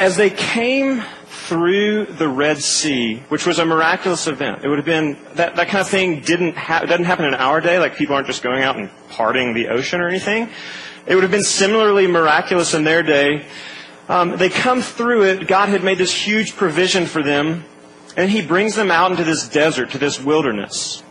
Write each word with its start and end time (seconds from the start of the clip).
as 0.00 0.16
they 0.16 0.30
came 0.30 1.02
through 1.26 2.06
the 2.06 2.26
Red 2.26 2.58
Sea, 2.58 3.22
which 3.28 3.46
was 3.46 3.58
a 3.58 3.66
miraculous 3.66 4.26
event, 4.26 4.64
it 4.64 4.68
would 4.68 4.78
have 4.78 4.86
been 4.86 5.18
that, 5.34 5.56
that 5.56 5.68
kind 5.68 5.82
of 5.82 5.88
thing 5.88 6.22
didn't 6.22 6.56
ha- 6.56 6.80
doesn't 6.80 7.04
happen 7.04 7.26
in 7.26 7.34
our 7.34 7.60
day. 7.60 7.78
Like 7.78 7.96
people 7.96 8.16
aren't 8.16 8.26
just 8.26 8.42
going 8.42 8.62
out 8.62 8.76
and 8.76 8.88
parting 9.10 9.52
the 9.52 9.68
ocean 9.68 10.00
or 10.00 10.08
anything. 10.08 10.48
It 11.06 11.14
would 11.14 11.22
have 11.22 11.30
been 11.30 11.44
similarly 11.44 12.06
miraculous 12.06 12.72
in 12.72 12.82
their 12.82 13.02
day. 13.02 13.44
Um, 14.08 14.38
they 14.38 14.48
come 14.48 14.80
through 14.80 15.24
it. 15.24 15.46
God 15.46 15.68
had 15.68 15.84
made 15.84 15.98
this 15.98 16.14
huge 16.14 16.56
provision 16.56 17.04
for 17.04 17.22
them, 17.22 17.64
and 18.16 18.30
He 18.30 18.40
brings 18.40 18.74
them 18.76 18.90
out 18.90 19.10
into 19.10 19.24
this 19.24 19.48
desert, 19.48 19.90
to 19.90 19.98
this 19.98 20.18
wilderness. 20.18 21.02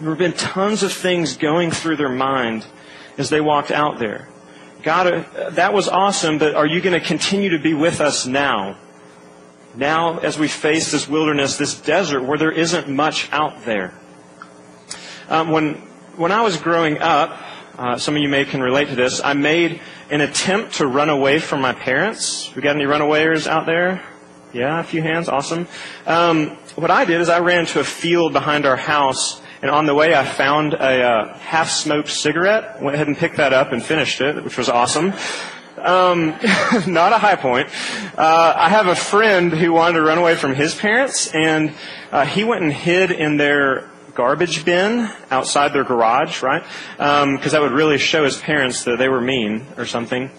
There 0.00 0.10
have 0.10 0.18
been 0.18 0.32
tons 0.32 0.82
of 0.82 0.92
things 0.92 1.36
going 1.36 1.70
through 1.70 1.96
their 1.96 2.08
mind 2.08 2.66
as 3.16 3.30
they 3.30 3.40
walked 3.40 3.70
out 3.70 4.00
there. 4.00 4.28
God, 4.88 5.06
uh, 5.06 5.50
that 5.50 5.74
was 5.74 5.86
awesome, 5.86 6.38
but 6.38 6.54
are 6.54 6.66
you 6.66 6.80
going 6.80 6.98
to 6.98 7.06
continue 7.06 7.50
to 7.50 7.58
be 7.58 7.74
with 7.74 8.00
us 8.00 8.24
now? 8.24 8.78
Now, 9.74 10.16
as 10.20 10.38
we 10.38 10.48
face 10.48 10.90
this 10.90 11.06
wilderness, 11.06 11.58
this 11.58 11.78
desert 11.78 12.22
where 12.22 12.38
there 12.38 12.50
isn't 12.50 12.88
much 12.88 13.30
out 13.30 13.66
there. 13.66 13.92
Um, 15.28 15.50
when, 15.50 15.74
when 16.16 16.32
I 16.32 16.40
was 16.40 16.56
growing 16.56 17.02
up, 17.02 17.38
uh, 17.76 17.98
some 17.98 18.16
of 18.16 18.22
you 18.22 18.30
may 18.30 18.46
can 18.46 18.62
relate 18.62 18.88
to 18.88 18.94
this, 18.94 19.20
I 19.22 19.34
made 19.34 19.82
an 20.08 20.22
attempt 20.22 20.76
to 20.76 20.86
run 20.86 21.10
away 21.10 21.38
from 21.38 21.60
my 21.60 21.74
parents. 21.74 22.50
We 22.56 22.62
got 22.62 22.74
any 22.74 22.86
runawayers 22.86 23.46
out 23.46 23.66
there? 23.66 24.02
Yeah, 24.54 24.80
a 24.80 24.84
few 24.84 25.02
hands. 25.02 25.28
Awesome. 25.28 25.68
Um, 26.06 26.56
what 26.76 26.90
I 26.90 27.04
did 27.04 27.20
is 27.20 27.28
I 27.28 27.40
ran 27.40 27.66
to 27.66 27.80
a 27.80 27.84
field 27.84 28.32
behind 28.32 28.64
our 28.64 28.78
house, 28.78 29.42
and 29.62 29.70
on 29.70 29.86
the 29.86 29.94
way 29.94 30.14
I 30.14 30.24
found 30.24 30.74
a 30.74 31.02
uh, 31.02 31.38
half-smoked 31.38 32.08
cigarette. 32.08 32.80
Went 32.80 32.94
ahead 32.94 33.08
and 33.08 33.16
picked 33.16 33.36
that 33.36 33.52
up 33.52 33.72
and 33.72 33.82
finished 33.82 34.20
it, 34.20 34.42
which 34.44 34.56
was 34.56 34.68
awesome. 34.68 35.12
Um, 35.76 36.28
not 36.86 37.12
a 37.12 37.18
high 37.18 37.36
point. 37.36 37.68
Uh, 38.16 38.54
I 38.56 38.68
have 38.68 38.86
a 38.86 38.96
friend 38.96 39.52
who 39.52 39.72
wanted 39.72 39.98
to 39.98 40.02
run 40.02 40.18
away 40.18 40.34
from 40.34 40.54
his 40.54 40.74
parents, 40.74 41.32
and 41.32 41.72
uh, 42.10 42.24
he 42.24 42.44
went 42.44 42.62
and 42.62 42.72
hid 42.72 43.10
in 43.10 43.36
their 43.36 43.88
garbage 44.14 44.64
bin 44.64 45.08
outside 45.30 45.72
their 45.72 45.84
garage, 45.84 46.42
right? 46.42 46.62
Because 46.96 47.22
um, 47.22 47.38
that 47.38 47.60
would 47.60 47.72
really 47.72 47.98
show 47.98 48.24
his 48.24 48.36
parents 48.36 48.84
that 48.84 48.98
they 48.98 49.08
were 49.08 49.20
mean 49.20 49.66
or 49.76 49.86
something. 49.86 50.30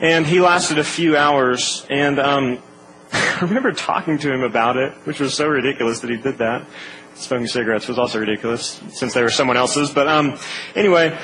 And 0.00 0.26
he 0.26 0.40
lasted 0.40 0.78
a 0.78 0.84
few 0.84 1.16
hours, 1.16 1.86
and 1.88 2.18
um, 2.18 2.58
I 3.12 3.38
remember 3.40 3.72
talking 3.72 4.18
to 4.18 4.32
him 4.32 4.42
about 4.42 4.76
it, 4.76 4.92
which 5.04 5.20
was 5.20 5.34
so 5.34 5.48
ridiculous 5.48 6.00
that 6.00 6.10
he 6.10 6.16
did 6.16 6.38
that. 6.38 6.66
Smoking 7.14 7.46
cigarettes 7.46 7.88
was 7.88 7.98
also 7.98 8.18
ridiculous 8.18 8.80
since 8.90 9.14
they 9.14 9.22
were 9.22 9.30
someone 9.30 9.56
else's. 9.56 9.90
But 9.90 10.08
um, 10.08 10.38
anyway, 10.74 11.18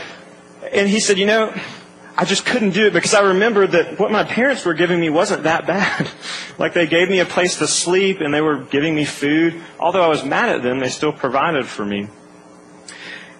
and 0.72 0.88
he 0.88 1.00
said, 1.00 1.18
you 1.18 1.26
know, 1.26 1.52
I 2.16 2.24
just 2.24 2.44
couldn't 2.44 2.70
do 2.70 2.86
it 2.86 2.92
because 2.92 3.14
I 3.14 3.22
remembered 3.22 3.72
that 3.72 3.98
what 3.98 4.10
my 4.10 4.24
parents 4.24 4.64
were 4.64 4.74
giving 4.74 5.00
me 5.00 5.10
wasn't 5.10 5.44
that 5.44 5.66
bad. 5.66 6.08
like 6.58 6.74
they 6.74 6.86
gave 6.86 7.08
me 7.08 7.18
a 7.20 7.24
place 7.24 7.58
to 7.58 7.66
sleep 7.66 8.20
and 8.20 8.32
they 8.32 8.40
were 8.40 8.58
giving 8.58 8.94
me 8.94 9.04
food. 9.04 9.60
Although 9.78 10.02
I 10.02 10.08
was 10.08 10.24
mad 10.24 10.50
at 10.50 10.62
them, 10.62 10.80
they 10.80 10.90
still 10.90 11.12
provided 11.12 11.66
for 11.66 11.84
me. 11.84 12.08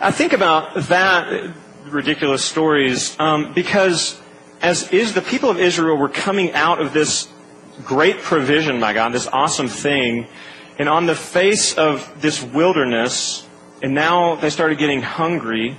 I 0.01 0.11
think 0.11 0.33
about 0.33 0.75
that 0.89 1.53
ridiculous 1.87 2.45
stories 2.45 3.19
um, 3.21 3.53
because 3.53 4.19
as 4.63 4.91
is 4.93 5.15
the 5.15 5.23
people 5.23 5.51
of 5.51 5.59
Israel 5.59 5.97
were 5.97 6.09
coming 6.09 6.53
out 6.53 6.81
of 6.81 6.93
this 6.93 7.29
great 7.85 8.19
provision 8.19 8.81
by 8.81 8.93
God, 8.93 9.13
this 9.13 9.27
awesome 9.27 9.69
thing, 9.69 10.27
and 10.81 10.89
on 10.89 11.05
the 11.05 11.15
face 11.15 11.75
of 11.75 12.11
this 12.23 12.43
wilderness, 12.43 13.47
and 13.83 13.95
now 13.95 14.37
they 14.37 14.49
started 14.49 14.79
getting 14.79 15.03
hungry, 15.03 15.77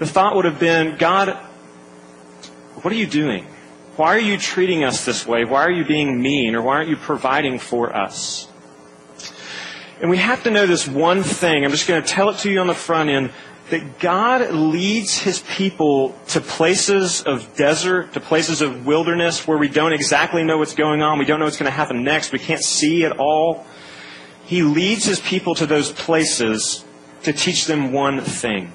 the 0.00 0.06
thought 0.06 0.34
would 0.34 0.44
have 0.44 0.58
been, 0.58 0.96
God, 0.96 1.28
what 2.82 2.92
are 2.92 2.96
you 2.96 3.06
doing? 3.06 3.46
Why 3.94 4.16
are 4.16 4.20
you 4.20 4.36
treating 4.36 4.82
us 4.82 5.04
this 5.04 5.28
way? 5.28 5.44
Why 5.44 5.62
are 5.62 5.70
you 5.70 5.84
being 5.84 6.20
mean? 6.20 6.56
Or 6.56 6.62
why 6.62 6.74
aren't 6.74 6.88
you 6.88 6.96
providing 6.96 7.60
for 7.60 7.94
us? 7.94 8.48
And 10.00 10.10
we 10.10 10.16
have 10.16 10.42
to 10.42 10.50
know 10.50 10.66
this 10.66 10.88
one 10.88 11.22
thing. 11.22 11.64
I'm 11.64 11.70
just 11.70 11.86
going 11.86 12.02
to 12.02 12.08
tell 12.08 12.28
it 12.30 12.38
to 12.38 12.50
you 12.50 12.58
on 12.58 12.66
the 12.66 12.74
front 12.74 13.08
end 13.08 13.30
that 13.70 14.00
God 14.00 14.50
leads 14.50 15.16
his 15.16 15.38
people 15.38 16.18
to 16.30 16.40
places 16.40 17.22
of 17.22 17.54
desert, 17.54 18.12
to 18.14 18.20
places 18.20 18.60
of 18.60 18.86
wilderness 18.86 19.46
where 19.46 19.56
we 19.56 19.68
don't 19.68 19.92
exactly 19.92 20.42
know 20.42 20.58
what's 20.58 20.74
going 20.74 21.00
on. 21.00 21.20
We 21.20 21.26
don't 21.26 21.38
know 21.38 21.44
what's 21.44 21.58
going 21.58 21.70
to 21.70 21.76
happen 21.76 22.02
next. 22.02 22.32
We 22.32 22.40
can't 22.40 22.64
see 22.64 23.04
at 23.04 23.20
all. 23.20 23.64
He 24.46 24.62
leads 24.62 25.04
his 25.04 25.20
people 25.20 25.54
to 25.56 25.66
those 25.66 25.92
places 25.92 26.84
to 27.24 27.32
teach 27.32 27.66
them 27.66 27.92
one 27.92 28.20
thing 28.20 28.72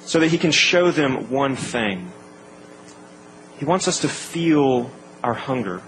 so 0.00 0.20
that 0.20 0.28
he 0.28 0.38
can 0.38 0.50
show 0.50 0.90
them 0.90 1.30
one 1.30 1.56
thing. 1.56 2.12
He 3.58 3.64
wants 3.64 3.88
us 3.88 4.00
to 4.00 4.08
feel 4.08 4.90
our 5.22 5.34
hunger. 5.34 5.80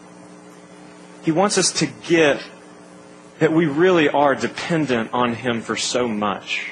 He 1.24 1.32
wants 1.32 1.58
us 1.58 1.72
to 1.72 1.86
get 2.06 2.40
that 3.38 3.52
we 3.52 3.66
really 3.66 4.08
are 4.08 4.34
dependent 4.34 5.10
on 5.12 5.34
Him 5.34 5.60
for 5.60 5.76
so 5.76 6.08
much. 6.08 6.70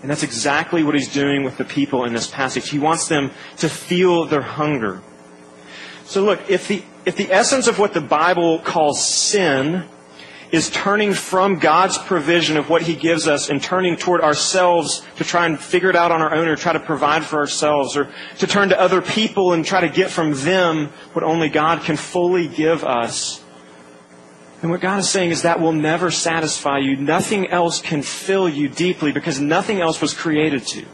And 0.00 0.10
that's 0.10 0.22
exactly 0.22 0.82
what 0.82 0.94
He's 0.94 1.12
doing 1.12 1.44
with 1.44 1.58
the 1.58 1.64
people 1.64 2.04
in 2.04 2.12
this 2.12 2.28
passage. 2.30 2.70
He 2.70 2.78
wants 2.78 3.08
them 3.08 3.30
to 3.58 3.68
feel 3.68 4.26
their 4.26 4.42
hunger. 4.42 5.02
So 6.04 6.22
look, 6.24 6.48
if 6.48 6.68
the, 6.68 6.82
if 7.04 7.16
the 7.16 7.30
essence 7.32 7.66
of 7.66 7.78
what 7.78 7.94
the 7.94 8.00
Bible 8.00 8.60
calls 8.60 9.04
sin 9.04 9.84
is 10.52 10.68
turning 10.68 11.14
from 11.14 11.58
God's 11.58 11.96
provision 11.96 12.58
of 12.58 12.68
what 12.68 12.82
He 12.82 12.94
gives 12.94 13.26
us 13.26 13.48
and 13.48 13.60
turning 13.60 13.96
toward 13.96 14.20
ourselves 14.20 15.02
to 15.16 15.24
try 15.24 15.46
and 15.46 15.58
figure 15.58 15.88
it 15.88 15.96
out 15.96 16.12
on 16.12 16.20
our 16.20 16.34
own 16.34 16.46
or 16.46 16.56
try 16.56 16.74
to 16.74 16.80
provide 16.80 17.24
for 17.24 17.38
ourselves 17.38 17.96
or 17.96 18.10
to 18.38 18.46
turn 18.46 18.68
to 18.68 18.78
other 18.78 19.00
people 19.00 19.54
and 19.54 19.64
try 19.64 19.80
to 19.80 19.88
get 19.88 20.10
from 20.10 20.34
them 20.34 20.88
what 21.14 21.24
only 21.24 21.48
God 21.48 21.82
can 21.82 21.96
fully 21.96 22.48
give 22.48 22.84
us. 22.84 23.42
And 24.60 24.70
what 24.70 24.82
God 24.82 25.00
is 25.00 25.08
saying 25.08 25.30
is 25.30 25.42
that 25.42 25.58
will 25.58 25.72
never 25.72 26.10
satisfy 26.10 26.78
you. 26.78 26.96
Nothing 26.96 27.48
else 27.48 27.80
can 27.80 28.02
fill 28.02 28.48
you 28.48 28.68
deeply 28.68 29.10
because 29.10 29.40
nothing 29.40 29.80
else 29.80 30.02
was 30.02 30.12
created 30.12 30.66
to. 30.68 30.84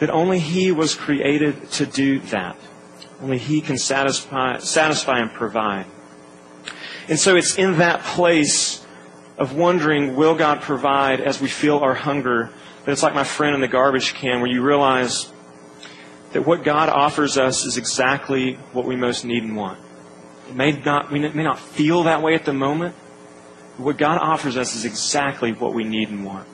That 0.00 0.10
only 0.10 0.40
He 0.40 0.72
was 0.72 0.96
created 0.96 1.70
to 1.72 1.86
do 1.86 2.18
that. 2.30 2.56
Only 3.22 3.38
He 3.38 3.60
can 3.60 3.78
satisfy, 3.78 4.58
satisfy 4.58 5.20
and 5.20 5.32
provide. 5.32 5.86
And 7.08 7.18
so 7.18 7.36
it's 7.36 7.56
in 7.56 7.78
that 7.78 8.02
place 8.02 8.84
of 9.38 9.54
wondering, 9.54 10.16
will 10.16 10.34
God 10.34 10.60
provide 10.60 11.20
as 11.20 11.40
we 11.40 11.48
feel 11.48 11.78
our 11.78 11.94
hunger, 11.94 12.50
that 12.84 12.92
it's 12.92 13.02
like 13.02 13.14
my 13.14 13.24
friend 13.24 13.54
in 13.54 13.60
the 13.60 13.68
garbage 13.68 14.14
can 14.14 14.40
where 14.40 14.50
you 14.50 14.62
realize 14.62 15.32
that 16.32 16.46
what 16.46 16.64
God 16.64 16.88
offers 16.88 17.38
us 17.38 17.64
is 17.64 17.78
exactly 17.78 18.54
what 18.72 18.84
we 18.84 18.96
most 18.96 19.24
need 19.24 19.42
and 19.42 19.56
want. 19.56 19.78
It 20.48 20.54
may 20.54 20.72
not, 20.72 21.10
we 21.10 21.18
may 21.20 21.42
not 21.42 21.58
feel 21.58 22.04
that 22.04 22.22
way 22.22 22.34
at 22.34 22.44
the 22.44 22.52
moment, 22.52 22.94
but 23.76 23.84
what 23.84 23.96
God 23.96 24.18
offers 24.18 24.56
us 24.56 24.74
is 24.74 24.84
exactly 24.84 25.52
what 25.52 25.72
we 25.72 25.84
need 25.84 26.10
and 26.10 26.24
want. 26.24 26.46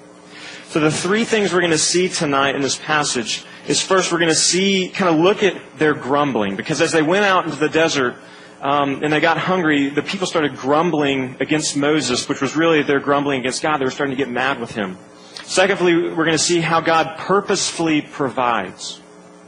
So 0.69 0.81
the 0.81 0.91
three 0.91 1.25
things 1.25 1.53
we're 1.53 1.61
going 1.61 1.71
to 1.71 1.79
see 1.79 2.09
tonight 2.09 2.55
in 2.55 2.63
this 2.63 2.77
passage 2.77 3.45
is 3.67 3.81
first 3.81 4.13
we're 4.13 4.19
going 4.19 4.29
to 4.29 4.35
see, 4.35 4.89
kind 4.89 5.13
of 5.13 5.21
look 5.21 5.43
at 5.43 5.79
their 5.79 5.95
grumbling. 5.95 6.57
Because 6.57 6.81
as 6.81 6.93
they 6.93 7.03
went 7.03 7.25
out 7.25 7.45
into 7.45 7.57
the 7.57 7.69
desert, 7.69 8.17
um, 8.65 9.05
and 9.05 9.13
they 9.13 9.21
got 9.21 9.37
hungry, 9.37 9.91
the 9.91 10.03
people 10.03 10.27
started 10.27 10.57
grumbling 10.57 11.37
against 11.39 11.77
Moses, 11.77 12.27
which 12.31 12.41
was 12.41 12.57
really 12.57 12.83
their 12.83 12.99
grumbling 12.99 13.41
against 13.41 13.63
God. 13.63 13.77
They 13.77 13.85
were 13.85 13.91
starting 13.91 14.17
to 14.17 14.25
get 14.25 14.33
mad 14.33 14.59
with 14.59 14.75
him. 14.75 14.97
Secondly, 15.43 15.95
we're 15.95 16.25
going 16.25 16.31
to 16.31 16.39
see 16.39 16.61
how 16.61 16.81
God 16.81 17.19
purposefully 17.19 18.01
provides, 18.01 19.03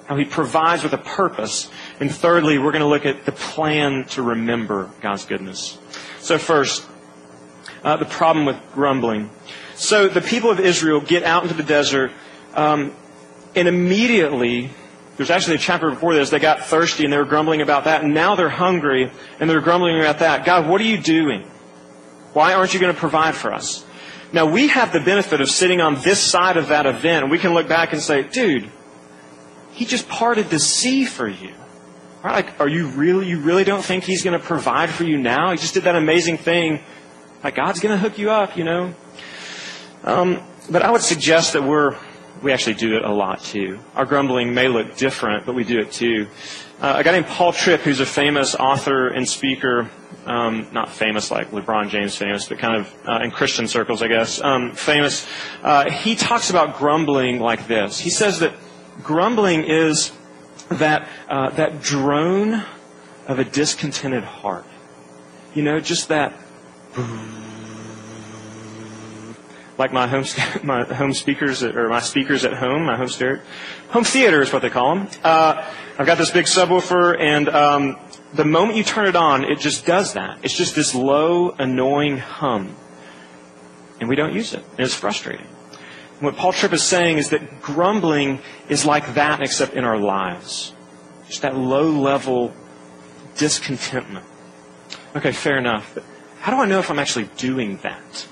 how 0.04 0.16
he 0.16 0.26
provides 0.26 0.82
with 0.82 0.92
a 0.92 0.98
purpose. 0.98 1.70
And 1.98 2.14
thirdly, 2.14 2.58
we're 2.58 2.72
going 2.72 2.82
to 2.82 2.88
look 2.88 3.06
at 3.06 3.24
the 3.24 3.32
plan 3.32 4.04
to 4.10 4.20
remember 4.20 4.90
God's 5.00 5.24
goodness. 5.24 5.78
So 6.18 6.36
first, 6.36 6.86
uh, 7.82 7.96
the 7.96 8.04
problem 8.04 8.44
with 8.44 8.58
grumbling. 8.74 9.30
So 9.76 10.08
the 10.08 10.20
people 10.20 10.50
of 10.50 10.60
Israel 10.60 11.00
get 11.00 11.22
out 11.22 11.44
into 11.44 11.54
the 11.54 11.62
desert, 11.62 12.12
um, 12.52 12.94
and 13.54 13.66
immediately 13.66 14.72
there's 15.16 15.30
actually 15.30 15.56
a 15.56 15.58
chapter 15.58 15.90
before 15.90 16.14
this. 16.14 16.30
They 16.30 16.38
got 16.38 16.60
thirsty 16.60 17.04
and 17.04 17.12
they 17.12 17.16
were 17.16 17.24
grumbling 17.24 17.62
about 17.62 17.84
that. 17.84 18.02
And 18.04 18.12
now 18.12 18.34
they're 18.34 18.48
hungry 18.48 19.10
and 19.40 19.48
they're 19.48 19.60
grumbling 19.60 19.98
about 19.98 20.18
that. 20.18 20.44
God, 20.44 20.68
what 20.68 20.80
are 20.80 20.84
you 20.84 20.98
doing? 20.98 21.42
Why 22.34 22.52
aren't 22.52 22.74
you 22.74 22.80
going 22.80 22.92
to 22.92 22.98
provide 22.98 23.34
for 23.34 23.52
us? 23.52 23.84
Now 24.32 24.44
we 24.44 24.68
have 24.68 24.92
the 24.92 25.00
benefit 25.00 25.40
of 25.40 25.48
sitting 25.48 25.80
on 25.80 25.94
this 26.02 26.20
side 26.20 26.58
of 26.58 26.68
that 26.68 26.84
event 26.84 27.22
and 27.22 27.30
we 27.30 27.38
can 27.38 27.54
look 27.54 27.68
back 27.68 27.92
and 27.92 28.02
say, 28.02 28.24
dude, 28.24 28.70
he 29.72 29.86
just 29.86 30.08
parted 30.08 30.50
the 30.50 30.58
sea 30.58 31.06
for 31.06 31.26
you. 31.26 31.54
Right? 32.22 32.44
Like, 32.44 32.60
are 32.60 32.68
you 32.68 32.88
really, 32.88 33.28
you 33.28 33.40
really 33.40 33.64
don't 33.64 33.84
think 33.84 34.04
he's 34.04 34.22
going 34.22 34.38
to 34.38 34.44
provide 34.44 34.90
for 34.90 35.04
you 35.04 35.16
now? 35.16 35.50
He 35.52 35.56
just 35.56 35.74
did 35.74 35.84
that 35.84 35.96
amazing 35.96 36.38
thing. 36.38 36.80
Like 37.42 37.54
God's 37.54 37.80
going 37.80 37.94
to 37.94 37.98
hook 37.98 38.18
you 38.18 38.30
up, 38.30 38.56
you 38.56 38.64
know? 38.64 38.94
Um, 40.04 40.42
but 40.70 40.82
I 40.82 40.90
would 40.90 41.02
suggest 41.02 41.54
that 41.54 41.62
we're 41.62 41.96
we 42.46 42.52
actually 42.52 42.74
do 42.74 42.96
it 42.96 43.04
a 43.04 43.10
lot 43.10 43.42
too. 43.42 43.80
Our 43.96 44.04
grumbling 44.04 44.54
may 44.54 44.68
look 44.68 44.96
different, 44.96 45.46
but 45.46 45.56
we 45.56 45.64
do 45.64 45.80
it 45.80 45.90
too. 45.90 46.28
Uh, 46.80 46.94
a 46.98 47.02
guy 47.02 47.10
named 47.10 47.26
Paul 47.26 47.52
Tripp, 47.52 47.80
who's 47.80 47.98
a 47.98 48.06
famous 48.06 48.54
author 48.54 49.08
and 49.08 49.28
speaker, 49.28 49.90
um, 50.26 50.68
not 50.70 50.88
famous 50.88 51.32
like 51.32 51.50
LeBron 51.50 51.88
James 51.88 52.14
famous, 52.14 52.48
but 52.48 52.60
kind 52.60 52.76
of 52.76 52.94
uh, 53.04 53.18
in 53.24 53.32
Christian 53.32 53.66
circles, 53.66 54.00
I 54.00 54.06
guess, 54.06 54.40
um, 54.40 54.76
famous. 54.76 55.26
Uh, 55.60 55.90
he 55.90 56.14
talks 56.14 56.48
about 56.48 56.78
grumbling 56.78 57.40
like 57.40 57.66
this. 57.66 57.98
He 57.98 58.10
says 58.10 58.38
that 58.38 58.54
grumbling 59.02 59.64
is 59.64 60.12
that 60.68 61.08
uh, 61.28 61.50
that 61.50 61.82
drone 61.82 62.62
of 63.26 63.40
a 63.40 63.44
discontented 63.44 64.22
heart. 64.22 64.66
You 65.52 65.64
know, 65.64 65.80
just 65.80 66.10
that 66.10 66.32
like 69.78 69.92
my 69.92 70.06
home 70.06 70.24
my 70.62 70.84
home 70.84 71.12
speakers 71.12 71.62
or 71.62 71.88
my 71.88 72.00
speakers 72.00 72.44
at 72.44 72.54
home, 72.54 72.84
my 72.84 72.96
home 72.96 73.08
stereo, 73.08 73.42
home 73.90 74.04
theater 74.04 74.42
is 74.42 74.52
what 74.52 74.62
they 74.62 74.70
call 74.70 74.94
them. 74.94 75.08
Uh, 75.22 75.64
I've 75.98 76.06
got 76.06 76.18
this 76.18 76.30
big 76.30 76.44
subwoofer, 76.44 77.18
and 77.18 77.48
um, 77.48 77.98
the 78.34 78.44
moment 78.44 78.76
you 78.76 78.84
turn 78.84 79.08
it 79.08 79.16
on, 79.16 79.44
it 79.44 79.60
just 79.60 79.86
does 79.86 80.12
that. 80.12 80.38
It's 80.42 80.56
just 80.56 80.74
this 80.74 80.94
low, 80.94 81.50
annoying 81.50 82.18
hum, 82.18 82.76
and 84.00 84.08
we 84.08 84.16
don't 84.16 84.34
use 84.34 84.52
it, 84.52 84.62
and 84.72 84.80
it's 84.80 84.94
frustrating. 84.94 85.46
And 86.16 86.22
what 86.22 86.36
Paul 86.36 86.52
Tripp 86.52 86.72
is 86.72 86.82
saying 86.82 87.18
is 87.18 87.30
that 87.30 87.62
grumbling 87.62 88.40
is 88.68 88.84
like 88.84 89.14
that, 89.14 89.40
except 89.40 89.74
in 89.74 89.84
our 89.84 89.98
lives, 89.98 90.74
just 91.28 91.42
that 91.42 91.56
low-level 91.56 92.54
discontentment. 93.36 94.24
Okay, 95.14 95.32
fair 95.32 95.58
enough. 95.58 95.92
But 95.94 96.04
how 96.40 96.54
do 96.54 96.60
I 96.60 96.66
know 96.66 96.78
if 96.78 96.90
I'm 96.90 96.98
actually 96.98 97.28
doing 97.36 97.78
that? 97.78 98.26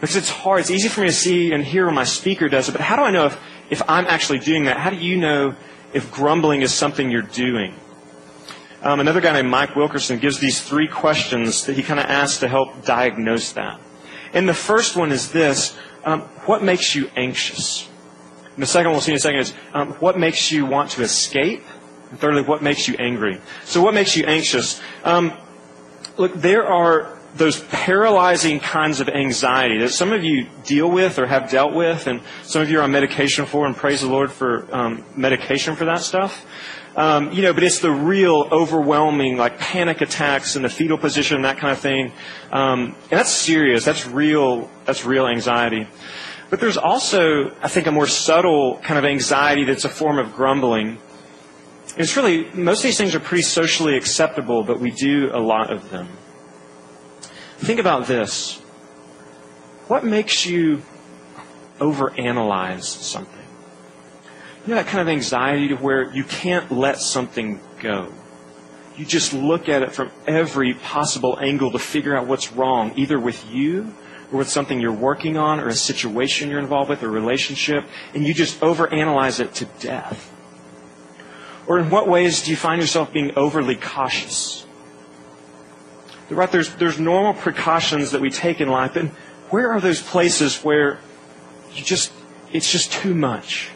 Because 0.00 0.16
it's 0.16 0.28
hard. 0.28 0.60
It's 0.60 0.70
easy 0.70 0.88
for 0.88 1.00
me 1.00 1.06
to 1.06 1.12
see 1.12 1.52
and 1.52 1.64
hear 1.64 1.86
when 1.86 1.94
my 1.94 2.04
speaker 2.04 2.48
does 2.48 2.68
it, 2.68 2.72
but 2.72 2.80
how 2.80 2.96
do 2.96 3.02
I 3.02 3.10
know 3.10 3.26
if, 3.26 3.40
if 3.70 3.82
I'm 3.88 4.06
actually 4.06 4.40
doing 4.40 4.64
that? 4.64 4.76
How 4.76 4.90
do 4.90 4.96
you 4.96 5.16
know 5.16 5.54
if 5.94 6.12
grumbling 6.12 6.62
is 6.62 6.72
something 6.72 7.10
you're 7.10 7.22
doing? 7.22 7.74
Um, 8.82 9.00
another 9.00 9.20
guy 9.20 9.32
named 9.32 9.48
Mike 9.48 9.74
Wilkerson 9.74 10.18
gives 10.18 10.38
these 10.38 10.60
three 10.60 10.86
questions 10.86 11.64
that 11.64 11.76
he 11.76 11.82
kind 11.82 11.98
of 11.98 12.06
asks 12.06 12.40
to 12.40 12.48
help 12.48 12.84
diagnose 12.84 13.52
that. 13.52 13.80
And 14.32 14.48
the 14.48 14.54
first 14.54 14.96
one 14.96 15.12
is 15.12 15.32
this 15.32 15.76
um, 16.04 16.20
What 16.44 16.62
makes 16.62 16.94
you 16.94 17.10
anxious? 17.16 17.88
And 18.54 18.62
the 18.62 18.66
second 18.66 18.88
one 18.88 18.94
we'll 18.94 19.02
see 19.02 19.12
in 19.12 19.16
a 19.16 19.20
second 19.20 19.40
is 19.40 19.54
um, 19.72 19.92
What 19.94 20.18
makes 20.18 20.52
you 20.52 20.66
want 20.66 20.90
to 20.92 21.02
escape? 21.02 21.64
And 22.10 22.20
thirdly, 22.20 22.42
what 22.42 22.62
makes 22.62 22.86
you 22.86 22.94
angry? 22.98 23.40
So, 23.64 23.82
what 23.82 23.94
makes 23.94 24.16
you 24.16 24.24
anxious? 24.26 24.80
Um, 25.02 25.32
look, 26.16 26.34
there 26.34 26.66
are 26.66 27.15
those 27.36 27.60
paralyzing 27.60 28.60
kinds 28.60 29.00
of 29.00 29.08
anxiety 29.08 29.78
that 29.78 29.90
some 29.90 30.12
of 30.12 30.24
you 30.24 30.46
deal 30.64 30.90
with 30.90 31.18
or 31.18 31.26
have 31.26 31.50
dealt 31.50 31.74
with, 31.74 32.06
and 32.06 32.20
some 32.42 32.62
of 32.62 32.70
you 32.70 32.78
are 32.78 32.82
on 32.82 32.90
medication 32.90 33.46
for, 33.46 33.66
and 33.66 33.76
praise 33.76 34.00
the 34.00 34.08
Lord 34.08 34.32
for 34.32 34.66
um, 34.74 35.04
medication 35.14 35.76
for 35.76 35.84
that 35.84 36.00
stuff. 36.00 36.46
Um, 36.96 37.32
you 37.32 37.42
know, 37.42 37.52
but 37.52 37.62
it's 37.62 37.80
the 37.80 37.90
real 37.90 38.48
overwhelming, 38.50 39.36
like 39.36 39.58
panic 39.58 40.00
attacks 40.00 40.56
in 40.56 40.62
the 40.62 40.70
fetal 40.70 40.96
position, 40.96 41.42
that 41.42 41.58
kind 41.58 41.72
of 41.72 41.78
thing. 41.78 42.12
Um, 42.50 42.96
and 43.10 43.20
that's 43.20 43.30
serious. 43.30 43.84
That's 43.84 44.06
real. 44.06 44.70
That's 44.86 45.04
real 45.04 45.26
anxiety. 45.26 45.86
But 46.48 46.60
there's 46.60 46.78
also, 46.78 47.50
I 47.60 47.68
think, 47.68 47.86
a 47.86 47.92
more 47.92 48.06
subtle 48.06 48.78
kind 48.78 48.98
of 48.98 49.04
anxiety 49.04 49.64
that's 49.64 49.84
a 49.84 49.90
form 49.90 50.18
of 50.18 50.34
grumbling. 50.34 50.98
It's 51.98 52.16
really 52.16 52.50
most 52.52 52.78
of 52.78 52.84
these 52.84 52.96
things 52.96 53.14
are 53.14 53.20
pretty 53.20 53.42
socially 53.42 53.96
acceptable, 53.96 54.62
but 54.62 54.80
we 54.80 54.90
do 54.90 55.30
a 55.34 55.40
lot 55.40 55.70
of 55.70 55.90
them. 55.90 56.08
Think 57.58 57.80
about 57.80 58.06
this. 58.06 58.58
What 59.88 60.04
makes 60.04 60.44
you 60.44 60.82
overanalyze 61.78 62.84
something? 62.84 63.32
You 64.66 64.74
know 64.74 64.82
that 64.82 64.88
kind 64.88 65.00
of 65.00 65.08
anxiety 65.08 65.68
to 65.68 65.76
where 65.76 66.12
you 66.12 66.24
can't 66.24 66.72
let 66.72 66.98
something 66.98 67.60
go. 67.80 68.12
You 68.96 69.04
just 69.04 69.32
look 69.32 69.68
at 69.68 69.82
it 69.82 69.92
from 69.92 70.10
every 70.26 70.74
possible 70.74 71.38
angle 71.40 71.70
to 71.70 71.78
figure 71.78 72.16
out 72.16 72.26
what's 72.26 72.52
wrong, 72.52 72.92
either 72.96 73.18
with 73.18 73.48
you 73.50 73.94
or 74.32 74.38
with 74.38 74.48
something 74.48 74.80
you're 74.80 74.92
working 74.92 75.36
on 75.36 75.60
or 75.60 75.68
a 75.68 75.74
situation 75.74 76.50
you're 76.50 76.58
involved 76.58 76.90
with, 76.90 77.02
or 77.02 77.06
a 77.06 77.10
relationship, 77.10 77.84
and 78.14 78.26
you 78.26 78.34
just 78.34 78.58
overanalyze 78.60 79.38
it 79.38 79.54
to 79.54 79.66
death. 79.78 80.32
Or 81.66 81.78
in 81.78 81.90
what 81.90 82.08
ways 82.08 82.42
do 82.42 82.50
you 82.50 82.56
find 82.56 82.80
yourself 82.80 83.12
being 83.12 83.36
overly 83.36 83.76
cautious? 83.76 84.65
Right, 86.28 86.50
there's, 86.50 86.74
there's 86.74 86.98
normal 86.98 87.34
precautions 87.34 88.10
that 88.10 88.20
we 88.20 88.30
take 88.30 88.60
in 88.60 88.68
life, 88.68 88.96
and 88.96 89.10
where 89.50 89.70
are 89.70 89.80
those 89.80 90.02
places 90.02 90.58
where 90.64 90.98
you 91.72 91.84
just, 91.84 92.12
it's 92.52 92.70
just 92.70 92.92
too 92.92 93.14
much? 93.14 93.70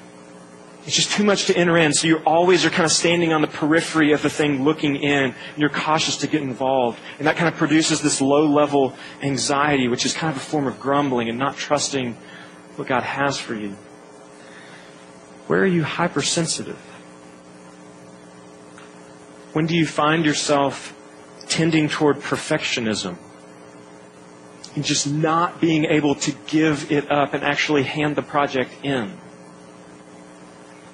It's 0.85 0.97
just 0.97 1.13
too 1.13 1.23
much 1.23 1.47
to 1.47 1.57
enter 1.57 1.77
in, 1.77 1.93
so 1.93 2.09
you 2.09 2.17
always 2.27 2.65
are 2.65 2.71
kind 2.71 2.85
of 2.85 2.91
standing 2.91 3.33
on 3.33 3.43
the 3.43 3.47
periphery 3.47 4.13
of 4.13 4.23
the 4.23 4.31
thing 4.31 4.65
looking 4.65 4.97
in, 4.97 5.25
and 5.25 5.35
you're 5.57 5.69
cautious 5.69 6.17
to 6.19 6.27
get 6.27 6.43
involved. 6.43 6.99
And 7.19 7.29
that 7.29 7.37
kind 7.37 7.49
of 7.49 7.55
produces 7.55 8.01
this 8.01 8.21
low 8.21 8.47
level 8.47 8.95
anxiety, 9.23 9.87
which 9.87 10.05
is 10.05 10.13
kind 10.13 10.35
of 10.35 10.39
a 10.39 10.45
form 10.45 10.67
of 10.67 10.81
grumbling 10.81 11.29
and 11.29 11.39
not 11.39 11.57
trusting 11.57 12.17
what 12.75 12.89
God 12.89 13.05
has 13.05 13.39
for 13.39 13.55
you. 13.55 13.77
Where 15.47 15.61
are 15.61 15.67
you 15.67 15.85
hypersensitive? 15.85 16.79
When 19.53 19.67
do 19.67 19.77
you 19.77 19.87
find 19.87 20.25
yourself 20.25 20.97
tending 21.51 21.89
toward 21.89 22.17
perfectionism 22.17 23.19
and 24.75 24.85
just 24.85 25.07
not 25.07 25.61
being 25.61 25.85
able 25.85 26.15
to 26.15 26.33
give 26.47 26.91
it 26.93 27.11
up 27.11 27.35
and 27.35 27.43
actually 27.45 27.83
hand 27.83 28.17
the 28.17 28.23
project 28.23 28.73
in. 28.83 29.13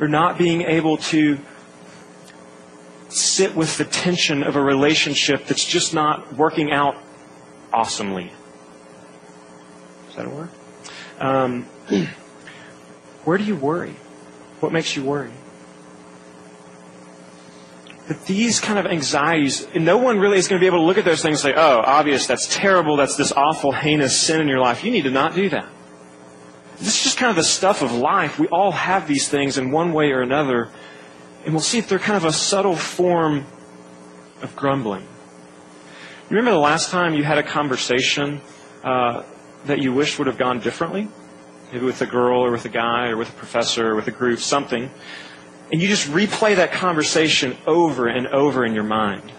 Or 0.01 0.09
not 0.09 0.39
being 0.39 0.63
able 0.63 0.97
to 0.97 1.39
sit 3.09 3.55
with 3.55 3.77
the 3.79 3.85
tension 3.85 4.43
of 4.43 4.57
a 4.57 4.63
relationship 4.63 5.47
that's 5.47 5.65
just 5.65 5.95
not 5.95 6.35
working 6.35 6.73
out 6.73 6.97
awesomely. 7.73 8.33
Is 10.09 10.17
that 10.17 10.27
a 10.27 10.31
word? 10.31 10.51
Um, 11.19 11.63
where 13.25 13.39
do 13.39 13.45
you 13.45 13.57
worry? 13.57 13.95
What 14.61 14.73
makes 14.73 14.97
you 14.97 15.05
worry? 15.05 15.33
But 18.07 18.25
these 18.27 18.61
kind 18.61 18.79
of 18.79 18.87
anxieties, 18.87 19.67
no 19.75 19.97
one 19.97 20.19
really 20.19 20.39
is 20.39 20.47
going 20.47 20.61
to 20.61 20.63
be 20.63 20.67
able 20.67 20.79
to 20.79 20.85
look 20.85 20.99
at 20.99 21.05
those 21.05 21.23
things 21.23 21.45
and 21.45 21.55
say, 21.55 21.61
oh, 21.61 21.83
obvious, 21.85 22.27
that's 22.27 22.47
terrible, 22.55 22.97
that's 22.97 23.17
this 23.17 23.33
awful, 23.33 23.73
heinous 23.73 24.21
sin 24.21 24.41
in 24.41 24.49
your 24.49 24.61
life. 24.61 24.85
You 24.85 24.93
need 24.93 25.03
to 25.03 25.11
not 25.11 25.35
do 25.35 25.49
that. 25.49 25.67
This 26.79 26.99
is 26.99 27.03
just 27.03 27.19
kind 27.19 27.31
of 27.31 27.37
the 27.37 27.45
stuff 27.45 27.83
of 27.83 27.93
life. 27.93 28.39
We 28.39 28.47
all 28.49 28.71
have 28.71 29.09
these 29.09 29.29
things 29.29 29.59
in 29.59 29.73
one 29.73 29.93
way 29.93 30.13
or 30.13 30.21
another. 30.21 30.71
And 31.45 31.55
we'll 31.55 31.63
see 31.63 31.79
if 31.79 31.89
they're 31.89 31.99
kind 31.99 32.17
of 32.17 32.25
a 32.25 32.33
subtle 32.33 32.77
form 32.77 33.47
of 34.43 34.55
grumbling. 34.55 35.03
You 35.03 36.37
remember 36.37 36.53
the 36.53 36.59
last 36.59 36.91
time 36.91 37.15
you 37.15 37.25
had 37.25 37.39
a 37.39 37.43
conversation 37.43 38.41
uh, 38.85 39.23
that 39.65 39.81
you 39.81 39.93
wish 39.93 40.19
would 40.19 40.27
have 40.27 40.39
gone 40.39 40.61
differently? 40.61 41.09
Maybe 41.73 41.85
with 41.85 42.03
a 42.03 42.07
girl 42.07 42.45
or 42.45 42.53
with 42.53 42.65
a 42.67 42.69
guy 42.69 43.09
or 43.09 43.17
with 43.17 43.31
a 43.31 43.33
professor 43.33 43.93
or 43.93 43.97
with 43.97 44.07
a 44.07 44.13
group, 44.13 44.39
something. 44.39 44.91
And 45.73 45.83
you 45.83 45.89
just 45.89 46.09
replay 46.09 46.57
that 46.57 46.73
conversation 46.73 47.57
over 47.67 48.07
and 48.07 48.29
over 48.29 48.65
in 48.65 48.75
your 48.75 48.85
mind. 48.85 49.33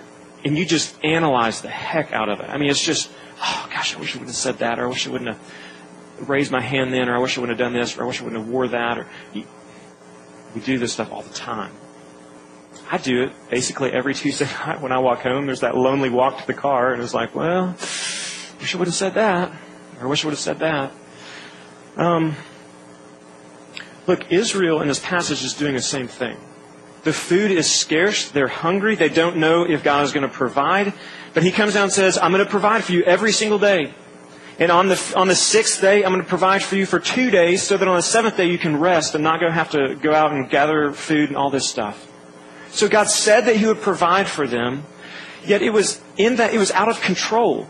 And 0.44 0.57
you 0.57 0.65
just 0.65 0.95
analyze 1.03 1.62
the 1.62 1.69
heck 1.69 2.12
out 2.12 2.29
of 2.29 2.39
it. 2.41 2.50
I 2.50 2.57
mean, 2.57 2.69
it's 2.69 2.83
just, 2.83 3.09
oh 3.41 3.69
gosh, 3.72 3.96
I 3.96 4.00
wish 4.00 4.15
I 4.15 4.19
wouldn't 4.19 4.29
have 4.29 4.36
said 4.36 4.57
that, 4.60 4.79
or 4.79 4.86
I 4.86 4.89
wish 4.89 5.07
I 5.07 5.12
wouldn't 5.12 5.36
have 5.36 6.29
raised 6.29 6.51
my 6.51 6.62
hand 6.62 6.93
then, 6.93 7.10
or 7.10 7.15
I 7.15 7.19
wish 7.19 7.38
I 7.38 7.41
wouldn't 7.41 7.60
have 7.60 7.65
done 7.65 7.79
this, 7.79 7.98
or 7.98 8.03
I 8.03 8.07
wish 8.07 8.22
I 8.22 8.25
wouldn't 8.25 8.41
have 8.41 8.50
wore 8.50 8.67
that. 8.67 9.00
Or 9.00 9.07
we 9.34 10.62
do 10.62 10.77
this 10.77 10.93
stuff 10.93 11.12
all 11.12 11.22
the 11.22 11.34
time. 11.34 11.72
I 12.89 12.98
do 12.98 13.24
it 13.24 13.31
basically 13.50 13.91
every 13.91 14.13
Tuesday 14.13 14.46
night 14.65 14.81
when 14.81 14.91
I 14.91 15.00
walk 15.00 15.19
home. 15.19 15.46
There's 15.46 15.62
that 15.62 15.75
lonely 15.75 16.10
walk 16.10 16.39
to 16.39 16.48
the 16.48 16.53
car, 16.53 16.93
and 16.93 17.01
it's 17.01 17.13
like, 17.13 17.36
well, 17.36 17.75
I 17.79 18.62
wish 18.62 18.75
I 18.75 18.77
would 18.77 18.88
have 18.88 18.96
said 18.96 19.15
that, 19.15 19.51
or 20.00 20.05
I 20.05 20.10
wish 20.10 20.24
I 20.24 20.27
would 20.27 20.34
have 20.34 20.39
said 20.39 20.60
that. 20.60 20.91
Um, 21.96 22.36
Look, 24.08 24.32
Israel 24.32 24.82
in 24.82 24.88
this 24.88 25.00
passage 25.00 25.44
is 25.44 25.54
doing 25.54 25.76
the 25.76 25.82
same 25.82 26.08
thing. 26.08 26.38
The 27.04 27.14
food 27.14 27.52
is 27.52 27.70
scarce. 27.70 28.32
They're 28.32 28.48
hungry. 28.48 28.96
They 28.96 29.10
don't 29.10 29.38
know 29.38 29.64
if 29.64 29.84
God 29.84 30.04
is 30.06 30.14
going 30.14 30.28
to 30.28 30.34
provide. 30.34 30.94
But 31.34 31.44
he 31.44 31.52
comes 31.52 31.74
down 31.74 31.84
and 31.84 31.94
says, 31.94 32.18
I'm 32.18 32.32
going 32.32 32.44
to 32.44 32.50
provide 32.50 32.84
for 32.84 32.94
you 32.94 33.04
every 33.04 33.32
single 33.32 33.60
day. 33.60 33.94
And 34.60 34.72
on 34.72 34.88
the, 34.88 35.14
on 35.16 35.28
the 35.28 35.36
sixth 35.36 35.82
day, 35.82 36.04
I'm 36.04 36.12
going 36.12 36.24
to 36.24 36.28
provide 36.28 36.64
for 36.64 36.76
you 36.76 36.86
for 36.86 37.00
two 37.00 37.30
days 37.30 37.62
so 37.62 37.78
that 37.78 37.88
on 37.88 37.96
the 37.96 38.02
seventh 38.02 38.38
day 38.38 38.48
you 38.48 38.58
can 38.58 38.80
rest 38.80 39.14
and 39.14 39.24
not 39.24 39.40
go 39.40 39.52
have 39.52 39.70
to 39.72 39.96
go 39.96 40.14
out 40.14 40.32
and 40.32 40.50
gather 40.50 40.92
food 40.92 41.30
and 41.30 41.38
all 41.38 41.52
this 41.52 41.70
stuff. 41.70 42.12
So 42.72 42.88
God 42.88 43.08
said 43.08 43.42
that 43.42 43.56
he 43.56 43.66
would 43.68 43.82
provide 43.82 44.28
for 44.28 44.48
them, 44.48 44.84
yet 45.46 45.62
it 45.62 45.72
was 45.72 46.02
in 46.18 46.38
that, 46.38 46.54
it 46.54 46.58
was 46.58 46.72
out 46.72 46.90
of 46.90 47.00
control. 47.02 47.68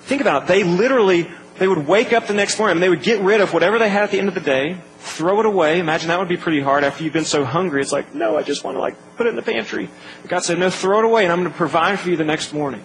Think 0.00 0.20
about 0.20 0.44
it. 0.44 0.48
They 0.48 0.64
literally, 0.64 1.30
they 1.58 1.66
would 1.66 1.86
wake 1.86 2.12
up 2.12 2.26
the 2.26 2.34
next 2.34 2.58
morning 2.58 2.76
and 2.76 2.82
they 2.82 2.88
would 2.88 3.02
get 3.02 3.20
rid 3.20 3.40
of 3.40 3.52
whatever 3.52 3.78
they 3.78 3.88
had 3.88 4.04
at 4.04 4.10
the 4.10 4.18
end 4.18 4.28
of 4.28 4.34
the 4.34 4.40
day 4.40 4.80
throw 4.98 5.40
it 5.40 5.46
away. 5.46 5.78
Imagine 5.78 6.08
that 6.08 6.18
would 6.18 6.28
be 6.28 6.36
pretty 6.36 6.60
hard 6.60 6.84
after 6.84 7.02
you've 7.04 7.12
been 7.12 7.24
so 7.24 7.44
hungry. 7.44 7.80
It's 7.80 7.92
like, 7.92 8.14
no, 8.14 8.36
I 8.36 8.42
just 8.42 8.64
want 8.64 8.76
to 8.76 8.80
like 8.80 8.96
put 9.16 9.26
it 9.26 9.30
in 9.30 9.36
the 9.36 9.42
pantry. 9.42 9.88
But 10.22 10.30
God 10.30 10.44
said, 10.44 10.58
no, 10.58 10.70
throw 10.70 11.00
it 11.00 11.04
away 11.04 11.24
and 11.24 11.32
I'm 11.32 11.40
going 11.40 11.50
to 11.50 11.56
provide 11.56 11.98
for 11.98 12.10
you 12.10 12.16
the 12.16 12.24
next 12.24 12.52
morning. 12.52 12.82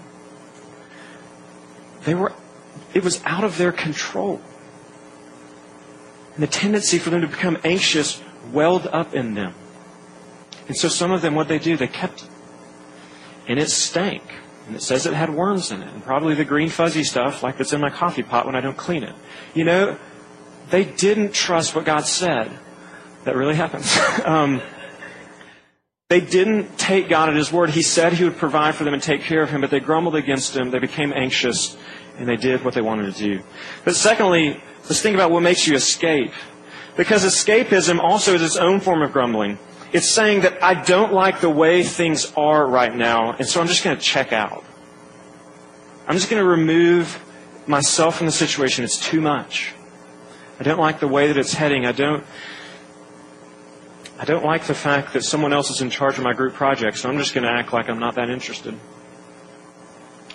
They 2.06 2.16
were, 2.16 2.34
it 2.94 3.04
was 3.04 3.22
out 3.26 3.44
of 3.44 3.58
their 3.58 3.72
control. 3.72 4.42
And 6.36 6.44
the 6.44 6.48
tendency 6.48 6.98
for 6.98 7.10
them 7.12 7.22
to 7.22 7.28
become 7.28 7.58
anxious 7.64 8.22
welled 8.52 8.88
up 8.88 9.14
in 9.14 9.36
them. 9.36 9.54
And 10.68 10.76
so 10.76 10.88
some 10.88 11.12
of 11.12 11.22
them, 11.22 11.36
what 11.36 11.48
they 11.48 11.60
do, 11.60 11.78
they 11.78 11.88
kept 11.88 12.24
it. 12.24 12.30
And 13.48 13.60
it 13.60 13.70
stank. 13.70 14.24
And 14.68 14.76
it 14.76 14.82
says 14.82 15.06
it 15.06 15.14
had 15.14 15.30
worms 15.30 15.72
in 15.72 15.82
it. 15.82 15.94
And 15.94 16.04
probably 16.04 16.36
the 16.36 16.46
green 16.46 16.70
fuzzy 16.70 17.04
stuff, 17.04 17.44
like 17.44 17.58
that's 17.58 17.74
in 17.74 17.82
my 17.82 17.90
coffee 17.90 18.24
pot 18.24 18.46
when 18.46 18.56
I 18.56 18.62
don't 18.62 18.78
clean 18.78 19.04
it. 19.04 19.16
You 19.54 19.66
know, 19.66 19.98
they 20.70 20.86
didn't 20.86 21.34
trust 21.34 21.76
what 21.76 21.86
God 21.86 22.06
said. 22.06 22.52
That 23.26 23.36
really 23.36 23.56
happens. 23.56 23.98
um, 24.26 24.62
They 26.10 26.22
didn't 26.22 26.78
take 26.78 27.10
God 27.10 27.30
at 27.30 27.36
His 27.36 27.52
word. 27.52 27.72
He 27.72 27.82
said 27.82 28.14
He 28.14 28.24
would 28.24 28.38
provide 28.38 28.76
for 28.76 28.84
them 28.84 28.94
and 28.94 29.02
take 29.02 29.22
care 29.22 29.42
of 29.42 29.50
Him, 29.50 29.62
but 29.62 29.72
they 29.72 29.80
grumbled 29.80 30.16
against 30.16 30.56
Him. 30.56 30.70
They 30.70 30.78
became 30.78 31.12
anxious, 31.12 31.76
and 32.20 32.28
they 32.28 32.36
did 32.36 32.64
what 32.64 32.76
they 32.76 32.82
wanted 32.82 33.16
to 33.16 33.20
do. 33.20 33.44
But 33.84 33.96
secondly, 33.96 34.62
let's 34.84 35.02
think 35.02 35.16
about 35.16 35.32
what 35.32 35.42
makes 35.42 35.66
you 35.66 35.76
escape. 35.76 36.32
Because 36.96 37.26
escapism 37.26 38.00
also 38.00 38.36
is 38.36 38.44
its 38.44 38.58
own 38.58 38.80
form 38.80 39.02
of 39.02 39.12
grumbling. 39.12 39.58
It's 39.94 40.10
saying 40.10 40.42
that 40.42 40.64
I 40.64 40.74
don't 40.74 41.14
like 41.14 41.40
the 41.40 41.50
way 41.50 41.84
things 41.84 42.34
are 42.36 42.66
right 42.66 42.94
now, 42.94 43.34
and 43.34 43.48
so 43.48 43.62
I'm 43.62 43.68
just 43.68 43.84
going 43.84 43.96
to 43.96 44.02
check 44.02 44.34
out. 44.34 44.66
I'm 46.08 46.16
just 46.16 46.30
going 46.30 46.42
to 46.42 46.50
remove 46.50 47.24
myself 47.68 48.18
from 48.18 48.26
the 48.26 48.32
situation. 48.32 48.84
It's 48.84 49.00
too 49.00 49.22
much. 49.22 49.74
I 50.60 50.64
don't 50.64 50.80
like 50.80 51.00
the 51.00 51.08
way 51.08 51.28
that 51.28 51.38
it's 51.38 51.54
heading. 51.54 51.86
I 51.86 51.92
don't. 51.92 52.24
I 54.20 54.26
don't 54.26 54.46
like 54.46 54.66
the 54.66 54.76
fact 54.76 55.14
that 55.14 55.24
someone 55.24 55.54
else 55.54 55.70
is 55.70 55.82
in 55.82 55.90
charge 55.90 56.18
of 56.18 56.24
my 56.24 56.34
group 56.34 56.54
project, 56.54 56.98
so 56.98 57.10
I'm 57.10 57.18
just 57.18 57.34
going 57.34 57.44
to 57.44 57.52
act 57.52 57.74
like 57.74 57.90
I'm 57.90 58.00
not 58.00 58.16
that 58.16 58.30
interested. 58.30 58.78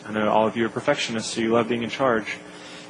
I 0.07 0.13
know 0.13 0.29
all 0.29 0.47
of 0.47 0.57
you 0.57 0.67
are 0.67 0.69
perfectionists, 0.69 1.35
so 1.35 1.41
you 1.41 1.53
love 1.53 1.69
being 1.69 1.83
in 1.83 1.91
charge. 1.91 2.37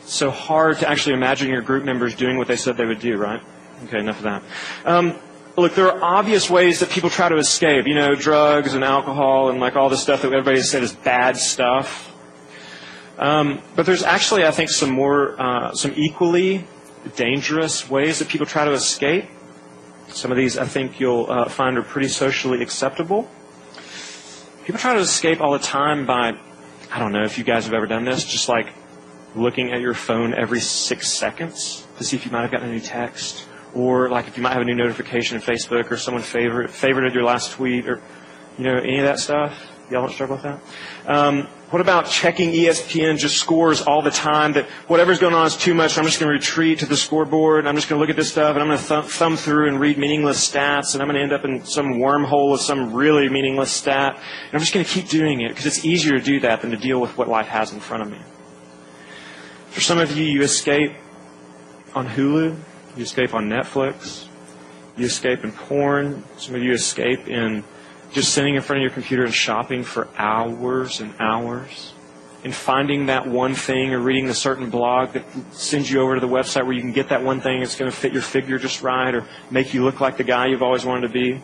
It's 0.03 0.15
so 0.15 0.31
hard 0.31 0.79
to 0.79 0.89
actually 0.89 1.15
imagine 1.15 1.49
your 1.49 1.63
group 1.63 1.85
members 1.85 2.15
doing 2.15 2.39
what 2.39 2.49
they 2.49 2.57
said 2.57 2.77
they 2.77 2.87
would 2.87 3.01
do, 3.01 3.17
right? 3.17 3.43
Okay, 3.85 3.99
enough 3.99 4.19
of 4.19 4.25
that. 4.25 4.43
Um, 4.85 5.19
look, 5.61 5.75
there 5.75 5.91
are 5.91 6.03
obvious 6.03 6.49
ways 6.49 6.81
that 6.81 6.91
people 6.91 7.11
try 7.11 7.29
to 7.29 7.37
escape. 7.37 7.87
You 7.87 7.95
know, 7.95 8.15
drugs 8.15 8.75
and 8.75 8.85
alcohol 8.85 9.50
and 9.50 9.61
like 9.61 9.77
all 9.77 9.88
the 9.88 9.97
stuff 9.97 10.23
that 10.23 10.33
everybody 10.33 10.62
said 10.62 10.83
is 10.83 10.93
bad 10.93 11.37
stuff. 11.37 12.15
Um, 13.19 13.61
but 13.75 13.85
there's 13.85 14.05
actually, 14.05 14.45
I 14.45 14.53
think, 14.53 14.71
some 14.71 14.91
more, 14.91 15.41
uh, 15.41 15.73
some 15.73 15.93
equally 15.97 16.67
dangerous 17.17 17.91
ways 17.91 18.21
that 18.21 18.29
people 18.29 18.47
try 18.47 18.65
to 18.65 18.73
escape. 18.73 19.25
Some 20.09 20.31
of 20.31 20.37
these, 20.37 20.57
I 20.57 20.67
think, 20.67 21.00
you'll 21.00 21.27
uh, 21.29 21.49
find 21.49 21.77
are 21.77 21.83
pretty 21.83 22.09
socially 22.09 22.62
acceptable. 22.62 23.29
People 24.65 24.79
try 24.79 24.95
to 24.95 25.00
escape 25.00 25.41
all 25.41 25.53
the 25.53 25.59
time 25.59 26.07
by, 26.07 26.38
I 26.93 26.99
don't 26.99 27.12
know 27.12 27.25
if 27.25 27.38
you 27.38 27.45
guys 27.45 27.65
have 27.65 27.75
ever 27.75 27.87
done 27.87 28.05
this, 28.05 28.25
just 28.25 28.49
like 28.49 28.73
looking 29.35 29.73
at 29.73 29.81
your 29.81 29.95
phone 29.95 30.33
every 30.35 30.61
six 30.61 31.09
seconds 31.09 31.87
to 31.99 32.05
see 32.05 32.17
if 32.17 32.25
you 32.25 32.31
might 32.31 32.43
have 32.43 32.50
gotten 32.50 32.69
a 32.69 32.73
new 32.73 32.81
text, 32.81 33.48
or 33.78 34.11
like 34.11 34.26
if 34.26 34.37
you 34.37 34.42
might 34.42 34.52
have 34.52 34.62
a 34.62 34.64
new 34.64 34.75
notification 34.75 35.37
in 35.37 35.42
Facebook, 35.42 35.90
or 35.90 35.97
someone 35.97 36.23
favorite 36.23 36.70
favorited 36.70 37.14
your 37.14 37.25
last 37.25 37.52
tweet, 37.52 37.88
or 37.88 38.00
you 38.56 38.64
know 38.64 38.76
any 38.76 38.99
of 38.99 39.04
that 39.04 39.18
stuff. 39.18 39.66
Y'all 39.90 40.02
don't 40.02 40.12
struggle 40.12 40.37
with 40.37 40.42
that. 40.42 40.61
Um, 41.06 41.49
what 41.70 41.80
about 41.80 42.06
checking 42.06 42.50
ESPN 42.50 43.18
just 43.18 43.38
scores 43.38 43.80
all 43.80 44.02
the 44.02 44.11
time 44.11 44.52
that 44.54 44.66
whatever's 44.87 45.18
going 45.18 45.32
on 45.32 45.47
is 45.47 45.56
too 45.56 45.73
much, 45.73 45.92
so 45.92 46.00
I'm 46.00 46.06
just 46.06 46.20
going 46.20 46.28
to 46.28 46.35
retreat 46.35 46.80
to 46.80 46.87
the 46.87 46.97
scoreboard, 46.97 47.66
I'm 47.66 47.75
just 47.75 47.88
going 47.88 47.99
to 47.99 48.00
look 48.00 48.11
at 48.11 48.16
this 48.16 48.30
stuff, 48.30 48.54
and 48.54 48.61
I'm 48.61 48.68
going 48.68 48.78
to 48.78 48.85
thumb, 48.85 49.04
thumb 49.04 49.37
through 49.37 49.68
and 49.68 49.80
read 49.80 49.97
meaningless 49.97 50.50
stats, 50.50 50.92
and 50.92 51.02
I'm 51.02 51.08
going 51.08 51.16
to 51.16 51.23
end 51.23 51.32
up 51.32 51.44
in 51.44 51.64
some 51.64 51.94
wormhole 51.94 52.54
of 52.54 52.61
some 52.61 52.92
really 52.92 53.28
meaningless 53.30 53.70
stat, 53.70 54.16
and 54.16 54.54
I'm 54.54 54.61
just 54.61 54.75
going 54.75 54.85
to 54.85 54.90
keep 54.90 55.08
doing 55.08 55.40
it 55.40 55.49
because 55.49 55.64
it's 55.64 55.85
easier 55.85 56.18
to 56.18 56.25
do 56.25 56.40
that 56.40 56.61
than 56.61 56.70
to 56.70 56.76
deal 56.76 57.00
with 57.00 57.16
what 57.16 57.28
life 57.28 57.49
has 57.49 57.73
in 57.73 57.80
front 57.80 58.02
of 58.02 58.11
me. 58.11 58.18
For 59.70 59.80
some 59.80 59.99
of 59.99 60.14
you, 60.16 60.25
you 60.25 60.42
escape 60.42 60.92
on 61.94 62.06
Hulu, 62.06 62.56
you 62.99 63.05
escape 63.05 63.35
on 63.35 63.49
Netflix, 63.49 64.26
you 64.97 65.07
escape 65.07 65.45
in 65.45 65.52
porn, 65.52 66.25
some 66.37 66.55
of 66.55 66.62
you 66.62 66.73
escape 66.73 67.28
in 67.28 67.64
just 68.12 68.35
sitting 68.35 68.57
in 68.57 68.62
front 68.62 68.78
of 68.78 68.83
your 68.83 68.90
computer 68.90 69.25
and 69.25 69.33
shopping 69.33 69.85
for 69.85 70.09
hours 70.17 71.00
and 71.00 71.14
hours 71.21 71.93
and 72.45 72.55
finding 72.55 73.07
that 73.07 73.26
one 73.26 73.55
thing 73.55 73.93
or 73.93 74.00
reading 74.00 74.28
a 74.28 74.35
certain 74.35 74.71
blog 74.71 75.12
that 75.12 75.25
sends 75.52 75.90
you 75.90 76.00
over 76.00 76.14
to 76.14 76.21
the 76.21 76.28
website 76.28 76.64
where 76.64 76.73
you 76.73 76.81
can 76.81 76.93
get 76.93 77.09
that 77.09 77.23
one 77.23 77.40
thing 77.40 77.61
that's 77.61 77.76
going 77.76 77.90
to 77.90 77.97
fit 77.97 78.12
your 78.12 78.23
figure 78.23 78.59
just 78.59 78.83
right 78.83 79.14
or 79.14 79.26
make 79.50 79.75
you 79.75 79.85
look 79.85 80.00
like 80.00 80.17
the 80.17 80.25
guy 80.25 80.47
you've 80.47 80.62
always 80.62 80.85
wanted 80.85 81.07
to 81.07 81.12
be. 81.12 81.43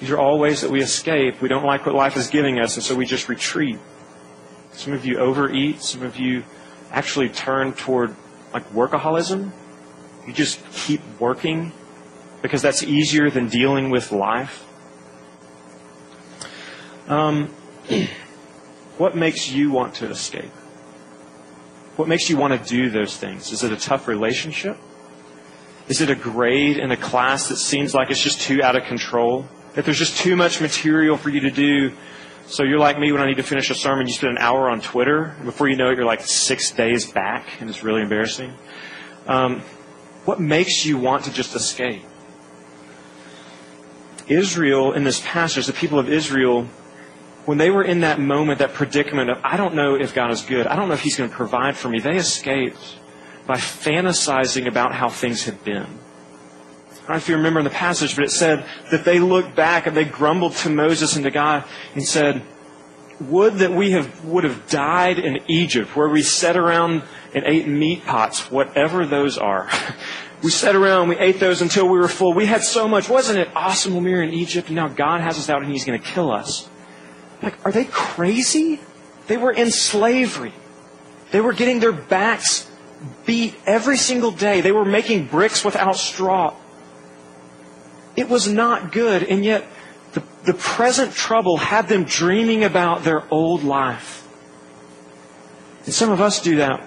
These 0.00 0.10
are 0.10 0.18
all 0.18 0.38
ways 0.38 0.60
that 0.60 0.70
we 0.70 0.80
escape. 0.80 1.40
We 1.40 1.48
don't 1.48 1.64
like 1.64 1.86
what 1.86 1.94
life 1.94 2.16
is 2.16 2.28
giving 2.28 2.60
us, 2.60 2.76
and 2.76 2.84
so 2.84 2.94
we 2.94 3.04
just 3.04 3.28
retreat. 3.28 3.78
Some 4.72 4.92
of 4.92 5.04
you 5.04 5.18
overeat. 5.18 5.82
Some 5.82 6.02
of 6.02 6.16
you 6.16 6.44
actually 6.92 7.30
turn 7.30 7.72
toward 7.72 8.14
like 8.52 8.70
workaholism. 8.72 9.52
You 10.26 10.32
just 10.32 10.60
keep 10.72 11.00
working 11.18 11.72
because 12.42 12.62
that's 12.62 12.82
easier 12.82 13.30
than 13.30 13.48
dealing 13.48 13.90
with 13.90 14.12
life. 14.12 14.64
Um, 17.08 17.48
what 18.98 19.16
makes 19.16 19.50
you 19.50 19.70
want 19.70 19.94
to 19.94 20.10
escape? 20.10 20.50
What 21.96 22.06
makes 22.06 22.30
you 22.30 22.36
want 22.36 22.62
to 22.62 22.68
do 22.68 22.90
those 22.90 23.16
things? 23.16 23.50
Is 23.50 23.64
it 23.64 23.72
a 23.72 23.76
tough 23.76 24.06
relationship? 24.06 24.76
Is 25.88 26.00
it 26.00 26.10
a 26.10 26.14
grade 26.14 26.76
in 26.76 26.92
a 26.92 26.96
class 26.96 27.48
that 27.48 27.56
seems 27.56 27.94
like 27.94 28.10
it's 28.10 28.22
just 28.22 28.40
too 28.40 28.62
out 28.62 28.76
of 28.76 28.84
control? 28.84 29.46
That 29.74 29.84
there's 29.84 29.98
just 29.98 30.18
too 30.18 30.36
much 30.36 30.60
material 30.60 31.16
for 31.16 31.30
you 31.30 31.40
to 31.40 31.50
do? 31.50 31.92
So 32.48 32.62
you're 32.62 32.78
like 32.78 32.98
me 32.98 33.12
when 33.12 33.20
I 33.20 33.26
need 33.26 33.36
to 33.36 33.42
finish 33.42 33.68
a 33.68 33.74
sermon, 33.74 34.06
you 34.06 34.14
spend 34.14 34.32
an 34.32 34.38
hour 34.38 34.70
on 34.70 34.80
Twitter, 34.80 35.36
before 35.44 35.68
you 35.68 35.76
know 35.76 35.90
it, 35.90 35.98
you're 35.98 36.06
like 36.06 36.22
six 36.22 36.70
days 36.70 37.04
back, 37.12 37.46
and 37.60 37.68
it's 37.68 37.82
really 37.82 38.00
embarrassing. 38.00 38.54
Um, 39.26 39.60
what 40.24 40.40
makes 40.40 40.86
you 40.86 40.96
want 40.96 41.24
to 41.24 41.32
just 41.32 41.54
escape? 41.54 42.02
Israel, 44.28 44.92
in 44.94 45.04
this 45.04 45.20
passage, 45.20 45.66
the 45.66 45.74
people 45.74 45.98
of 45.98 46.08
Israel, 46.08 46.66
when 47.44 47.58
they 47.58 47.68
were 47.68 47.84
in 47.84 48.00
that 48.00 48.18
moment, 48.18 48.60
that 48.60 48.72
predicament 48.72 49.28
of, 49.28 49.38
I 49.44 49.58
don't 49.58 49.74
know 49.74 49.94
if 49.94 50.14
God 50.14 50.30
is 50.30 50.40
good, 50.40 50.66
I 50.66 50.74
don't 50.74 50.88
know 50.88 50.94
if 50.94 51.02
He's 51.02 51.16
going 51.16 51.28
to 51.28 51.36
provide 51.36 51.76
for 51.76 51.90
me, 51.90 52.00
they 52.00 52.16
escaped 52.16 52.96
by 53.46 53.56
fantasizing 53.56 54.66
about 54.66 54.94
how 54.94 55.10
things 55.10 55.44
had 55.44 55.62
been. 55.64 55.98
I 57.08 57.12
don't 57.12 57.20
know 57.20 57.22
if 57.22 57.28
you 57.30 57.36
remember 57.36 57.60
in 57.60 57.64
the 57.64 57.70
passage, 57.70 58.14
but 58.16 58.24
it 58.26 58.30
said 58.30 58.66
that 58.90 59.06
they 59.06 59.18
looked 59.18 59.56
back 59.56 59.86
and 59.86 59.96
they 59.96 60.04
grumbled 60.04 60.52
to 60.56 60.68
Moses 60.68 61.16
and 61.16 61.24
to 61.24 61.30
God 61.30 61.64
and 61.94 62.06
said, 62.06 62.42
Would 63.18 63.54
that 63.60 63.72
we 63.72 63.92
have, 63.92 64.26
would 64.26 64.44
have 64.44 64.68
died 64.68 65.18
in 65.18 65.38
Egypt, 65.48 65.96
where 65.96 66.10
we 66.10 66.20
sat 66.20 66.54
around 66.54 67.02
and 67.34 67.44
ate 67.46 67.66
meat 67.66 68.04
pots, 68.04 68.50
whatever 68.50 69.06
those 69.06 69.38
are. 69.38 69.70
we 70.42 70.50
sat 70.50 70.76
around, 70.76 71.08
we 71.08 71.16
ate 71.16 71.40
those 71.40 71.62
until 71.62 71.88
we 71.88 71.98
were 71.98 72.08
full. 72.08 72.34
We 72.34 72.44
had 72.44 72.62
so 72.62 72.86
much. 72.86 73.08
Wasn't 73.08 73.38
it 73.38 73.48
awesome 73.56 73.94
when 73.94 74.04
we 74.04 74.12
were 74.12 74.22
in 74.22 74.34
Egypt? 74.34 74.68
And 74.68 74.76
now 74.76 74.88
God 74.88 75.22
has 75.22 75.38
us 75.38 75.48
out 75.48 75.62
and 75.62 75.72
He's 75.72 75.86
going 75.86 75.98
to 75.98 76.06
kill 76.06 76.30
us. 76.30 76.68
Like, 77.42 77.54
are 77.64 77.72
they 77.72 77.86
crazy? 77.86 78.80
They 79.28 79.38
were 79.38 79.52
in 79.52 79.70
slavery. 79.70 80.52
They 81.30 81.40
were 81.40 81.54
getting 81.54 81.80
their 81.80 81.92
backs 81.92 82.70
beat 83.24 83.54
every 83.64 83.96
single 83.96 84.30
day. 84.30 84.60
They 84.60 84.72
were 84.72 84.84
making 84.84 85.28
bricks 85.28 85.64
without 85.64 85.96
straw. 85.96 86.54
It 88.18 88.28
was 88.28 88.48
not 88.48 88.92
good, 88.92 89.22
and 89.22 89.44
yet 89.44 89.64
the, 90.12 90.22
the 90.44 90.54
present 90.54 91.12
trouble 91.12 91.56
had 91.56 91.88
them 91.88 92.04
dreaming 92.04 92.64
about 92.64 93.04
their 93.04 93.22
old 93.32 93.62
life. 93.62 94.26
And 95.84 95.94
some 95.94 96.10
of 96.10 96.20
us 96.20 96.42
do 96.42 96.56
that 96.56 96.82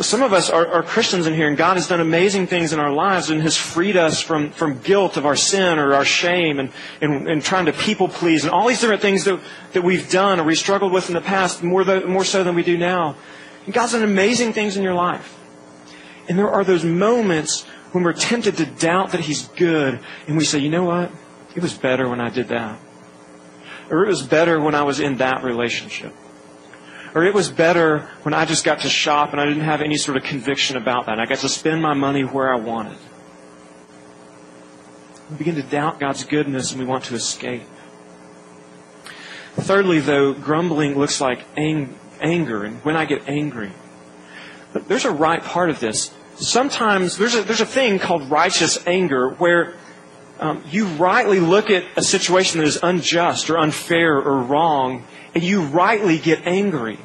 some 0.00 0.22
of 0.22 0.32
us 0.32 0.48
are, 0.48 0.66
are, 0.66 0.82
Christians 0.82 1.26
in 1.26 1.34
here, 1.34 1.48
and 1.48 1.56
God 1.56 1.76
has 1.76 1.86
done 1.86 2.00
amazing 2.00 2.46
things 2.46 2.72
in 2.72 2.80
our 2.80 2.92
lives 2.92 3.28
and 3.28 3.42
has 3.42 3.56
freed 3.56 3.96
us 3.96 4.22
from, 4.22 4.50
from 4.50 4.78
guilt 4.78 5.16
of 5.18 5.26
our 5.26 5.36
sin 5.36 5.78
or 5.78 5.94
our 5.94 6.04
shame 6.04 6.58
and, 6.58 6.72
and, 7.02 7.28
and 7.28 7.42
trying 7.42 7.66
to 7.66 7.72
people 7.72 8.08
please 8.08 8.44
and 8.44 8.52
all 8.52 8.68
these 8.68 8.80
different 8.80 9.02
things 9.02 9.24
that, 9.24 9.38
that 9.74 9.82
we've 9.82 10.10
done 10.10 10.40
or 10.40 10.44
we 10.44 10.54
struggled 10.54 10.92
with 10.92 11.08
in 11.08 11.14
the 11.14 11.20
past 11.20 11.62
more, 11.62 11.84
more 12.06 12.24
so 12.24 12.42
than 12.42 12.54
we 12.54 12.62
do 12.62 12.78
now. 12.78 13.16
And 13.66 13.74
God's 13.74 13.92
done 13.92 14.02
amazing 14.02 14.54
things 14.54 14.76
in 14.76 14.82
your 14.82 14.94
life. 14.94 15.38
And 16.28 16.38
there 16.38 16.50
are 16.50 16.64
those 16.64 16.84
moments 16.84 17.66
when 17.92 18.04
we're 18.04 18.12
tempted 18.12 18.56
to 18.56 18.66
doubt 18.66 19.12
that 19.12 19.20
He's 19.20 19.48
good, 19.48 20.00
and 20.26 20.36
we 20.36 20.44
say, 20.44 20.58
you 20.58 20.70
know 20.70 20.84
what? 20.84 21.10
It 21.54 21.62
was 21.62 21.74
better 21.74 22.08
when 22.08 22.20
I 22.20 22.30
did 22.30 22.48
that. 22.48 22.78
Or 23.90 24.04
it 24.04 24.08
was 24.08 24.22
better 24.22 24.60
when 24.60 24.74
I 24.74 24.82
was 24.82 25.00
in 25.00 25.18
that 25.18 25.44
relationship. 25.44 26.14
Or 27.14 27.24
it 27.24 27.34
was 27.34 27.50
better 27.50 28.08
when 28.22 28.32
I 28.32 28.46
just 28.46 28.64
got 28.64 28.80
to 28.80 28.88
shop 28.88 29.32
and 29.32 29.40
I 29.40 29.44
didn't 29.44 29.64
have 29.64 29.82
any 29.82 29.98
sort 29.98 30.16
of 30.16 30.22
conviction 30.22 30.78
about 30.78 31.06
that. 31.06 31.20
I 31.20 31.26
got 31.26 31.38
to 31.38 31.48
spend 31.48 31.82
my 31.82 31.92
money 31.92 32.22
where 32.22 32.50
I 32.50 32.56
wanted. 32.56 32.96
We 35.30 35.36
begin 35.36 35.56
to 35.56 35.62
doubt 35.62 36.00
God's 36.00 36.24
goodness 36.24 36.72
and 36.72 36.80
we 36.80 36.86
want 36.86 37.04
to 37.04 37.14
escape. 37.14 37.64
Thirdly, 39.56 40.00
though, 40.00 40.32
grumbling 40.32 40.98
looks 40.98 41.20
like 41.20 41.44
ang- 41.58 41.98
anger, 42.20 42.64
and 42.64 42.82
when 42.84 42.96
I 42.96 43.04
get 43.04 43.28
angry, 43.28 43.72
but 44.72 44.88
there's 44.88 45.04
a 45.04 45.10
right 45.10 45.42
part 45.42 45.68
of 45.68 45.80
this. 45.80 46.10
Sometimes 46.42 47.16
there's 47.16 47.34
a, 47.34 47.42
there's 47.42 47.60
a 47.60 47.66
thing 47.66 47.98
called 47.98 48.30
righteous 48.30 48.84
anger 48.86 49.30
where 49.30 49.74
um, 50.40 50.62
you 50.70 50.86
rightly 50.86 51.38
look 51.38 51.70
at 51.70 51.84
a 51.96 52.02
situation 52.02 52.58
that 52.58 52.66
is 52.66 52.80
unjust 52.82 53.48
or 53.48 53.58
unfair 53.58 54.16
or 54.16 54.38
wrong, 54.42 55.04
and 55.34 55.44
you 55.44 55.62
rightly 55.62 56.18
get 56.18 56.46
angry. 56.46 56.98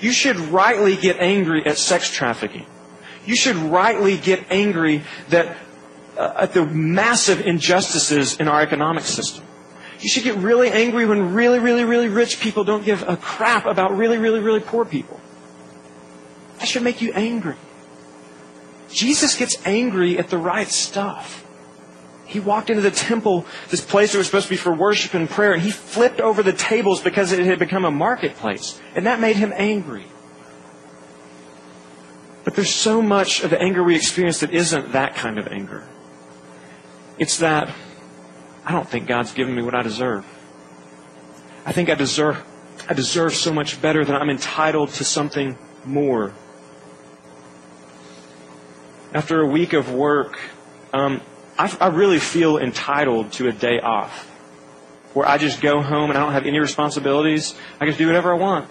You 0.00 0.12
should 0.12 0.36
rightly 0.36 0.96
get 0.96 1.18
angry 1.18 1.66
at 1.66 1.78
sex 1.78 2.10
trafficking. 2.10 2.66
You 3.24 3.34
should 3.34 3.56
rightly 3.56 4.16
get 4.16 4.46
angry 4.50 5.02
that 5.30 5.56
uh, 6.16 6.32
at 6.36 6.52
the 6.52 6.64
massive 6.64 7.44
injustices 7.44 8.36
in 8.36 8.46
our 8.46 8.60
economic 8.60 9.04
system. 9.04 9.44
You 10.00 10.08
should 10.08 10.22
get 10.22 10.36
really 10.36 10.70
angry 10.70 11.06
when 11.06 11.34
really, 11.34 11.58
really, 11.58 11.84
really 11.84 12.08
rich 12.08 12.40
people 12.40 12.62
don't 12.62 12.84
give 12.84 13.02
a 13.08 13.16
crap 13.16 13.66
about 13.66 13.96
really, 13.96 14.18
really, 14.18 14.40
really 14.40 14.60
poor 14.60 14.84
people. 14.84 15.20
That 16.58 16.68
should 16.68 16.82
make 16.82 17.02
you 17.02 17.12
angry. 17.12 17.56
Jesus 18.90 19.36
gets 19.36 19.56
angry 19.66 20.18
at 20.18 20.30
the 20.30 20.38
right 20.38 20.68
stuff. 20.68 21.44
He 22.26 22.40
walked 22.40 22.70
into 22.70 22.82
the 22.82 22.90
temple, 22.90 23.46
this 23.68 23.84
place 23.84 24.12
that 24.12 24.18
was 24.18 24.26
supposed 24.26 24.46
to 24.46 24.50
be 24.50 24.56
for 24.56 24.74
worship 24.74 25.14
and 25.14 25.30
prayer, 25.30 25.52
and 25.52 25.62
he 25.62 25.70
flipped 25.70 26.20
over 26.20 26.42
the 26.42 26.52
tables 26.52 27.00
because 27.00 27.32
it 27.32 27.44
had 27.44 27.58
become 27.58 27.84
a 27.84 27.90
marketplace. 27.90 28.80
And 28.94 29.06
that 29.06 29.20
made 29.20 29.36
him 29.36 29.52
angry. 29.54 30.06
But 32.44 32.54
there's 32.54 32.74
so 32.74 33.00
much 33.00 33.42
of 33.42 33.50
the 33.50 33.60
anger 33.60 33.82
we 33.82 33.96
experience 33.96 34.40
that 34.40 34.52
isn't 34.52 34.92
that 34.92 35.14
kind 35.14 35.38
of 35.38 35.48
anger. 35.48 35.86
It's 37.18 37.38
that 37.38 37.74
I 38.64 38.72
don't 38.72 38.88
think 38.88 39.06
God's 39.06 39.32
given 39.32 39.54
me 39.54 39.62
what 39.62 39.74
I 39.74 39.82
deserve. 39.82 40.24
I 41.64 41.72
think 41.72 41.88
I 41.88 41.94
deserve 41.94 42.44
I 42.88 42.94
deserve 42.94 43.34
so 43.34 43.52
much 43.52 43.80
better 43.80 44.04
that 44.04 44.14
I'm 44.14 44.30
entitled 44.30 44.90
to 44.90 45.04
something 45.04 45.58
more. 45.84 46.32
After 49.12 49.40
a 49.40 49.46
week 49.46 49.72
of 49.72 49.92
work, 49.92 50.38
um, 50.92 51.20
I, 51.58 51.74
I 51.80 51.86
really 51.88 52.18
feel 52.18 52.58
entitled 52.58 53.32
to 53.32 53.48
a 53.48 53.52
day 53.52 53.80
off 53.80 54.30
where 55.14 55.26
I 55.26 55.38
just 55.38 55.60
go 55.60 55.80
home 55.80 56.10
and 56.10 56.18
I 56.18 56.22
don't 56.22 56.32
have 56.32 56.44
any 56.46 56.58
responsibilities. 56.58 57.54
I 57.80 57.86
can 57.86 57.96
do 57.96 58.06
whatever 58.06 58.34
I 58.34 58.38
want. 58.38 58.68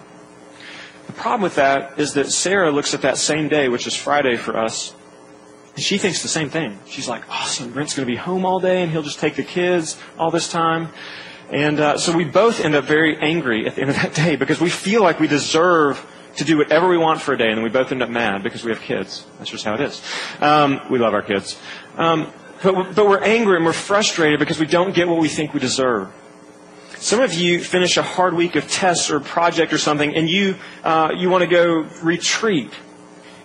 The 1.06 1.12
problem 1.12 1.42
with 1.42 1.56
that 1.56 1.98
is 1.98 2.14
that 2.14 2.30
Sarah 2.30 2.70
looks 2.70 2.94
at 2.94 3.02
that 3.02 3.16
same 3.16 3.48
day, 3.48 3.68
which 3.68 3.86
is 3.86 3.96
Friday 3.96 4.36
for 4.36 4.56
us, 4.56 4.94
and 5.74 5.84
she 5.84 5.98
thinks 5.98 6.22
the 6.22 6.28
same 6.28 6.48
thing. 6.48 6.78
She's 6.86 7.08
like, 7.08 7.28
awesome, 7.28 7.72
Brent's 7.72 7.94
going 7.94 8.06
to 8.06 8.12
be 8.12 8.16
home 8.16 8.46
all 8.46 8.60
day 8.60 8.82
and 8.82 8.90
he'll 8.90 9.02
just 9.02 9.18
take 9.18 9.36
the 9.36 9.42
kids 9.42 9.98
all 10.18 10.30
this 10.30 10.48
time. 10.50 10.88
And 11.50 11.78
uh, 11.78 11.98
so 11.98 12.16
we 12.16 12.24
both 12.24 12.60
end 12.60 12.74
up 12.74 12.84
very 12.84 13.16
angry 13.18 13.66
at 13.66 13.74
the 13.74 13.82
end 13.82 13.90
of 13.90 13.96
that 13.96 14.14
day 14.14 14.36
because 14.36 14.60
we 14.60 14.70
feel 14.70 15.02
like 15.02 15.20
we 15.20 15.28
deserve 15.28 16.04
to 16.36 16.44
do 16.44 16.58
whatever 16.58 16.88
we 16.88 16.98
want 16.98 17.20
for 17.20 17.34
a 17.34 17.38
day, 17.38 17.48
and 17.48 17.56
then 17.56 17.64
we 17.64 17.70
both 17.70 17.92
end 17.92 18.02
up 18.02 18.10
mad 18.10 18.42
because 18.42 18.64
we 18.64 18.70
have 18.70 18.80
kids. 18.80 19.26
That's 19.38 19.50
just 19.50 19.64
how 19.64 19.74
it 19.74 19.80
is. 19.80 20.02
Um, 20.40 20.80
we 20.90 20.98
love 20.98 21.14
our 21.14 21.22
kids. 21.22 21.58
Um, 21.96 22.32
but, 22.62 22.94
but 22.94 23.06
we're 23.08 23.22
angry 23.22 23.56
and 23.56 23.64
we're 23.64 23.72
frustrated 23.72 24.38
because 24.38 24.58
we 24.58 24.66
don't 24.66 24.94
get 24.94 25.08
what 25.08 25.20
we 25.20 25.28
think 25.28 25.54
we 25.54 25.60
deserve. 25.60 26.12
Some 26.98 27.20
of 27.20 27.34
you 27.34 27.62
finish 27.62 27.98
a 27.98 28.02
hard 28.02 28.34
week 28.34 28.56
of 28.56 28.68
tests 28.70 29.10
or 29.10 29.20
project 29.20 29.72
or 29.72 29.78
something, 29.78 30.16
and 30.16 30.28
you 30.28 30.56
uh, 30.82 31.12
you 31.14 31.28
want 31.28 31.42
to 31.42 31.46
go 31.48 31.86
retreat, 32.02 32.70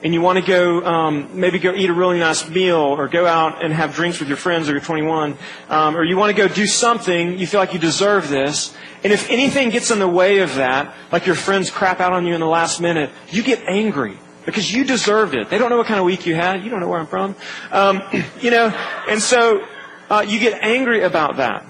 and 0.04 0.14
you 0.14 0.22
want 0.22 0.40
to 0.40 0.46
go 0.46 0.84
um, 0.86 1.40
maybe 1.40 1.60
go 1.60 1.74
eat 1.74 1.90
a 1.90 1.94
really 1.94 2.20
nice 2.20 2.48
meal, 2.50 2.78
or 2.78 3.08
go 3.08 3.26
out 3.26 3.64
and 3.64 3.74
have 3.74 3.96
drinks 3.96 4.20
with 4.20 4.28
your 4.28 4.38
friends, 4.38 4.70
or 4.70 4.74
you're 4.74 4.82
21, 4.82 5.38
um, 5.70 5.96
or 5.96 6.04
you 6.04 6.18
want 6.18 6.36
to 6.36 6.48
go 6.48 6.54
do 6.54 6.66
something. 6.66 7.38
You 7.38 7.48
feel 7.48 7.60
like 7.60 7.74
you 7.74 7.80
deserve 7.80 8.30
this, 8.30 8.76
and 9.04 9.12
if 9.12 9.30
anything 9.30 9.70
gets 9.70 9.92
in 9.92 10.00
the 10.00 10.08
way 10.08 10.40
of 10.40 10.56
that, 10.56 10.94
like 11.12 11.26
your 11.26 11.36
friends 11.36 11.70
crap 11.70 12.00
out 12.00 12.14
on 12.14 12.26
you 12.26 12.34
in 12.34 12.40
the 12.40 12.48
last 12.48 12.82
minute, 12.82 13.10
you 13.30 13.44
get 13.44 13.64
angry 13.68 14.18
because 14.46 14.74
you 14.74 14.84
deserved 14.84 15.36
it. 15.36 15.50
They 15.50 15.58
don't 15.58 15.70
know 15.70 15.78
what 15.78 15.88
kind 15.88 16.00
of 16.00 16.06
week 16.06 16.26
you 16.26 16.36
had. 16.36 16.64
You 16.64 16.70
don't 16.70 16.80
know 16.80 16.88
where 16.88 17.00
I'm 17.00 17.08
from. 17.08 17.36
Um, 17.72 18.02
you 18.42 18.52
know, 18.52 18.68
and 19.08 19.22
so 19.22 19.66
uh, 20.10 20.26
you 20.28 20.40
get 20.40 20.62
angry 20.64 21.04
about 21.04 21.38
that. 21.38 21.66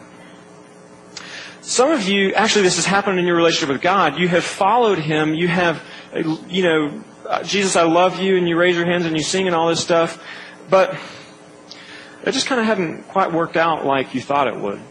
Some 1.61 1.91
of 1.91 2.07
you, 2.07 2.33
actually, 2.33 2.63
this 2.63 2.77
has 2.77 2.85
happened 2.85 3.19
in 3.19 3.25
your 3.25 3.35
relationship 3.35 3.69
with 3.69 3.81
God. 3.81 4.17
You 4.17 4.27
have 4.27 4.43
followed 4.43 4.97
Him. 4.97 5.35
You 5.35 5.47
have, 5.47 5.81
you 6.49 6.63
know, 6.63 6.87
uh, 6.87 7.10
Uh, 7.25 7.43
Jesus, 7.43 7.75
I 7.75 7.83
love 7.83 8.19
you, 8.19 8.37
and 8.37 8.47
you 8.47 8.57
raise 8.57 8.75
your 8.75 8.85
hands 8.85 9.05
and 9.05 9.15
you 9.15 9.23
sing 9.23 9.47
and 9.47 9.55
all 9.55 9.69
this 9.69 9.81
stuff. 9.81 10.21
But 10.69 10.97
it 12.23 12.31
just 12.31 12.47
kind 12.47 12.59
of 12.59 12.67
hadn't 12.67 13.07
quite 13.07 13.31
worked 13.31 13.57
out 13.57 13.85
like 13.85 14.13
you 14.13 14.21
thought 14.21 14.47
it 14.47 14.55
would. 14.55 14.81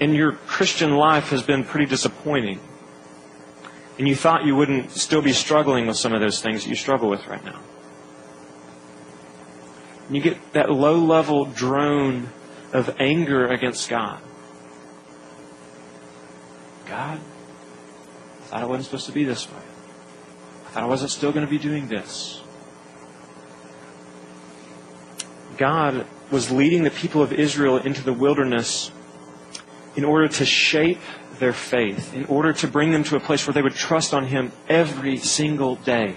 And 0.00 0.14
your 0.14 0.32
Christian 0.32 0.96
life 0.96 1.30
has 1.30 1.42
been 1.42 1.64
pretty 1.64 1.86
disappointing 1.86 2.60
and 3.98 4.06
you 4.06 4.14
thought 4.14 4.44
you 4.44 4.54
wouldn't 4.54 4.92
still 4.92 5.20
be 5.20 5.32
struggling 5.32 5.86
with 5.86 5.96
some 5.96 6.14
of 6.14 6.20
those 6.20 6.40
things 6.40 6.62
that 6.62 6.70
you 6.70 6.76
struggle 6.76 7.10
with 7.10 7.26
right 7.26 7.44
now. 7.44 7.60
And 10.06 10.16
you 10.16 10.22
get 10.22 10.52
that 10.52 10.70
low 10.70 10.96
level 10.96 11.44
drone 11.44 12.28
of 12.72 12.94
anger 13.00 13.48
against 13.48 13.90
God. 13.90 14.20
God, 16.86 17.18
I 17.18 18.44
thought 18.44 18.62
it 18.62 18.68
wasn't 18.68 18.84
supposed 18.86 19.06
to 19.06 19.12
be 19.12 19.24
this 19.24 19.50
way. 19.50 19.58
Thought 20.78 20.84
I 20.84 20.90
wasn't 20.90 21.10
still 21.10 21.32
going 21.32 21.44
to 21.44 21.50
be 21.50 21.58
doing 21.58 21.88
this. 21.88 22.40
God 25.56 26.06
was 26.30 26.52
leading 26.52 26.84
the 26.84 26.90
people 26.92 27.20
of 27.20 27.32
Israel 27.32 27.78
into 27.78 28.00
the 28.04 28.12
wilderness 28.12 28.92
in 29.96 30.04
order 30.04 30.28
to 30.28 30.44
shape 30.44 31.00
their 31.40 31.52
faith, 31.52 32.14
in 32.14 32.26
order 32.26 32.52
to 32.52 32.68
bring 32.68 32.92
them 32.92 33.02
to 33.02 33.16
a 33.16 33.20
place 33.20 33.44
where 33.44 33.54
they 33.54 33.60
would 33.60 33.74
trust 33.74 34.14
on 34.14 34.26
Him 34.26 34.52
every 34.68 35.16
single 35.16 35.74
day. 35.74 36.14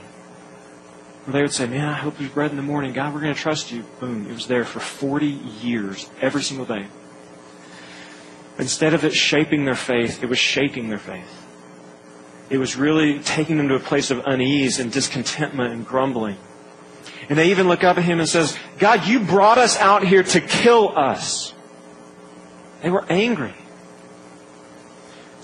Where 1.25 1.33
they 1.33 1.41
would 1.41 1.53
say, 1.53 1.65
Man, 1.65 1.87
I 1.87 1.93
hope 1.93 2.19
there's 2.19 2.29
bread 2.29 2.51
in 2.51 2.57
the 2.57 2.61
morning. 2.61 2.93
God, 2.93 3.15
we're 3.15 3.21
going 3.21 3.33
to 3.33 3.41
trust 3.41 3.71
you. 3.71 3.81
Boom. 3.99 4.27
It 4.29 4.33
was 4.35 4.45
there 4.45 4.63
for 4.63 4.79
40 4.79 5.25
years, 5.25 6.07
every 6.21 6.43
single 6.43 6.67
day. 6.67 6.85
Instead 8.59 8.93
of 8.93 9.05
it 9.05 9.13
shaping 9.15 9.65
their 9.65 9.73
faith, 9.73 10.21
it 10.21 10.29
was 10.29 10.37
shaking 10.37 10.89
their 10.89 10.99
faith. 10.99 11.47
It 12.51 12.57
was 12.57 12.75
really 12.75 13.19
taking 13.19 13.55
them 13.57 13.69
to 13.69 13.75
a 13.75 13.79
place 13.79 14.11
of 14.11 14.21
unease 14.25 14.79
and 14.79 14.91
discontentment 14.91 15.73
and 15.73 15.87
grumbling. 15.87 16.35
And 17.29 17.39
they 17.39 17.49
even 17.49 17.69
look 17.69 17.85
up 17.85 17.97
at 17.97 18.03
him 18.03 18.19
and 18.19 18.27
says, 18.27 18.57
God, 18.77 19.07
you 19.07 19.21
brought 19.21 19.57
us 19.57 19.77
out 19.77 20.05
here 20.05 20.21
to 20.21 20.41
kill 20.41 20.97
us. 20.97 21.53
They 22.83 22.89
were 22.89 23.05
angry. 23.09 23.53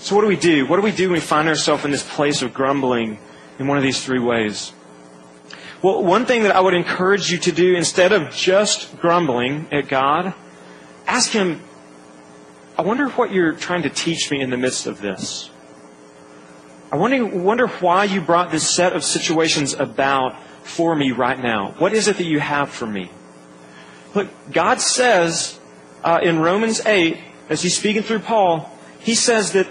So 0.00 0.14
what 0.14 0.20
do 0.20 0.28
we 0.28 0.36
do? 0.36 0.66
What 0.66 0.76
do 0.76 0.82
we 0.82 0.92
do 0.92 1.08
when 1.08 1.14
we 1.14 1.20
find 1.20 1.48
ourselves 1.48 1.86
in 1.86 1.90
this 1.90 2.06
place 2.06 2.42
of 2.42 2.52
grumbling 2.52 3.18
in 3.58 3.66
one 3.66 3.78
of 3.78 3.82
these 3.82 4.04
three 4.04 4.20
ways? 4.20 4.74
Well, 5.80 6.04
one 6.04 6.26
thing 6.26 6.42
that 6.42 6.54
I 6.54 6.60
would 6.60 6.74
encourage 6.74 7.30
you 7.30 7.38
to 7.38 7.52
do 7.52 7.74
instead 7.74 8.12
of 8.12 8.34
just 8.34 8.98
grumbling 8.98 9.68
at 9.72 9.88
God, 9.88 10.34
ask 11.06 11.30
Him, 11.30 11.62
I 12.76 12.82
wonder 12.82 13.08
what 13.08 13.32
you're 13.32 13.54
trying 13.54 13.84
to 13.84 13.90
teach 13.90 14.30
me 14.30 14.42
in 14.42 14.50
the 14.50 14.58
midst 14.58 14.86
of 14.86 15.00
this. 15.00 15.50
I 16.90 16.96
wonder, 16.96 17.26
wonder 17.26 17.66
why 17.66 18.04
you 18.04 18.20
brought 18.20 18.50
this 18.50 18.74
set 18.74 18.94
of 18.94 19.04
situations 19.04 19.74
about 19.74 20.40
for 20.64 20.94
me 20.94 21.12
right 21.12 21.38
now. 21.38 21.74
What 21.78 21.92
is 21.92 22.08
it 22.08 22.16
that 22.16 22.24
you 22.24 22.40
have 22.40 22.70
for 22.70 22.86
me? 22.86 23.10
Look, 24.14 24.28
God 24.50 24.80
says 24.80 25.58
uh, 26.02 26.20
in 26.22 26.38
Romans 26.40 26.84
8, 26.84 27.18
as 27.50 27.62
He's 27.62 27.76
speaking 27.76 28.02
through 28.02 28.20
Paul, 28.20 28.70
He 29.00 29.14
says 29.14 29.52
that 29.52 29.68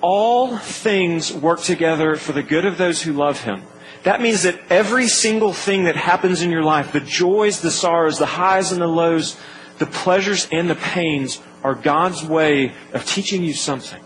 all 0.00 0.56
things 0.56 1.32
work 1.32 1.60
together 1.60 2.16
for 2.16 2.32
the 2.32 2.42
good 2.42 2.64
of 2.64 2.78
those 2.78 3.02
who 3.02 3.12
love 3.12 3.40
him. 3.40 3.62
That 4.02 4.22
means 4.22 4.44
that 4.44 4.58
every 4.70 5.08
single 5.08 5.52
thing 5.52 5.84
that 5.84 5.96
happens 5.96 6.40
in 6.40 6.50
your 6.50 6.62
life, 6.62 6.92
the 6.92 7.00
joys, 7.00 7.60
the 7.60 7.70
sorrows, 7.70 8.18
the 8.18 8.26
highs 8.26 8.72
and 8.72 8.80
the 8.80 8.86
lows, 8.86 9.38
the 9.78 9.86
pleasures 9.86 10.48
and 10.50 10.70
the 10.70 10.74
pains, 10.74 11.40
are 11.62 11.74
God's 11.74 12.24
way 12.24 12.72
of 12.94 13.04
teaching 13.04 13.44
you 13.44 13.52
something. 13.52 14.02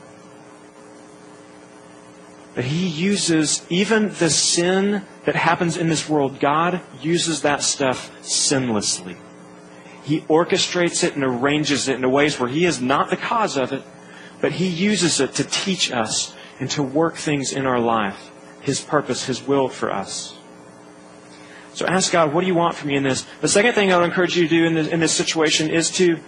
That 2.55 2.65
He 2.65 2.87
uses 2.87 3.67
even 3.69 4.13
the 4.15 4.31
sin 4.31 5.03
that 5.25 5.37
happens 5.37 5.77
in 5.77 5.89
this 5.89 6.09
world, 6.09 6.41
God 6.41 6.81
uses 7.01 7.43
that 7.43 7.63
stuff 7.63 8.11
sinlessly. 8.23 9.17
He 10.05 10.21
orchestrates 10.23 11.03
it 11.03 11.15
and 11.15 11.25
arranges 11.25 11.89
it 11.89 11.97
in 11.97 12.11
ways 12.11 12.39
where 12.39 12.49
He 12.49 12.65
is 12.65 12.81
not 12.81 13.11
the 13.11 13.17
cause 13.17 13.57
of 13.57 13.73
it, 13.73 13.83
but 14.41 14.53
He 14.53 14.69
uses 14.69 15.21
it 15.21 15.35
to 15.35 15.45
teach 15.45 15.91
us 15.91 16.35
and 16.61 16.71
to 16.71 16.83
work 16.83 17.17
things 17.17 17.53
in 17.53 17.67
our 17.67 17.81
life, 17.81 18.31
His 18.61 18.81
purpose, 18.81 19.27
His 19.27 19.47
will 19.47 19.69
for 19.69 19.91
us. 19.91 20.37
So 21.73 21.87
ask 21.87 22.13
God, 22.13 22.33
what 22.33 22.43
do 22.43 22.47
you 22.47 22.55
want 22.55 22.77
from 22.77 22.89
me 22.89 22.97
in 22.97 23.03
this? 23.03 23.27
The 23.41 23.49
second 23.49 23.73
thing 23.73 23.93
I 23.93 23.97
would 23.97 24.05
encourage 24.05 24.37
you 24.37 24.45
to 24.45 24.49
do 24.49 24.65
in 24.65 24.75
this, 24.75 24.89
in 24.89 25.01
this 25.01 25.13
situation 25.13 25.71
is 25.71 25.91
to 25.93 26.19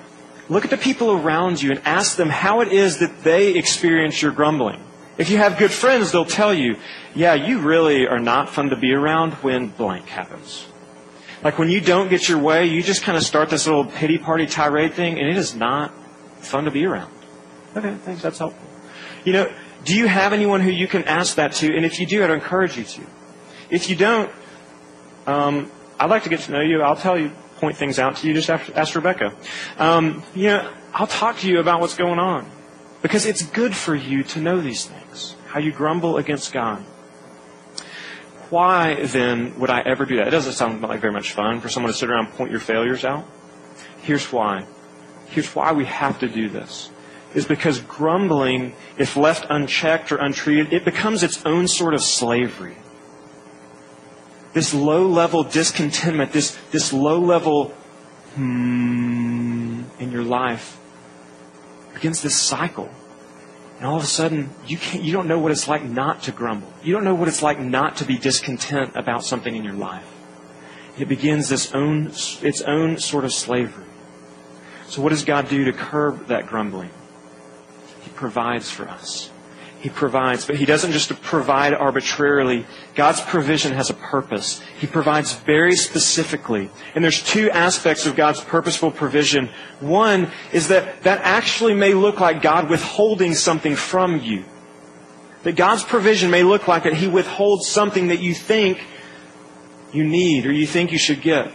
look 0.49 0.65
at 0.65 0.71
the 0.71 0.77
people 0.77 1.12
around 1.12 1.62
you 1.62 1.71
and 1.71 1.81
ask 1.85 2.17
them 2.17 2.31
how 2.31 2.62
it 2.62 2.73
is 2.73 2.99
that 2.99 3.23
they 3.23 3.55
experience 3.55 4.21
your 4.21 4.33
grumbling. 4.33 4.83
If 5.18 5.31
you 5.31 5.38
have 5.38 5.57
good 5.57 5.70
friends, 5.70 6.12
they'll 6.12 6.26
tell 6.26 6.52
you, 6.52 6.76
yeah, 7.14 7.35
you 7.35 7.61
really 7.61 8.07
are 8.07 8.18
not 8.18 8.50
fun 8.50 8.70
to 8.70 8.76
be 8.76 8.92
around 8.92 9.33
when 9.35 9.68
blank 9.68 10.07
happens. 10.07 10.66
Like 11.42 11.59
when 11.59 11.70
you 11.70 11.81
don't 11.81 12.09
get 12.09 12.29
your 12.29 12.38
way, 12.38 12.66
you 12.66 12.83
just 12.83 13.02
kind 13.02 13.16
of 13.16 13.24
start 13.24 13.48
this 13.48 13.66
little 13.66 13.85
pity 13.85 14.18
party 14.18 14.46
tirade 14.46 14.92
thing, 14.92 15.18
and 15.18 15.29
it 15.29 15.37
is 15.37 15.55
not 15.55 15.92
fun 16.40 16.64
to 16.64 16.70
be 16.70 16.85
around. 16.85 17.12
Okay, 17.74 17.94
thanks. 17.94 18.22
That's 18.22 18.38
helpful. 18.38 18.66
You 19.24 19.33
know, 19.33 19.52
do 19.85 19.96
you 19.96 20.07
have 20.07 20.33
anyone 20.33 20.61
who 20.61 20.70
you 20.70 20.87
can 20.87 21.05
ask 21.05 21.37
that 21.37 21.52
to? 21.55 21.74
And 21.74 21.85
if 21.85 21.98
you 21.98 22.07
do, 22.07 22.22
I'd 22.22 22.31
encourage 22.31 22.76
you 22.76 22.85
to. 22.85 23.02
If 23.70 23.88
you 23.88 23.96
don't, 23.96 24.31
um, 25.26 25.70
I'd 25.98 26.11
like 26.11 26.24
to 26.24 26.29
get 26.29 26.40
to 26.40 26.52
know 26.52 26.61
you. 26.61 26.83
I'll 26.83 26.96
tell 26.96 27.18
you, 27.18 27.31
point 27.57 27.76
things 27.76 27.98
out 27.98 28.16
to 28.16 28.29
you. 28.29 28.35
Just 28.35 28.50
ask, 28.50 28.70
ask 28.76 28.94
Rebecca. 28.94 29.33
Um, 29.79 30.22
you 30.35 30.48
know, 30.48 30.70
I'll 30.92 31.07
talk 31.07 31.38
to 31.38 31.48
you 31.48 31.61
about 31.61 31.81
what's 31.81 31.96
going 31.96 32.18
on 32.18 32.50
because 33.02 33.26
it's 33.26 33.42
good 33.42 33.74
for 33.74 33.94
you 33.94 34.22
to 34.24 34.40
know 34.40 34.61
these 34.61 34.85
things. 34.87 35.37
How 35.48 35.61
you 35.61 35.72
grumble 35.72 36.16
against 36.16 36.52
God. 36.52 36.85
Why 38.50 39.04
then 39.06 39.59
would 39.59 39.70
I 39.70 39.80
ever 39.80 40.04
do 40.04 40.16
that? 40.16 40.28
It 40.28 40.30
doesn't 40.30 40.52
sound 40.52 40.82
like 40.82 41.00
very 41.00 41.12
much 41.12 41.32
fun 41.32 41.61
for 41.61 41.68
someone 41.68 41.92
to 41.92 41.98
sit 41.98 42.09
around 42.09 42.26
and 42.26 42.35
point 42.35 42.50
your 42.50 42.61
failures 42.61 43.04
out. 43.04 43.26
Here's 44.02 44.32
why. 44.32 44.66
Here's 45.26 45.52
why 45.54 45.72
we 45.72 45.85
have 45.87 46.18
to 46.20 46.28
do 46.28 46.48
this 46.48 46.90
is 47.35 47.44
because 47.44 47.80
grumbling, 47.80 48.74
if 48.96 49.16
left 49.16 49.46
unchecked 49.50 50.11
or 50.11 50.16
untreated, 50.16 50.72
it 50.72 50.85
becomes 50.85 51.22
its 51.22 51.44
own 51.44 51.68
sort 51.68 51.92
of 51.92 52.00
slavery. 52.00 52.76
This 54.54 54.72
low 54.72 55.06
level 55.06 55.44
discontentment, 55.44 56.32
this, 56.32 56.56
this 56.70 56.94
low 56.94 57.20
level, 57.20 57.74
hmm, 58.37 59.82
in 59.98 60.12
your 60.12 60.22
life 60.22 60.78
begins 61.96 62.22
this 62.22 62.37
cycle. 62.37 62.90
And 63.78 63.87
all 63.87 63.96
of 63.96 64.02
a 64.02 64.06
sudden, 64.06 64.50
you, 64.66 64.76
can't, 64.76 65.02
you 65.02 65.12
don't 65.12 65.26
know 65.26 65.38
what 65.38 65.50
it's 65.50 65.66
like 65.66 65.82
not 65.82 66.22
to 66.24 66.32
grumble. 66.32 66.72
You 66.82 66.92
don't 66.92 67.04
know 67.04 67.14
what 67.14 67.26
it's 67.26 67.42
like 67.42 67.59
not 67.59 67.96
to 67.96 68.04
be 68.04 68.18
discontent 68.18 68.92
about 68.94 69.24
something 69.24 69.56
in 69.56 69.64
your 69.64 69.74
life. 69.74 70.06
It 70.98 71.09
begins 71.09 71.48
this 71.48 71.74
own, 71.74 72.06
its 72.42 72.62
own 72.62 72.98
sort 72.98 73.24
of 73.24 73.32
slavery. 73.32 73.85
So 74.87 75.02
what 75.02 75.09
does 75.09 75.24
God 75.24 75.48
do 75.48 75.64
to 75.64 75.72
curb 75.72 76.28
that 76.28 76.46
grumbling? 76.46 76.90
He 78.02 78.11
provides 78.11 78.70
for 78.70 78.88
us. 78.88 79.30
He 79.87 79.90
provides, 79.90 80.44
but 80.44 80.57
He 80.57 80.64
doesn't 80.64 80.90
just 80.90 81.22
provide 81.22 81.72
arbitrarily. 81.72 82.66
God's 82.96 83.20
provision 83.20 83.72
has 83.72 83.88
a 83.88 83.94
purpose. 83.94 84.61
He 84.81 84.88
provides 84.88 85.35
very 85.35 85.77
specifically. 85.77 86.70
And 86.96 87.05
there's 87.05 87.22
two 87.22 87.53
aspects 87.53 88.05
of 88.05 88.16
God's 88.16 88.40
purposeful 88.40 88.90
provision. 88.90 89.49
One 89.79 90.33
is 90.53 90.66
that 90.75 91.05
that 91.05 91.20
actually 91.22 91.75
may 91.75 91.94
look 91.94 92.18
like 92.18 92.42
God 92.42 92.68
withholding 92.68 93.35
something 93.35 93.77
from 93.77 94.18
you. 94.18 94.44
That 95.44 95.55
God's 95.55 95.85
provision 95.85 96.33
may 96.33 96.42
look 96.42 96.66
like 96.66 96.83
that 96.83 96.94
He 96.94 97.07
withholds 97.07 97.68
something 97.68 98.09
that 98.09 98.18
you 98.18 98.35
think 98.35 98.81
you 99.92 100.03
need 100.03 100.46
or 100.46 100.53
you 100.53 100.66
think 100.66 100.90
you 100.90 100.99
should 100.99 101.22
get. 101.22 101.53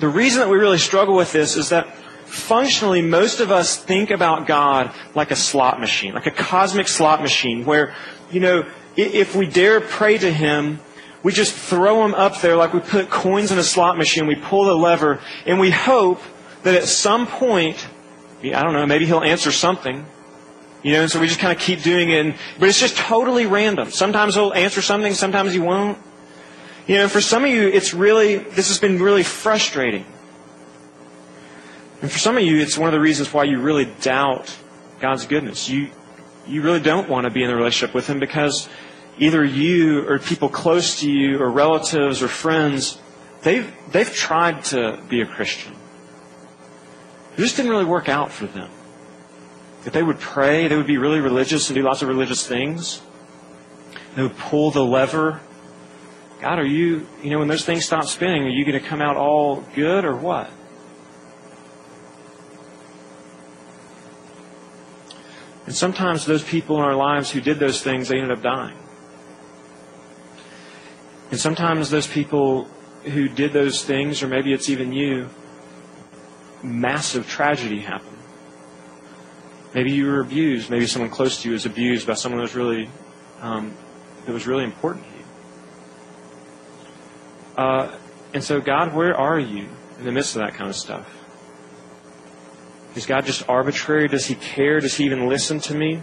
The 0.00 0.08
reason 0.08 0.40
that 0.40 0.50
we 0.50 0.58
really 0.58 0.76
struggle 0.76 1.16
with 1.16 1.32
this 1.32 1.56
is 1.56 1.70
that 1.70 1.88
functionally, 2.28 3.02
most 3.02 3.40
of 3.40 3.50
us 3.50 3.76
think 3.76 4.10
about 4.10 4.46
God 4.46 4.92
like 5.14 5.30
a 5.30 5.36
slot 5.36 5.80
machine, 5.80 6.14
like 6.14 6.26
a 6.26 6.30
cosmic 6.30 6.88
slot 6.88 7.22
machine, 7.22 7.64
where, 7.64 7.94
you 8.30 8.40
know, 8.40 8.66
if 8.96 9.34
we 9.34 9.46
dare 9.46 9.80
pray 9.80 10.18
to 10.18 10.32
Him, 10.32 10.80
we 11.22 11.32
just 11.32 11.52
throw 11.54 12.04
Him 12.04 12.14
up 12.14 12.40
there 12.40 12.56
like 12.56 12.72
we 12.72 12.80
put 12.80 13.10
coins 13.10 13.50
in 13.50 13.58
a 13.58 13.62
slot 13.62 13.96
machine, 13.96 14.26
we 14.26 14.36
pull 14.36 14.64
the 14.64 14.74
lever, 14.74 15.20
and 15.46 15.58
we 15.58 15.70
hope 15.70 16.20
that 16.62 16.74
at 16.74 16.84
some 16.84 17.26
point, 17.26 17.86
I 18.42 18.62
don't 18.62 18.72
know, 18.72 18.86
maybe 18.86 19.06
He'll 19.06 19.22
answer 19.22 19.52
something. 19.52 20.04
You 20.82 20.92
know, 20.92 21.02
and 21.02 21.10
so 21.10 21.20
we 21.20 21.26
just 21.26 21.40
kind 21.40 21.52
of 21.52 21.60
keep 21.60 21.82
doing 21.82 22.10
it. 22.10 22.24
And, 22.24 22.34
but 22.60 22.68
it's 22.68 22.78
just 22.78 22.96
totally 22.96 23.46
random. 23.46 23.90
Sometimes 23.90 24.34
He'll 24.34 24.52
answer 24.52 24.82
something, 24.82 25.14
sometimes 25.14 25.52
He 25.52 25.58
won't. 25.58 25.98
You 26.86 26.96
know, 26.96 27.08
for 27.08 27.20
some 27.20 27.44
of 27.44 27.50
you, 27.50 27.68
it's 27.68 27.92
really, 27.92 28.36
this 28.36 28.68
has 28.68 28.78
been 28.78 29.00
really 29.00 29.22
frustrating. 29.22 30.06
And 32.00 32.10
for 32.10 32.18
some 32.18 32.36
of 32.36 32.44
you, 32.44 32.58
it's 32.58 32.78
one 32.78 32.88
of 32.88 32.92
the 32.92 33.00
reasons 33.00 33.32
why 33.32 33.44
you 33.44 33.58
really 33.58 33.86
doubt 34.00 34.56
God's 35.00 35.26
goodness. 35.26 35.68
You, 35.68 35.90
you 36.46 36.62
really 36.62 36.80
don't 36.80 37.08
want 37.08 37.24
to 37.24 37.30
be 37.30 37.42
in 37.42 37.50
a 37.50 37.56
relationship 37.56 37.94
with 37.94 38.06
Him 38.06 38.20
because 38.20 38.68
either 39.18 39.44
you 39.44 40.08
or 40.08 40.18
people 40.18 40.48
close 40.48 41.00
to 41.00 41.10
you 41.10 41.38
or 41.40 41.50
relatives 41.50 42.22
or 42.22 42.28
friends, 42.28 43.00
they've, 43.42 43.72
they've 43.90 44.12
tried 44.12 44.64
to 44.64 45.02
be 45.08 45.20
a 45.20 45.26
Christian. 45.26 45.74
It 47.36 47.40
just 47.40 47.56
didn't 47.56 47.70
really 47.70 47.84
work 47.84 48.08
out 48.08 48.30
for 48.30 48.46
them. 48.46 48.70
That 49.84 49.92
they 49.92 50.02
would 50.02 50.18
pray, 50.18 50.68
they 50.68 50.76
would 50.76 50.86
be 50.86 50.98
really 50.98 51.20
religious 51.20 51.68
and 51.68 51.74
do 51.74 51.82
lots 51.82 52.02
of 52.02 52.08
religious 52.08 52.46
things. 52.46 53.02
They 54.14 54.22
would 54.22 54.36
pull 54.36 54.70
the 54.70 54.84
lever. 54.84 55.40
God, 56.40 56.58
are 56.58 56.66
you, 56.66 57.06
you 57.22 57.30
know, 57.30 57.38
when 57.38 57.48
those 57.48 57.64
things 57.64 57.84
stop 57.84 58.04
spinning, 58.04 58.44
are 58.44 58.48
you 58.48 58.64
going 58.64 58.80
to 58.80 58.86
come 58.86 59.00
out 59.00 59.16
all 59.16 59.64
good 59.74 60.04
or 60.04 60.14
what? 60.14 60.50
And 65.68 65.76
sometimes 65.76 66.24
those 66.24 66.42
people 66.42 66.76
in 66.76 66.82
our 66.82 66.94
lives 66.96 67.30
who 67.30 67.42
did 67.42 67.58
those 67.58 67.82
things, 67.82 68.08
they 68.08 68.16
ended 68.16 68.38
up 68.38 68.42
dying. 68.42 68.78
And 71.30 71.38
sometimes 71.38 71.90
those 71.90 72.06
people 72.06 72.64
who 73.04 73.28
did 73.28 73.52
those 73.52 73.84
things, 73.84 74.22
or 74.22 74.28
maybe 74.28 74.54
it's 74.54 74.70
even 74.70 74.94
you, 74.94 75.28
massive 76.62 77.28
tragedy 77.28 77.80
happened. 77.80 78.16
Maybe 79.74 79.92
you 79.92 80.06
were 80.06 80.20
abused. 80.20 80.70
Maybe 80.70 80.86
someone 80.86 81.10
close 81.10 81.42
to 81.42 81.48
you 81.48 81.52
was 81.52 81.66
abused 81.66 82.06
by 82.06 82.14
someone 82.14 82.38
that 82.38 82.44
was 82.44 82.54
really, 82.54 82.88
um, 83.42 83.74
that 84.24 84.32
was 84.32 84.46
really 84.46 84.64
important 84.64 85.04
to 85.04 85.10
you. 85.18 85.24
Uh, 87.58 87.98
and 88.32 88.42
so, 88.42 88.58
God, 88.62 88.94
where 88.94 89.14
are 89.14 89.38
you 89.38 89.68
in 89.98 90.06
the 90.06 90.12
midst 90.12 90.34
of 90.34 90.40
that 90.40 90.54
kind 90.54 90.70
of 90.70 90.76
stuff? 90.76 91.17
Is 92.94 93.06
God 93.06 93.26
just 93.26 93.48
arbitrary? 93.48 94.08
Does 94.08 94.26
He 94.26 94.34
care? 94.34 94.80
Does 94.80 94.96
He 94.96 95.04
even 95.04 95.28
listen 95.28 95.60
to 95.60 95.74
me? 95.74 96.02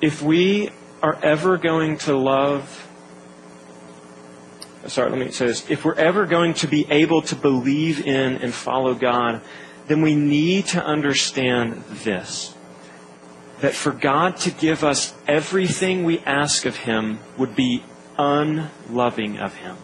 If 0.00 0.22
we 0.22 0.70
are 1.02 1.18
ever 1.22 1.58
going 1.58 1.98
to 1.98 2.16
love, 2.16 2.88
sorry, 4.86 5.10
let 5.10 5.18
me 5.18 5.30
say 5.30 5.46
this. 5.46 5.68
If 5.70 5.84
we're 5.84 5.94
ever 5.94 6.26
going 6.26 6.54
to 6.54 6.66
be 6.66 6.86
able 6.90 7.22
to 7.22 7.36
believe 7.36 8.06
in 8.06 8.36
and 8.36 8.52
follow 8.52 8.94
God, 8.94 9.40
then 9.88 10.02
we 10.02 10.14
need 10.14 10.66
to 10.66 10.84
understand 10.84 11.82
this. 11.88 12.54
That 13.60 13.74
for 13.74 13.92
God 13.92 14.36
to 14.38 14.50
give 14.50 14.84
us 14.84 15.14
everything 15.26 16.04
we 16.04 16.20
ask 16.20 16.66
of 16.66 16.76
Him 16.76 17.18
would 17.38 17.56
be 17.56 17.82
unloving 18.18 19.38
of 19.38 19.54
Him 19.54 19.76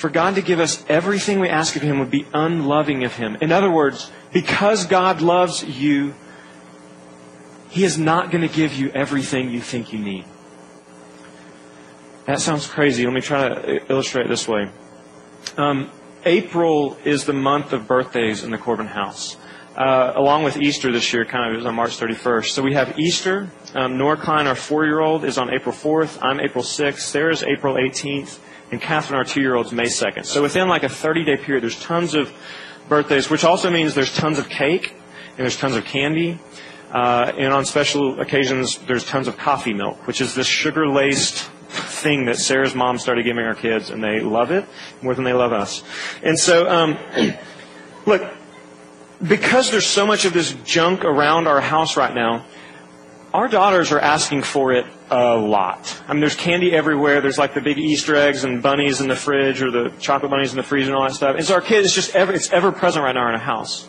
for 0.00 0.08
God 0.08 0.36
to 0.36 0.42
give 0.42 0.60
us 0.60 0.82
everything 0.88 1.40
we 1.40 1.50
ask 1.50 1.76
of 1.76 1.82
Him 1.82 1.98
would 1.98 2.10
be 2.10 2.26
unloving 2.32 3.04
of 3.04 3.16
Him. 3.16 3.36
In 3.42 3.52
other 3.52 3.70
words, 3.70 4.10
because 4.32 4.86
God 4.86 5.20
loves 5.20 5.62
you, 5.62 6.14
He 7.68 7.84
is 7.84 7.98
not 7.98 8.30
going 8.30 8.40
to 8.40 8.52
give 8.52 8.72
you 8.72 8.90
everything 8.92 9.50
you 9.50 9.60
think 9.60 9.92
you 9.92 9.98
need. 9.98 10.24
That 12.24 12.40
sounds 12.40 12.66
crazy. 12.66 13.04
Let 13.04 13.12
me 13.12 13.20
try 13.20 13.50
to 13.50 13.92
illustrate 13.92 14.26
this 14.28 14.48
way. 14.48 14.70
Um, 15.58 15.90
April 16.24 16.96
is 17.04 17.26
the 17.26 17.34
month 17.34 17.74
of 17.74 17.86
birthdays 17.86 18.42
in 18.42 18.52
the 18.52 18.58
Corbin 18.58 18.86
house. 18.86 19.36
Uh, 19.76 20.12
along 20.16 20.42
with 20.42 20.56
Easter 20.56 20.90
this 20.90 21.12
year, 21.12 21.24
kind 21.24 21.52
of 21.52 21.60
is 21.60 21.64
on 21.64 21.74
March 21.76 21.96
31st. 21.96 22.46
So 22.46 22.62
we 22.62 22.74
have 22.74 22.98
Easter. 22.98 23.48
Um, 23.74 23.98
Klein, 24.16 24.48
our 24.48 24.56
four-year-old, 24.56 25.24
is 25.24 25.38
on 25.38 25.54
April 25.54 25.72
4th. 25.72 26.18
I'm 26.20 26.40
April 26.40 26.64
6th. 26.64 26.98
Sarah's 26.98 27.44
April 27.44 27.76
18th 27.76 28.40
and 28.72 28.80
Catherine, 28.80 29.18
our 29.18 29.24
two 29.24 29.40
year 29.40 29.54
old, 29.54 29.66
is 29.66 29.72
May 29.72 29.84
2nd. 29.84 30.24
So 30.26 30.42
within 30.42 30.68
like 30.68 30.82
a 30.82 30.88
30 30.88 31.24
day 31.24 31.36
period, 31.36 31.62
there's 31.62 31.80
tons 31.80 32.14
of 32.14 32.32
birthdays, 32.88 33.30
which 33.30 33.44
also 33.44 33.70
means 33.70 33.94
there's 33.94 34.14
tons 34.14 34.38
of 34.38 34.48
cake 34.48 34.90
and 35.30 35.38
there's 35.38 35.56
tons 35.56 35.76
of 35.76 35.84
candy. 35.84 36.38
Uh, 36.90 37.32
and 37.38 37.52
on 37.52 37.64
special 37.64 38.20
occasions, 38.20 38.78
there's 38.78 39.04
tons 39.04 39.28
of 39.28 39.36
coffee 39.36 39.72
milk, 39.72 40.06
which 40.08 40.20
is 40.20 40.34
this 40.34 40.48
sugar 40.48 40.88
laced 40.88 41.48
thing 41.68 42.24
that 42.24 42.36
Sarah's 42.36 42.74
mom 42.74 42.98
started 42.98 43.24
giving 43.24 43.44
our 43.44 43.54
kids, 43.54 43.90
and 43.90 44.02
they 44.02 44.18
love 44.18 44.50
it 44.50 44.64
more 45.00 45.14
than 45.14 45.22
they 45.22 45.32
love 45.32 45.52
us. 45.52 45.84
And 46.24 46.36
so, 46.36 46.68
um, 46.68 46.98
look, 48.06 48.28
because 49.26 49.70
there's 49.70 49.86
so 49.86 50.06
much 50.06 50.24
of 50.24 50.32
this 50.32 50.52
junk 50.64 51.04
around 51.04 51.46
our 51.46 51.60
house 51.60 51.96
right 51.96 52.14
now, 52.14 52.44
our 53.32 53.48
daughters 53.48 53.92
are 53.92 54.00
asking 54.00 54.42
for 54.42 54.72
it 54.72 54.86
a 55.10 55.36
lot. 55.36 56.02
I 56.08 56.12
mean, 56.12 56.20
there's 56.20 56.34
candy 56.34 56.72
everywhere. 56.72 57.20
There's 57.20 57.38
like 57.38 57.54
the 57.54 57.60
big 57.60 57.78
Easter 57.78 58.16
eggs 58.16 58.44
and 58.44 58.62
bunnies 58.62 59.00
in 59.00 59.08
the 59.08 59.16
fridge 59.16 59.62
or 59.62 59.70
the 59.70 59.92
chocolate 60.00 60.30
bunnies 60.30 60.52
in 60.52 60.56
the 60.56 60.62
freezer 60.62 60.88
and 60.88 60.96
all 60.96 61.06
that 61.06 61.14
stuff. 61.14 61.36
And 61.36 61.44
so 61.44 61.54
our 61.54 61.60
kids, 61.60 61.86
it's 61.86 61.94
just 61.94 62.16
ever, 62.16 62.32
it's 62.32 62.50
ever 62.50 62.72
present 62.72 63.04
right 63.04 63.14
now 63.14 63.28
in 63.28 63.34
our 63.34 63.40
house. 63.40 63.86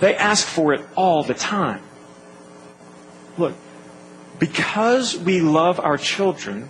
They 0.00 0.14
ask 0.14 0.46
for 0.46 0.74
it 0.74 0.80
all 0.96 1.22
the 1.24 1.34
time. 1.34 1.82
Look, 3.36 3.54
because 4.38 5.16
we 5.16 5.40
love 5.40 5.80
our 5.80 5.96
children 5.96 6.68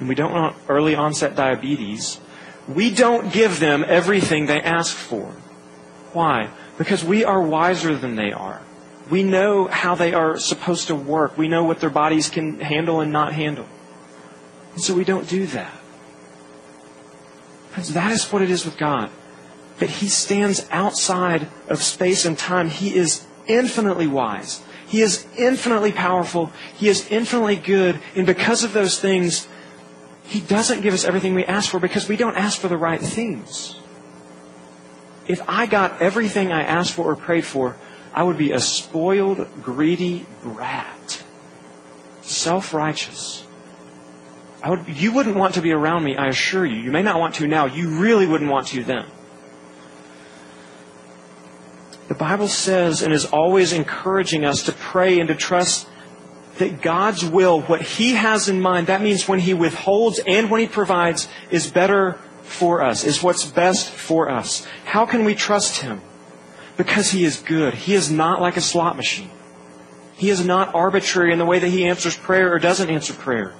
and 0.00 0.08
we 0.08 0.14
don't 0.14 0.32
want 0.32 0.56
early 0.68 0.94
onset 0.94 1.34
diabetes, 1.34 2.20
we 2.66 2.90
don't 2.90 3.32
give 3.32 3.58
them 3.58 3.84
everything 3.86 4.46
they 4.46 4.60
ask 4.60 4.94
for. 4.94 5.34
Why? 6.12 6.50
Because 6.76 7.04
we 7.04 7.24
are 7.24 7.40
wiser 7.40 7.96
than 7.96 8.16
they 8.16 8.32
are. 8.32 8.62
We 9.10 9.22
know 9.22 9.66
how 9.68 9.94
they 9.94 10.12
are 10.12 10.38
supposed 10.38 10.88
to 10.88 10.94
work. 10.94 11.38
We 11.38 11.48
know 11.48 11.64
what 11.64 11.80
their 11.80 11.90
bodies 11.90 12.28
can 12.28 12.60
handle 12.60 13.00
and 13.00 13.12
not 13.12 13.32
handle. 13.32 13.66
And 14.74 14.82
so 14.82 14.94
we 14.94 15.04
don't 15.04 15.28
do 15.28 15.46
that. 15.46 15.72
Friends, 17.70 17.94
that 17.94 18.12
is 18.12 18.30
what 18.32 18.42
it 18.42 18.50
is 18.50 18.64
with 18.64 18.76
God. 18.76 19.10
That 19.78 19.90
He 19.90 20.08
stands 20.08 20.66
outside 20.70 21.48
of 21.68 21.82
space 21.82 22.24
and 22.24 22.36
time. 22.36 22.68
He 22.68 22.94
is 22.94 23.26
infinitely 23.46 24.06
wise. 24.06 24.62
He 24.86 25.00
is 25.00 25.26
infinitely 25.36 25.92
powerful. 25.92 26.52
He 26.74 26.88
is 26.88 27.08
infinitely 27.08 27.56
good. 27.56 28.00
And 28.14 28.26
because 28.26 28.64
of 28.64 28.72
those 28.72 28.98
things, 28.98 29.48
He 30.24 30.40
doesn't 30.40 30.82
give 30.82 30.92
us 30.92 31.04
everything 31.04 31.34
we 31.34 31.44
ask 31.44 31.70
for 31.70 31.78
because 31.78 32.08
we 32.08 32.16
don't 32.16 32.36
ask 32.36 32.60
for 32.60 32.68
the 32.68 32.76
right 32.76 33.00
things. 33.00 33.77
If 35.28 35.42
I 35.46 35.66
got 35.66 36.00
everything 36.00 36.50
I 36.50 36.62
asked 36.62 36.94
for 36.94 37.04
or 37.04 37.14
prayed 37.14 37.44
for, 37.44 37.76
I 38.14 38.22
would 38.22 38.38
be 38.38 38.52
a 38.52 38.60
spoiled, 38.60 39.46
greedy 39.62 40.26
brat. 40.42 41.22
Self 42.22 42.72
righteous. 42.74 43.46
Would, 44.66 44.88
you 44.88 45.12
wouldn't 45.12 45.36
want 45.36 45.54
to 45.54 45.62
be 45.62 45.70
around 45.70 46.02
me, 46.02 46.16
I 46.16 46.26
assure 46.26 46.66
you. 46.66 46.76
You 46.76 46.90
may 46.90 47.02
not 47.02 47.20
want 47.20 47.36
to 47.36 47.46
now. 47.46 47.66
You 47.66 48.00
really 48.00 48.26
wouldn't 48.26 48.50
want 48.50 48.68
to 48.68 48.82
then. 48.82 49.06
The 52.08 52.14
Bible 52.14 52.48
says 52.48 53.02
and 53.02 53.12
is 53.12 53.26
always 53.26 53.72
encouraging 53.72 54.44
us 54.44 54.62
to 54.64 54.72
pray 54.72 55.20
and 55.20 55.28
to 55.28 55.34
trust 55.34 55.86
that 56.56 56.80
God's 56.82 57.24
will, 57.24 57.60
what 57.60 57.82
He 57.82 58.14
has 58.14 58.48
in 58.48 58.60
mind, 58.60 58.88
that 58.88 59.02
means 59.02 59.28
when 59.28 59.38
He 59.38 59.54
withholds 59.54 60.18
and 60.26 60.50
when 60.50 60.60
He 60.60 60.66
provides, 60.66 61.28
is 61.50 61.70
better 61.70 62.18
for 62.48 62.82
us, 62.82 63.04
is 63.04 63.22
what's 63.22 63.44
best 63.44 63.90
for 63.90 64.30
us. 64.30 64.66
How 64.84 65.06
can 65.06 65.24
we 65.24 65.34
trust 65.34 65.82
Him? 65.82 66.00
Because 66.76 67.10
He 67.10 67.24
is 67.24 67.38
good. 67.40 67.74
He 67.74 67.94
is 67.94 68.10
not 68.10 68.40
like 68.40 68.56
a 68.56 68.60
slot 68.60 68.96
machine. 68.96 69.30
He 70.16 70.30
is 70.30 70.44
not 70.44 70.74
arbitrary 70.74 71.32
in 71.32 71.38
the 71.38 71.44
way 71.44 71.58
that 71.58 71.68
He 71.68 71.84
answers 71.84 72.16
prayer 72.16 72.52
or 72.52 72.58
doesn't 72.58 72.90
answer 72.90 73.12
prayer. 73.12 73.54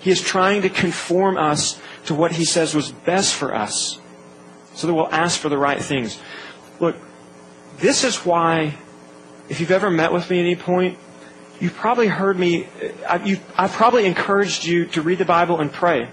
He 0.00 0.10
is 0.10 0.20
trying 0.20 0.62
to 0.62 0.68
conform 0.68 1.36
us 1.36 1.80
to 2.06 2.14
what 2.14 2.32
He 2.32 2.44
says 2.44 2.74
was 2.74 2.90
best 2.90 3.34
for 3.34 3.54
us 3.54 3.98
so 4.74 4.86
that 4.86 4.94
we'll 4.94 5.12
ask 5.12 5.38
for 5.38 5.48
the 5.48 5.58
right 5.58 5.80
things. 5.80 6.18
Look, 6.80 6.96
this 7.78 8.04
is 8.04 8.16
why, 8.26 8.74
if 9.48 9.60
you've 9.60 9.70
ever 9.70 9.90
met 9.90 10.12
with 10.12 10.28
me 10.30 10.40
at 10.40 10.44
any 10.44 10.56
point, 10.56 10.98
you've 11.60 11.74
probably 11.74 12.08
heard 12.08 12.38
me, 12.38 12.66
I've, 13.08 13.40
I've 13.56 13.72
probably 13.72 14.06
encouraged 14.06 14.64
you 14.64 14.86
to 14.86 15.02
read 15.02 15.18
the 15.18 15.24
Bible 15.24 15.60
and 15.60 15.72
pray. 15.72 16.08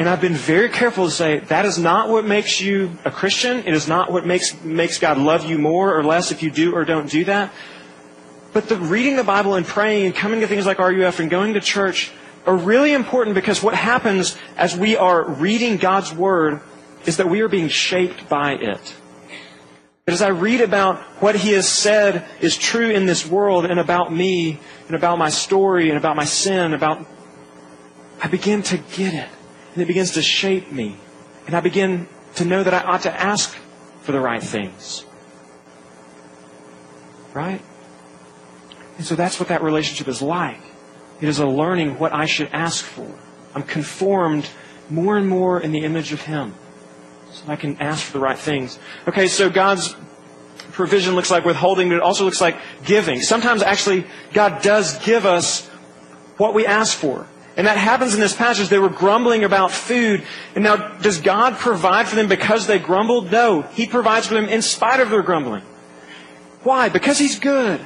And 0.00 0.08
I've 0.08 0.22
been 0.22 0.32
very 0.32 0.70
careful 0.70 1.04
to 1.04 1.10
say 1.10 1.40
that 1.40 1.66
is 1.66 1.78
not 1.78 2.08
what 2.08 2.24
makes 2.24 2.58
you 2.58 2.96
a 3.04 3.10
Christian. 3.10 3.58
It 3.58 3.74
is 3.74 3.86
not 3.86 4.10
what 4.10 4.24
makes, 4.24 4.58
makes 4.64 4.98
God 4.98 5.18
love 5.18 5.44
you 5.44 5.58
more 5.58 5.94
or 5.94 6.02
less 6.02 6.32
if 6.32 6.42
you 6.42 6.50
do 6.50 6.74
or 6.74 6.86
don't 6.86 7.10
do 7.10 7.26
that. 7.26 7.52
But 8.54 8.70
the 8.70 8.76
reading 8.76 9.16
the 9.16 9.24
Bible 9.24 9.56
and 9.56 9.66
praying 9.66 10.06
and 10.06 10.14
coming 10.14 10.40
to 10.40 10.46
things 10.46 10.64
like 10.64 10.78
RUF 10.78 11.20
and 11.20 11.28
going 11.28 11.52
to 11.52 11.60
church 11.60 12.12
are 12.46 12.56
really 12.56 12.94
important 12.94 13.34
because 13.34 13.62
what 13.62 13.74
happens 13.74 14.38
as 14.56 14.74
we 14.74 14.96
are 14.96 15.22
reading 15.22 15.76
God's 15.76 16.14
Word 16.14 16.62
is 17.04 17.18
that 17.18 17.28
we 17.28 17.42
are 17.42 17.48
being 17.48 17.68
shaped 17.68 18.26
by 18.26 18.52
it. 18.52 18.96
But 20.06 20.14
as 20.14 20.22
I 20.22 20.28
read 20.28 20.62
about 20.62 20.96
what 21.20 21.36
He 21.36 21.52
has 21.52 21.68
said 21.68 22.24
is 22.40 22.56
true 22.56 22.88
in 22.88 23.04
this 23.04 23.26
world 23.26 23.66
and 23.66 23.78
about 23.78 24.10
me 24.10 24.60
and 24.86 24.96
about 24.96 25.18
my 25.18 25.28
story 25.28 25.90
and 25.90 25.98
about 25.98 26.16
my 26.16 26.24
sin, 26.24 26.72
about 26.72 27.04
I 28.22 28.28
begin 28.28 28.62
to 28.62 28.78
get 28.78 29.12
it. 29.12 29.28
And 29.80 29.86
it 29.86 29.94
begins 29.94 30.10
to 30.10 30.22
shape 30.22 30.70
me. 30.70 30.94
And 31.46 31.54
I 31.54 31.60
begin 31.60 32.06
to 32.34 32.44
know 32.44 32.62
that 32.62 32.74
I 32.74 32.82
ought 32.82 33.00
to 33.04 33.18
ask 33.18 33.56
for 34.02 34.12
the 34.12 34.20
right 34.20 34.42
things. 34.42 35.06
Right? 37.32 37.62
And 38.98 39.06
so 39.06 39.14
that's 39.14 39.40
what 39.40 39.48
that 39.48 39.62
relationship 39.62 40.06
is 40.06 40.20
like. 40.20 40.60
It 41.22 41.30
is 41.30 41.38
a 41.38 41.46
learning 41.46 41.98
what 41.98 42.12
I 42.12 42.26
should 42.26 42.48
ask 42.52 42.84
for. 42.84 43.10
I'm 43.54 43.62
conformed 43.62 44.50
more 44.90 45.16
and 45.16 45.26
more 45.26 45.58
in 45.58 45.72
the 45.72 45.82
image 45.86 46.12
of 46.12 46.20
Him 46.20 46.54
so 47.32 47.50
I 47.50 47.56
can 47.56 47.78
ask 47.78 48.04
for 48.04 48.12
the 48.12 48.20
right 48.20 48.38
things. 48.38 48.78
Okay, 49.08 49.28
so 49.28 49.48
God's 49.48 49.96
provision 50.72 51.14
looks 51.14 51.30
like 51.30 51.46
withholding, 51.46 51.88
but 51.88 51.94
it 51.94 52.02
also 52.02 52.26
looks 52.26 52.42
like 52.42 52.58
giving. 52.84 53.22
Sometimes 53.22 53.62
actually 53.62 54.04
God 54.34 54.60
does 54.60 54.98
give 55.06 55.24
us 55.24 55.66
what 56.36 56.52
we 56.52 56.66
ask 56.66 56.94
for. 56.94 57.26
And 57.60 57.66
that 57.66 57.76
happens 57.76 58.14
in 58.14 58.20
this 58.20 58.34
passage. 58.34 58.70
They 58.70 58.78
were 58.78 58.88
grumbling 58.88 59.44
about 59.44 59.70
food. 59.70 60.22
And 60.54 60.64
now, 60.64 60.76
does 60.76 61.20
God 61.20 61.58
provide 61.58 62.08
for 62.08 62.16
them 62.16 62.26
because 62.26 62.66
they 62.66 62.78
grumbled? 62.78 63.30
No. 63.30 63.60
He 63.60 63.86
provides 63.86 64.28
for 64.28 64.32
them 64.32 64.48
in 64.48 64.62
spite 64.62 64.98
of 64.98 65.10
their 65.10 65.20
grumbling. 65.20 65.60
Why? 66.62 66.88
Because 66.88 67.18
He's 67.18 67.38
good. 67.38 67.78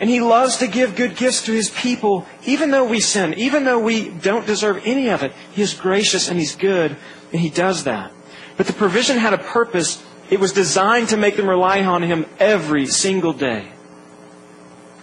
And 0.00 0.08
He 0.08 0.22
loves 0.22 0.56
to 0.56 0.66
give 0.66 0.96
good 0.96 1.14
gifts 1.14 1.44
to 1.44 1.52
His 1.52 1.68
people, 1.68 2.24
even 2.46 2.70
though 2.70 2.86
we 2.86 3.00
sin, 3.00 3.34
even 3.34 3.64
though 3.64 3.78
we 3.78 4.08
don't 4.08 4.46
deserve 4.46 4.80
any 4.86 5.10
of 5.10 5.22
it. 5.22 5.34
He 5.52 5.60
is 5.60 5.74
gracious 5.74 6.30
and 6.30 6.38
He's 6.38 6.56
good, 6.56 6.96
and 7.30 7.38
He 7.38 7.50
does 7.50 7.84
that. 7.84 8.10
But 8.56 8.66
the 8.66 8.72
provision 8.72 9.18
had 9.18 9.34
a 9.34 9.38
purpose. 9.38 10.02
It 10.30 10.40
was 10.40 10.54
designed 10.54 11.10
to 11.10 11.18
make 11.18 11.36
them 11.36 11.50
rely 11.50 11.84
on 11.84 12.00
Him 12.00 12.24
every 12.40 12.86
single 12.86 13.34
day. 13.34 13.68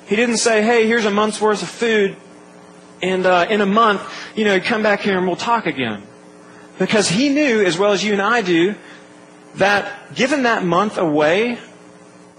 He 0.07 0.15
didn't 0.15 0.37
say, 0.37 0.63
hey, 0.63 0.87
here's 0.87 1.05
a 1.05 1.11
month's 1.11 1.39
worth 1.39 1.61
of 1.61 1.69
food, 1.69 2.17
and 3.05 3.25
uh, 3.25 3.45
in 3.49 3.61
a 3.61 3.65
month, 3.65 4.01
you 4.35 4.45
know, 4.45 4.59
come 4.59 4.81
back 4.81 5.01
here 5.01 5.17
and 5.17 5.27
we'll 5.27 5.35
talk 5.35 5.67
again. 5.67 6.01
Because 6.79 7.07
He 7.07 7.29
knew, 7.29 7.63
as 7.63 7.77
well 7.77 7.91
as 7.91 8.03
you 8.03 8.13
and 8.13 8.21
I 8.21 8.41
do, 8.41 8.75
that 9.55 10.15
given 10.15 10.43
that 10.43 10.65
month 10.65 10.97
away, 10.97 11.59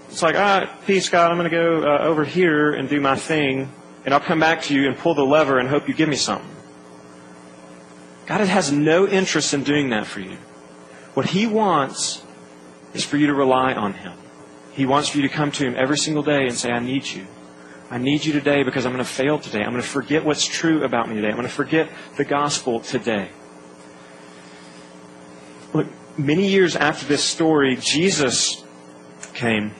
it's 0.09 0.21
like, 0.21 0.35
all 0.35 0.41
right, 0.41 0.69
peace, 0.85 1.09
God, 1.09 1.31
I'm 1.31 1.37
going 1.37 1.49
to 1.49 1.55
go 1.55 1.83
uh, 1.83 1.99
over 2.03 2.23
here 2.23 2.73
and 2.73 2.89
do 2.89 2.99
my 2.99 3.15
thing, 3.15 3.71
and 4.05 4.13
I'll 4.13 4.19
come 4.19 4.39
back 4.39 4.63
to 4.63 4.75
you 4.75 4.87
and 4.87 4.97
pull 4.97 5.15
the 5.15 5.25
lever 5.25 5.57
and 5.57 5.69
hope 5.69 5.87
you 5.87 5.93
give 5.93 6.09
me 6.09 6.15
something. 6.15 6.49
God 8.25 8.41
has 8.41 8.71
no 8.71 9.07
interest 9.07 9.53
in 9.53 9.63
doing 9.63 9.89
that 9.91 10.05
for 10.05 10.19
you. 10.19 10.37
What 11.13 11.27
He 11.27 11.47
wants 11.47 12.21
is 12.93 13.05
for 13.05 13.17
you 13.17 13.27
to 13.27 13.33
rely 13.33 13.73
on 13.73 13.93
Him. 13.93 14.13
He 14.73 14.85
wants 14.85 15.09
for 15.09 15.17
you 15.17 15.27
to 15.27 15.33
come 15.33 15.51
to 15.53 15.65
Him 15.65 15.75
every 15.77 15.97
single 15.97 16.23
day 16.23 16.43
and 16.43 16.53
say, 16.53 16.71
I 16.71 16.79
need 16.79 17.05
you. 17.07 17.25
I 17.89 17.97
need 17.97 18.25
you 18.25 18.33
today 18.33 18.63
because 18.63 18.85
I'm 18.85 18.91
going 18.91 19.03
to 19.03 19.09
fail 19.09 19.39
today. 19.39 19.59
I'm 19.59 19.71
going 19.71 19.81
to 19.81 19.87
forget 19.87 20.25
what's 20.25 20.45
true 20.45 20.83
about 20.83 21.07
me 21.07 21.15
today. 21.15 21.29
I'm 21.29 21.35
going 21.35 21.47
to 21.47 21.53
forget 21.53 21.89
the 22.17 22.25
gospel 22.25 22.81
today. 22.81 23.29
Look, 25.73 25.87
many 26.17 26.47
years 26.47 26.75
after 26.75 27.05
this 27.05 27.23
story, 27.23 27.77
Jesus 27.79 28.63
came. 29.33 29.71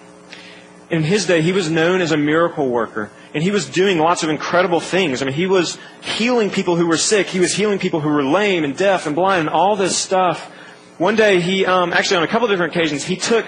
In 0.90 1.04
his 1.04 1.26
day, 1.26 1.42
he 1.42 1.52
was 1.52 1.70
known 1.70 2.00
as 2.00 2.14
a 2.14 2.18
miracle 2.18 2.70
worker. 2.70 3.12
And 3.34 3.44
he 3.44 3.52
was 3.52 3.66
doing 3.68 3.98
lots 4.00 4.24
of 4.24 4.30
incredible 4.30 4.80
things. 4.80 5.22
I 5.22 5.26
mean, 5.26 5.34
he 5.34 5.46
was 5.46 5.78
healing 6.02 6.50
people 6.50 6.78
who 6.78 6.88
were 6.88 6.98
sick. 6.98 7.28
He 7.28 7.42
was 7.42 7.54
healing 7.54 7.78
people 7.78 8.00
who 8.00 8.10
were 8.10 8.24
lame 8.24 8.64
and 8.64 8.76
deaf 8.76 9.06
and 9.06 9.16
blind 9.16 9.42
and 9.42 9.50
all 9.50 9.76
this 9.76 9.98
stuff. 9.98 10.50
One 10.98 11.18
day, 11.18 11.42
he 11.42 11.66
um, 11.66 11.92
actually 11.92 12.18
on 12.18 12.24
a 12.24 12.28
couple 12.28 12.48
different 12.48 12.74
occasions, 12.74 13.04
he 13.04 13.18
took 13.18 13.46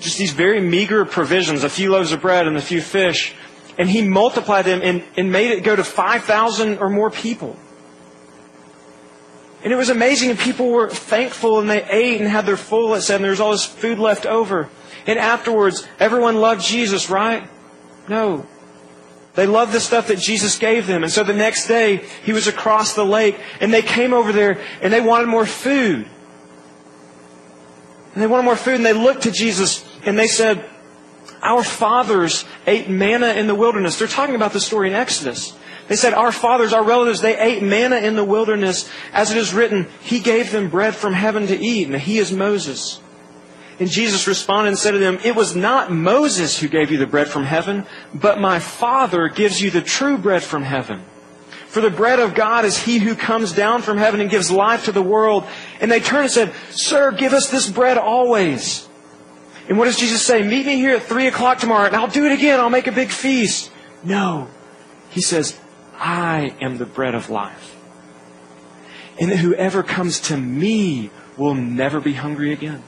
just 0.00 0.16
these 0.16 0.32
very 0.32 0.60
meager 0.60 1.04
provisions, 1.04 1.64
a 1.64 1.68
few 1.68 1.92
loaves 1.92 2.12
of 2.12 2.22
bread 2.22 2.46
and 2.46 2.56
a 2.56 2.62
few 2.62 2.80
fish, 2.80 3.34
and 3.80 3.88
he 3.88 4.02
multiplied 4.02 4.66
them 4.66 4.82
and, 4.84 5.02
and 5.16 5.32
made 5.32 5.52
it 5.52 5.64
go 5.64 5.74
to 5.74 5.82
5,000 5.82 6.78
or 6.80 6.90
more 6.90 7.10
people. 7.10 7.56
And 9.64 9.72
it 9.72 9.76
was 9.76 9.88
amazing, 9.88 10.28
and 10.28 10.38
people 10.38 10.68
were 10.68 10.90
thankful, 10.90 11.60
and 11.60 11.70
they 11.70 11.82
ate 11.84 12.20
and 12.20 12.28
had 12.28 12.44
their 12.44 12.58
full, 12.58 12.94
it 12.94 13.00
said, 13.00 13.16
and 13.16 13.24
there 13.24 13.30
was 13.30 13.40
all 13.40 13.52
this 13.52 13.64
food 13.64 13.98
left 13.98 14.26
over. 14.26 14.68
And 15.06 15.18
afterwards, 15.18 15.88
everyone 15.98 16.36
loved 16.42 16.62
Jesus, 16.62 17.08
right? 17.08 17.48
No. 18.06 18.46
They 19.34 19.46
loved 19.46 19.72
the 19.72 19.80
stuff 19.80 20.08
that 20.08 20.18
Jesus 20.18 20.58
gave 20.58 20.86
them. 20.86 21.02
And 21.02 21.10
so 21.10 21.24
the 21.24 21.32
next 21.32 21.66
day, 21.66 22.04
he 22.22 22.34
was 22.34 22.48
across 22.48 22.92
the 22.92 23.06
lake, 23.06 23.40
and 23.62 23.72
they 23.72 23.80
came 23.80 24.12
over 24.12 24.30
there, 24.30 24.60
and 24.82 24.92
they 24.92 25.00
wanted 25.00 25.28
more 25.28 25.46
food. 25.46 26.06
And 28.12 28.22
they 28.22 28.26
wanted 28.26 28.44
more 28.44 28.56
food, 28.56 28.74
and 28.74 28.84
they 28.84 28.92
looked 28.92 29.22
to 29.22 29.30
Jesus 29.30 29.86
and 30.04 30.18
they 30.18 30.26
said, 30.26 30.68
Our 31.42 31.62
fathers 31.62 32.44
ate 32.66 32.88
manna 32.88 33.28
in 33.28 33.46
the 33.46 33.54
wilderness. 33.54 33.98
They're 33.98 34.08
talking 34.08 34.34
about 34.34 34.52
the 34.52 34.60
story 34.60 34.88
in 34.88 34.94
Exodus. 34.94 35.56
They 35.88 35.96
said, 35.96 36.14
Our 36.14 36.32
fathers, 36.32 36.72
our 36.72 36.84
relatives, 36.84 37.20
they 37.20 37.38
ate 37.38 37.62
manna 37.62 37.96
in 37.96 38.14
the 38.14 38.24
wilderness. 38.24 38.90
As 39.12 39.30
it 39.30 39.36
is 39.36 39.54
written, 39.54 39.88
He 40.00 40.20
gave 40.20 40.52
them 40.52 40.68
bread 40.68 40.94
from 40.94 41.14
heaven 41.14 41.46
to 41.48 41.58
eat, 41.58 41.88
and 41.88 41.96
He 41.96 42.18
is 42.18 42.32
Moses. 42.32 43.00
And 43.80 43.88
Jesus 43.88 44.28
responded 44.28 44.68
and 44.68 44.78
said 44.78 44.92
to 44.92 44.98
them, 44.98 45.18
It 45.24 45.34
was 45.34 45.56
not 45.56 45.90
Moses 45.90 46.58
who 46.58 46.68
gave 46.68 46.90
you 46.90 46.98
the 46.98 47.06
bread 47.06 47.28
from 47.28 47.44
heaven, 47.44 47.86
but 48.14 48.38
my 48.38 48.58
Father 48.58 49.28
gives 49.28 49.60
you 49.60 49.70
the 49.70 49.80
true 49.80 50.18
bread 50.18 50.42
from 50.42 50.62
heaven. 50.62 51.02
For 51.70 51.80
the 51.80 51.88
bread 51.88 52.18
of 52.18 52.34
God 52.34 52.64
is 52.64 52.76
he 52.76 52.98
who 52.98 53.14
comes 53.14 53.52
down 53.52 53.82
from 53.82 53.96
heaven 53.96 54.20
and 54.20 54.28
gives 54.28 54.50
life 54.50 54.86
to 54.86 54.92
the 54.92 55.00
world. 55.00 55.46
And 55.80 55.90
they 55.90 56.00
turned 56.00 56.24
and 56.24 56.30
said, 56.30 56.52
Sir, 56.70 57.12
give 57.12 57.32
us 57.32 57.48
this 57.48 57.70
bread 57.70 57.96
always. 57.96 58.88
And 59.70 59.78
what 59.78 59.86
does 59.86 59.96
Jesus 59.96 60.26
say? 60.26 60.42
Meet 60.42 60.66
me 60.66 60.76
here 60.76 60.96
at 60.96 61.04
3 61.04 61.28
o'clock 61.28 61.58
tomorrow 61.58 61.86
and 61.86 61.96
I'll 61.96 62.08
do 62.08 62.26
it 62.26 62.32
again. 62.32 62.60
I'll 62.60 62.68
make 62.68 62.86
a 62.86 62.92
big 62.92 63.08
feast. 63.08 63.70
No. 64.04 64.48
He 65.08 65.22
says, 65.22 65.58
I 65.94 66.54
am 66.60 66.76
the 66.76 66.84
bread 66.84 67.14
of 67.14 67.30
life. 67.30 67.76
And 69.18 69.30
that 69.30 69.38
whoever 69.38 69.82
comes 69.82 70.20
to 70.20 70.36
me 70.36 71.08
will 71.38 71.54
never 71.54 72.00
be 72.00 72.12
hungry 72.12 72.52
again. 72.52 72.82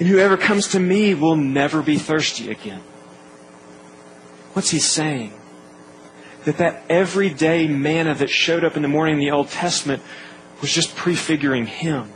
And 0.00 0.08
whoever 0.08 0.36
comes 0.36 0.66
to 0.68 0.80
me 0.80 1.14
will 1.14 1.36
never 1.36 1.82
be 1.82 1.98
thirsty 1.98 2.50
again. 2.50 2.80
What's 4.54 4.70
he 4.70 4.80
saying? 4.80 5.32
that 6.44 6.58
that 6.58 6.82
everyday 6.88 7.66
manna 7.68 8.14
that 8.14 8.30
showed 8.30 8.64
up 8.64 8.76
in 8.76 8.82
the 8.82 8.88
morning 8.88 9.14
in 9.14 9.20
the 9.20 9.30
Old 9.30 9.48
Testament 9.48 10.02
was 10.60 10.72
just 10.72 10.96
prefiguring 10.96 11.66
Him. 11.66 12.10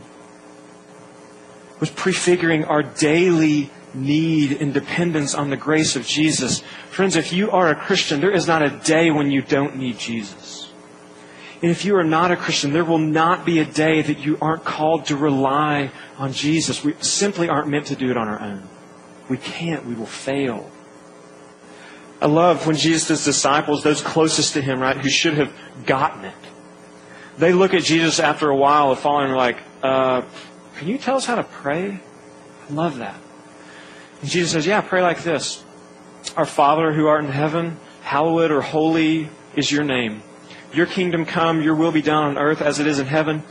Was 1.81 1.91
prefiguring 1.91 2.65
our 2.65 2.83
daily 2.83 3.71
need 3.93 4.61
and 4.61 4.73
dependence 4.73 5.35
on 5.35 5.51
the 5.51 5.57
grace 5.57 5.97
of 5.97 6.07
Jesus. 6.07 6.61
Friends, 6.91 7.17
if 7.17 7.33
you 7.33 7.51
are 7.51 7.69
a 7.69 7.75
Christian, 7.75 8.21
there 8.21 8.31
is 8.31 8.47
not 8.47 8.63
a 8.63 8.71
day 8.71 9.11
when 9.11 9.31
you 9.31 9.43
don't 9.43 9.77
need 9.77 9.99
Jesus. 9.99 10.71
And 11.63 11.71
if 11.71 11.85
you 11.85 11.97
are 11.97 12.05
not 12.05 12.31
a 12.31 12.37
Christian, 12.37 12.73
there 12.73 12.85
will 12.85 12.99
not 12.99 13.47
be 13.47 13.59
a 13.59 13.65
day 13.65 14.03
that 14.03 14.19
you 14.19 14.37
aren't 14.41 14.65
called 14.65 15.07
to 15.07 15.17
rely 15.17 15.91
on 16.19 16.33
Jesus. 16.33 16.85
We 16.85 16.95
simply 17.01 17.49
aren't 17.49 17.69
meant 17.69 17.87
to 17.87 17.97
do 17.97 18.11
it 18.11 18.17
on 18.17 18.29
our 18.29 18.41
own. 18.41 18.69
We 19.29 19.39
can't. 19.39 19.87
We 19.87 19.95
will 19.95 20.07
fail. 20.07 20.71
I 22.21 22.27
love 22.27 22.67
when 22.67 22.77
Jesus' 22.77 23.25
disciples, 23.25 23.83
those 23.83 24.01
closest 24.01 24.55
to 24.55 24.63
him, 24.63 24.81
right, 24.81 24.97
who 24.97 25.09
should 25.09 25.35
have 25.35 25.53
gotten 25.85 26.25
it, 26.25 26.35
they 27.39 27.53
look 27.53 27.75
at 27.75 27.83
Jesus 27.83 28.21
after 28.21 28.49
a 28.49 28.57
while 28.57 28.91
of 28.91 29.01
following 29.01 29.33
like, 29.33 29.59
uh, 29.83 30.23
can 30.77 30.89
you 30.89 30.99
tell 30.99 31.17
us 31.17 31.25
how 31.25 31.37
to 31.37 31.45
pray? 31.45 32.01
I 32.69 32.73
love 32.73 32.99
that. 32.99 33.17
And 34.21 34.31
Jesus 34.31 34.53
says, 34.53 34.67
yeah, 34.67 34.81
pray 34.81 35.03
like 35.03 35.23
this. 35.23 35.65
Our 36.37 36.47
Father 36.47 36.93
who 36.93 37.07
art 37.07 37.25
in 37.25 37.31
heaven, 37.31 37.79
hallowed 38.03 38.51
or 38.51 38.61
holy 38.61 39.29
is 39.55 39.71
your 39.71 39.85
name. 39.85 40.23
Your 40.73 40.87
kingdom 40.87 41.25
come, 41.25 41.63
your 41.63 41.75
will 41.75 41.93
be 41.93 42.03
done 42.03 42.25
on 42.25 42.39
earth 42.39 42.61
as 42.61 42.81
it 42.81 42.87
is 42.87 42.99
in 42.99 43.07
heaven. 43.07 43.43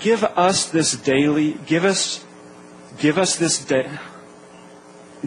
give 0.00 0.24
us 0.24 0.70
this 0.70 0.96
daily, 0.96 1.52
give 1.66 1.84
us, 1.84 2.24
give 2.98 3.18
us 3.18 3.36
this 3.36 3.64
day. 3.64 3.90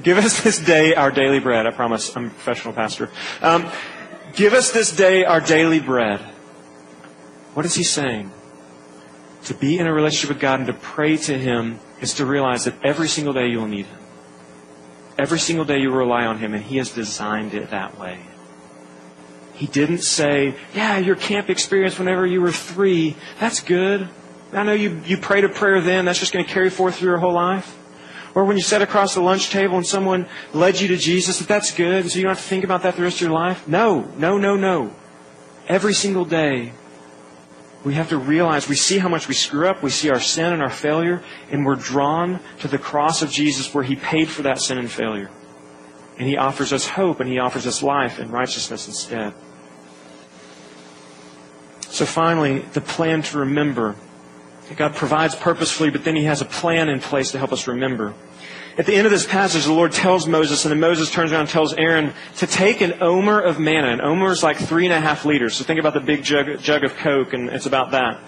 Give 0.01 0.17
us 0.17 0.41
this 0.41 0.59
day 0.59 0.93
our 0.93 1.11
daily 1.11 1.39
bread. 1.39 1.65
I 1.65 1.71
promise 1.71 2.15
I'm 2.15 2.27
a 2.27 2.29
professional 2.29 2.73
pastor. 2.73 3.09
Um, 3.41 3.69
give 4.33 4.53
us 4.53 4.71
this 4.71 4.95
day 4.95 5.25
our 5.25 5.41
daily 5.41 5.79
bread. 5.79 6.19
What 7.53 7.65
is 7.65 7.73
he 7.73 7.83
saying? 7.83 8.31
To 9.45 9.53
be 9.53 9.77
in 9.77 9.87
a 9.87 9.93
relationship 9.93 10.29
with 10.29 10.41
God 10.41 10.59
and 10.59 10.67
to 10.67 10.73
pray 10.73 11.17
to 11.17 11.37
him 11.37 11.79
is 12.01 12.15
to 12.15 12.25
realize 12.25 12.65
that 12.65 12.75
every 12.83 13.07
single 13.07 13.33
day 13.33 13.47
you 13.47 13.59
will 13.59 13.67
need 13.67 13.85
him. 13.85 13.99
Every 15.17 15.39
single 15.39 15.65
day 15.65 15.79
you 15.79 15.91
rely 15.91 16.25
on 16.25 16.37
him, 16.37 16.53
and 16.53 16.63
he 16.63 16.77
has 16.77 16.91
designed 16.91 17.53
it 17.53 17.71
that 17.71 17.97
way. 17.99 18.19
He 19.53 19.65
didn't 19.65 20.03
say, 20.03 20.53
yeah, 20.75 20.97
your 20.99 21.15
camp 21.15 21.49
experience 21.49 21.97
whenever 21.97 22.27
you 22.27 22.41
were 22.41 22.51
three, 22.51 23.15
that's 23.39 23.61
good. 23.61 24.07
I 24.53 24.63
know 24.63 24.73
you, 24.73 25.01
you 25.05 25.17
prayed 25.17 25.43
a 25.43 25.49
prayer 25.49 25.81
then, 25.81 26.05
that's 26.05 26.19
just 26.19 26.31
going 26.31 26.45
to 26.45 26.51
carry 26.51 26.69
forth 26.69 26.97
through 26.97 27.09
your 27.09 27.17
whole 27.17 27.33
life. 27.33 27.75
Or 28.35 28.45
when 28.45 28.55
you 28.55 28.61
sat 28.61 28.83
across 28.83 29.15
the 29.15 29.21
lunch 29.21 29.49
table 29.49 29.77
and 29.77 29.87
someone 29.87 30.27
led 30.53 30.79
you 30.79 30.89
to 30.89 30.97
Jesus, 30.97 31.39
that 31.39 31.47
that's 31.47 31.73
good, 31.73 32.11
so 32.11 32.17
you 32.19 32.23
don't 32.23 32.35
have 32.35 32.43
to 32.43 32.47
think 32.47 32.63
about 32.63 32.83
that 32.83 32.95
the 32.95 33.01
rest 33.01 33.15
of 33.15 33.21
your 33.21 33.31
life. 33.31 33.67
No, 33.67 34.01
no, 34.17 34.37
no, 34.37 34.55
no. 34.55 34.93
Every 35.67 35.95
single 35.95 36.23
day, 36.23 36.73
we 37.87 37.93
have 37.93 38.09
to 38.09 38.17
realize 38.17 38.67
we 38.67 38.75
see 38.75 38.97
how 38.97 39.07
much 39.07 39.29
we 39.29 39.33
screw 39.33 39.65
up, 39.65 39.81
we 39.81 39.89
see 39.89 40.09
our 40.09 40.19
sin 40.19 40.51
and 40.51 40.61
our 40.61 40.69
failure, 40.69 41.23
and 41.49 41.65
we're 41.65 41.75
drawn 41.75 42.41
to 42.59 42.67
the 42.67 42.77
cross 42.77 43.21
of 43.21 43.31
Jesus 43.31 43.73
where 43.73 43.83
He 43.85 43.95
paid 43.95 44.27
for 44.27 44.41
that 44.41 44.59
sin 44.59 44.77
and 44.77 44.91
failure. 44.91 45.31
And 46.19 46.27
He 46.27 46.35
offers 46.35 46.73
us 46.73 46.85
hope 46.85 47.21
and 47.21 47.29
He 47.29 47.39
offers 47.39 47.65
us 47.65 47.81
life 47.81 48.19
and 48.19 48.29
righteousness 48.29 48.87
instead. 48.87 49.33
So 51.83 52.05
finally, 52.05 52.59
the 52.59 52.81
plan 52.81 53.21
to 53.21 53.37
remember. 53.37 53.95
God 54.75 54.93
provides 54.93 55.33
purposefully, 55.33 55.89
but 55.89 56.03
then 56.03 56.17
He 56.17 56.25
has 56.25 56.41
a 56.41 56.45
plan 56.45 56.89
in 56.89 56.99
place 56.99 57.31
to 57.31 57.37
help 57.37 57.53
us 57.53 57.69
remember. 57.69 58.13
At 58.77 58.85
the 58.85 58.93
end 58.93 59.07
of 59.07 59.11
this 59.11 59.25
passage, 59.25 59.65
the 59.65 59.73
Lord 59.73 59.91
tells 59.91 60.27
Moses, 60.27 60.63
and 60.63 60.71
then 60.71 60.79
Moses 60.79 61.09
turns 61.09 61.31
around 61.31 61.41
and 61.41 61.49
tells 61.49 61.73
Aaron 61.73 62.13
to 62.37 62.45
take 62.45 62.81
an 62.81 63.01
omer 63.01 63.39
of 63.39 63.59
manna. 63.59 63.87
An 63.87 64.01
omer 64.01 64.31
is 64.31 64.43
like 64.43 64.57
three 64.57 64.85
and 64.85 64.93
a 64.93 64.99
half 64.99 65.25
liters. 65.25 65.55
So 65.55 65.63
think 65.63 65.79
about 65.79 65.95
the 65.95 65.99
big 65.99 66.23
jug, 66.23 66.59
jug 66.61 66.83
of 66.83 66.95
Coke, 66.97 67.33
and 67.33 67.49
it's 67.49 67.65
about 67.65 67.91
that. 67.91 68.19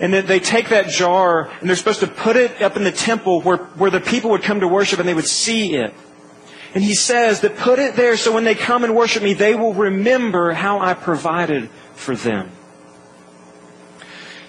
And 0.00 0.12
then 0.12 0.26
they 0.26 0.40
take 0.40 0.70
that 0.70 0.88
jar, 0.88 1.48
and 1.60 1.68
they're 1.68 1.76
supposed 1.76 2.00
to 2.00 2.08
put 2.08 2.34
it 2.34 2.60
up 2.60 2.76
in 2.76 2.82
the 2.82 2.90
temple 2.90 3.42
where, 3.42 3.58
where 3.58 3.92
the 3.92 4.00
people 4.00 4.30
would 4.30 4.42
come 4.42 4.58
to 4.58 4.66
worship 4.66 4.98
and 4.98 5.08
they 5.08 5.14
would 5.14 5.28
see 5.28 5.76
it. 5.76 5.94
And 6.74 6.82
he 6.82 6.96
says 6.96 7.42
that 7.42 7.56
put 7.56 7.78
it 7.78 7.94
there 7.94 8.16
so 8.16 8.32
when 8.32 8.42
they 8.42 8.56
come 8.56 8.82
and 8.82 8.96
worship 8.96 9.22
me, 9.22 9.34
they 9.34 9.54
will 9.54 9.74
remember 9.74 10.52
how 10.52 10.80
I 10.80 10.94
provided 10.94 11.70
for 11.94 12.16
them. 12.16 12.50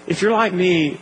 If 0.08 0.24
you're 0.24 0.32
like 0.32 0.54
me, 0.54 1.00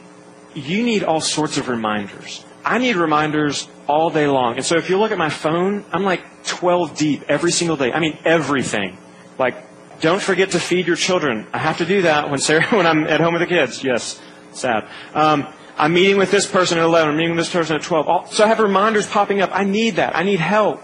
you 0.53 0.83
need 0.83 1.03
all 1.03 1.21
sorts 1.21 1.57
of 1.57 1.69
reminders. 1.69 2.43
I 2.65 2.79
need 2.79 2.95
reminders 2.95 3.67
all 3.91 4.09
day 4.09 4.27
long. 4.27 4.55
And 4.55 4.65
so 4.65 4.77
if 4.77 4.89
you 4.89 4.97
look 4.97 5.11
at 5.11 5.17
my 5.17 5.29
phone, 5.29 5.83
I'm 5.91 6.03
like 6.03 6.23
12 6.45 6.97
deep 6.97 7.23
every 7.27 7.51
single 7.51 7.75
day. 7.75 7.91
I 7.91 7.99
mean, 7.99 8.17
everything. 8.23 8.97
Like, 9.37 9.55
don't 9.99 10.21
forget 10.21 10.51
to 10.51 10.59
feed 10.59 10.87
your 10.87 10.95
children. 10.95 11.45
I 11.53 11.57
have 11.57 11.77
to 11.79 11.85
do 11.85 12.03
that 12.03 12.29
when 12.29 12.39
Sarah, 12.39 12.65
when 12.69 12.87
I'm 12.87 13.05
at 13.05 13.19
home 13.19 13.33
with 13.33 13.41
the 13.41 13.47
kids. 13.47 13.83
Yes, 13.83 14.19
sad. 14.53 14.87
Um, 15.13 15.45
I'm 15.77 15.93
meeting 15.93 16.17
with 16.17 16.31
this 16.31 16.47
person 16.47 16.77
at 16.77 16.85
11. 16.85 17.11
I'm 17.11 17.17
meeting 17.17 17.35
with 17.35 17.45
this 17.45 17.53
person 17.53 17.75
at 17.75 17.81
12. 17.83 18.33
So 18.33 18.43
I 18.43 18.47
have 18.47 18.59
reminders 18.59 19.07
popping 19.07 19.41
up. 19.41 19.51
I 19.53 19.63
need 19.63 19.97
that. 19.97 20.15
I 20.15 20.23
need 20.23 20.39
help. 20.39 20.81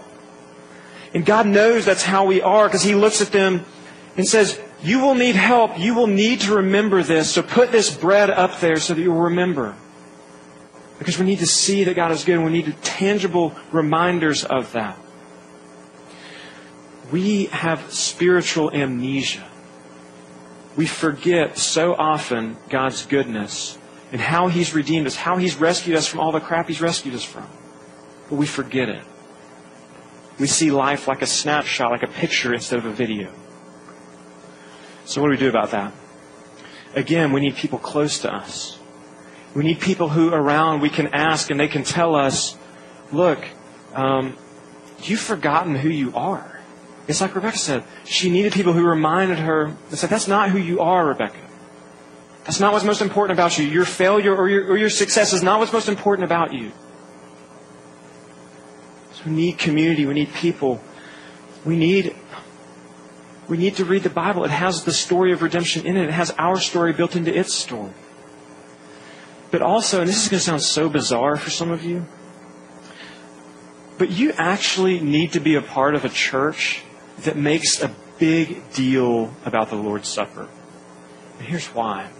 And 1.14 1.24
God 1.24 1.46
knows 1.46 1.86
that's 1.86 2.02
how 2.02 2.26
we 2.26 2.42
are 2.42 2.68
because 2.68 2.82
He 2.82 2.94
looks 2.94 3.22
at 3.22 3.32
them 3.32 3.64
and 4.16 4.26
says, 4.26 4.60
you 4.82 5.00
will 5.00 5.14
need 5.14 5.34
help. 5.34 5.78
You 5.78 5.94
will 5.94 6.06
need 6.06 6.42
to 6.42 6.56
remember 6.56 7.02
this. 7.02 7.32
So 7.32 7.42
put 7.42 7.72
this 7.72 7.94
bread 7.94 8.30
up 8.30 8.60
there 8.60 8.76
so 8.76 8.94
that 8.94 9.00
you'll 9.00 9.22
remember. 9.22 9.74
Because 10.98 11.18
we 11.18 11.26
need 11.26 11.38
to 11.38 11.46
see 11.46 11.84
that 11.84 11.94
God 11.94 12.10
is 12.10 12.24
good 12.24 12.36
and 12.36 12.44
we 12.44 12.50
need 12.50 12.74
tangible 12.82 13.54
reminders 13.70 14.44
of 14.44 14.72
that. 14.72 14.98
We 17.12 17.46
have 17.46 17.92
spiritual 17.92 18.70
amnesia. 18.72 19.46
We 20.76 20.86
forget 20.86 21.58
so 21.58 21.94
often 21.94 22.56
God's 22.68 23.06
goodness 23.06 23.78
and 24.12 24.20
how 24.20 24.48
He's 24.48 24.74
redeemed 24.74 25.06
us, 25.06 25.16
how 25.16 25.36
He's 25.36 25.56
rescued 25.56 25.96
us 25.96 26.06
from 26.06 26.20
all 26.20 26.32
the 26.32 26.40
crap 26.40 26.68
He's 26.68 26.80
rescued 26.80 27.14
us 27.14 27.24
from. 27.24 27.48
But 28.28 28.36
we 28.36 28.46
forget 28.46 28.88
it. 28.88 29.02
We 30.38 30.46
see 30.46 30.70
life 30.70 31.08
like 31.08 31.22
a 31.22 31.26
snapshot, 31.26 31.90
like 31.90 32.02
a 32.02 32.12
picture 32.12 32.54
instead 32.54 32.78
of 32.78 32.84
a 32.84 32.92
video. 32.92 33.32
So 35.04 35.20
what 35.20 35.28
do 35.28 35.30
we 35.32 35.36
do 35.36 35.48
about 35.48 35.70
that? 35.70 35.92
Again, 36.94 37.32
we 37.32 37.40
need 37.40 37.56
people 37.56 37.78
close 37.78 38.18
to 38.20 38.32
us. 38.32 38.77
We 39.54 39.64
need 39.64 39.80
people 39.80 40.08
who 40.08 40.32
around 40.32 40.80
we 40.80 40.90
can 40.90 41.08
ask 41.08 41.50
and 41.50 41.58
they 41.58 41.68
can 41.68 41.84
tell 41.84 42.14
us, 42.14 42.56
look, 43.12 43.44
um, 43.94 44.36
you've 45.02 45.20
forgotten 45.20 45.74
who 45.74 45.88
you 45.88 46.14
are. 46.14 46.60
It's 47.06 47.20
like 47.20 47.34
Rebecca 47.34 47.56
said. 47.56 47.84
She 48.04 48.30
needed 48.30 48.52
people 48.52 48.74
who 48.74 48.84
reminded 48.84 49.38
her, 49.38 49.74
they 49.90 49.96
said, 49.96 50.10
that's 50.10 50.28
not 50.28 50.50
who 50.50 50.58
you 50.58 50.80
are, 50.80 51.06
Rebecca. 51.06 51.38
That's 52.44 52.60
not 52.60 52.72
what's 52.72 52.84
most 52.84 53.02
important 53.02 53.38
about 53.38 53.58
you. 53.58 53.66
Your 53.66 53.84
failure 53.84 54.34
or 54.34 54.48
your, 54.48 54.72
or 54.72 54.76
your 54.76 54.90
success 54.90 55.32
is 55.32 55.42
not 55.42 55.58
what's 55.58 55.72
most 55.72 55.88
important 55.88 56.24
about 56.24 56.52
you. 56.52 56.72
So 59.12 59.24
we 59.26 59.32
need 59.32 59.58
community. 59.58 60.06
We 60.06 60.14
need 60.14 60.32
people. 60.32 60.80
We 61.64 61.76
need 61.76 62.14
we 63.48 63.56
need 63.56 63.76
to 63.76 63.84
read 63.84 64.02
the 64.02 64.10
Bible. 64.10 64.44
It 64.44 64.50
has 64.50 64.84
the 64.84 64.92
story 64.92 65.32
of 65.32 65.42
redemption 65.42 65.86
in 65.86 65.96
it. 65.96 66.04
It 66.04 66.12
has 66.12 66.30
our 66.38 66.60
story 66.60 66.92
built 66.92 67.16
into 67.16 67.36
its 67.36 67.54
story. 67.54 67.92
But 69.50 69.62
also, 69.62 70.00
and 70.00 70.08
this 70.08 70.22
is 70.22 70.28
going 70.28 70.40
to 70.40 70.44
sound 70.44 70.62
so 70.62 70.88
bizarre 70.88 71.36
for 71.36 71.50
some 71.50 71.70
of 71.70 71.84
you, 71.84 72.06
but 73.96 74.10
you 74.10 74.32
actually 74.36 75.00
need 75.00 75.32
to 75.32 75.40
be 75.40 75.54
a 75.54 75.62
part 75.62 75.94
of 75.94 76.04
a 76.04 76.08
church 76.08 76.82
that 77.20 77.36
makes 77.36 77.82
a 77.82 77.90
big 78.18 78.70
deal 78.72 79.32
about 79.44 79.70
the 79.70 79.76
Lord's 79.76 80.08
Supper. 80.08 80.48
And 81.38 81.46
here's 81.46 81.66
why. 81.68 82.10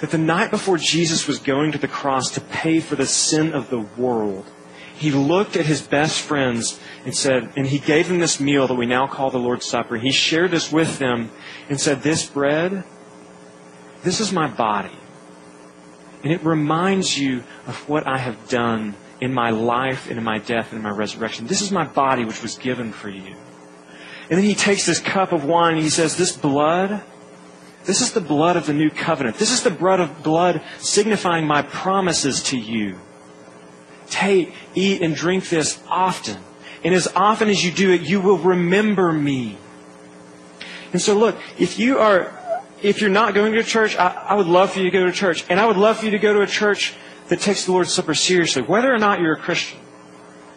That 0.00 0.10
the 0.10 0.18
night 0.18 0.50
before 0.50 0.78
Jesus 0.78 1.26
was 1.26 1.38
going 1.38 1.72
to 1.72 1.78
the 1.78 1.88
cross 1.88 2.30
to 2.32 2.40
pay 2.40 2.80
for 2.80 2.96
the 2.96 3.06
sin 3.06 3.52
of 3.52 3.70
the 3.70 3.80
world, 3.80 4.46
he 4.94 5.10
looked 5.10 5.56
at 5.56 5.66
his 5.66 5.80
best 5.80 6.20
friends 6.20 6.78
and 7.04 7.16
said, 7.16 7.52
and 7.56 7.66
he 7.66 7.78
gave 7.78 8.08
them 8.08 8.20
this 8.20 8.38
meal 8.38 8.66
that 8.68 8.74
we 8.74 8.86
now 8.86 9.06
call 9.06 9.30
the 9.30 9.38
Lord's 9.38 9.66
Supper. 9.66 9.96
He 9.96 10.12
shared 10.12 10.50
this 10.50 10.70
with 10.70 10.98
them 10.98 11.30
and 11.68 11.80
said, 11.80 12.02
This 12.02 12.24
bread, 12.26 12.84
this 14.04 14.20
is 14.20 14.32
my 14.32 14.46
body. 14.46 14.96
And 16.22 16.32
it 16.32 16.42
reminds 16.44 17.18
you 17.18 17.42
of 17.66 17.88
what 17.88 18.06
I 18.06 18.18
have 18.18 18.48
done 18.48 18.94
in 19.20 19.32
my 19.32 19.50
life 19.50 20.08
and 20.08 20.18
in 20.18 20.24
my 20.24 20.38
death 20.38 20.72
and 20.72 20.78
in 20.78 20.82
my 20.82 20.90
resurrection. 20.90 21.46
This 21.46 21.62
is 21.62 21.70
my 21.70 21.84
body 21.84 22.24
which 22.24 22.42
was 22.42 22.56
given 22.56 22.92
for 22.92 23.08
you. 23.08 23.36
And 24.30 24.38
then 24.38 24.44
he 24.44 24.54
takes 24.54 24.86
this 24.86 24.98
cup 24.98 25.32
of 25.32 25.44
wine 25.44 25.74
and 25.74 25.82
he 25.82 25.90
says, 25.90 26.16
This 26.16 26.36
blood, 26.36 27.02
this 27.84 28.00
is 28.00 28.12
the 28.12 28.20
blood 28.20 28.56
of 28.56 28.66
the 28.66 28.72
new 28.72 28.90
covenant. 28.90 29.36
This 29.36 29.50
is 29.50 29.62
the 29.62 29.70
blood 29.70 30.00
of 30.00 30.22
blood 30.22 30.62
signifying 30.78 31.46
my 31.46 31.62
promises 31.62 32.42
to 32.44 32.58
you. 32.58 32.98
Take, 34.08 34.54
eat, 34.74 35.02
and 35.02 35.14
drink 35.14 35.48
this 35.48 35.82
often. 35.88 36.38
And 36.84 36.94
as 36.94 37.08
often 37.14 37.48
as 37.48 37.64
you 37.64 37.72
do 37.72 37.92
it, 37.92 38.02
you 38.02 38.20
will 38.20 38.38
remember 38.38 39.12
me. 39.12 39.56
And 40.92 41.00
so 41.00 41.16
look, 41.16 41.36
if 41.58 41.78
you 41.78 41.98
are, 41.98 42.32
if 42.82 43.00
you're 43.00 43.10
not 43.10 43.34
going 43.34 43.52
to 43.52 43.62
church, 43.62 43.96
I, 43.96 44.08
I 44.08 44.34
would 44.34 44.46
love 44.46 44.72
for 44.72 44.80
you 44.80 44.84
to 44.86 44.90
go 44.90 45.06
to 45.06 45.12
church. 45.12 45.44
And 45.48 45.60
I 45.60 45.66
would 45.66 45.76
love 45.76 45.98
for 45.98 46.04
you 46.04 46.10
to 46.12 46.18
go 46.18 46.34
to 46.34 46.42
a 46.42 46.46
church 46.46 46.94
that 47.28 47.40
takes 47.40 47.64
the 47.64 47.72
Lord's 47.72 47.92
Supper 47.92 48.14
seriously, 48.14 48.62
whether 48.62 48.92
or 48.92 48.98
not 48.98 49.20
you're 49.20 49.34
a 49.34 49.40
Christian. 49.40 49.78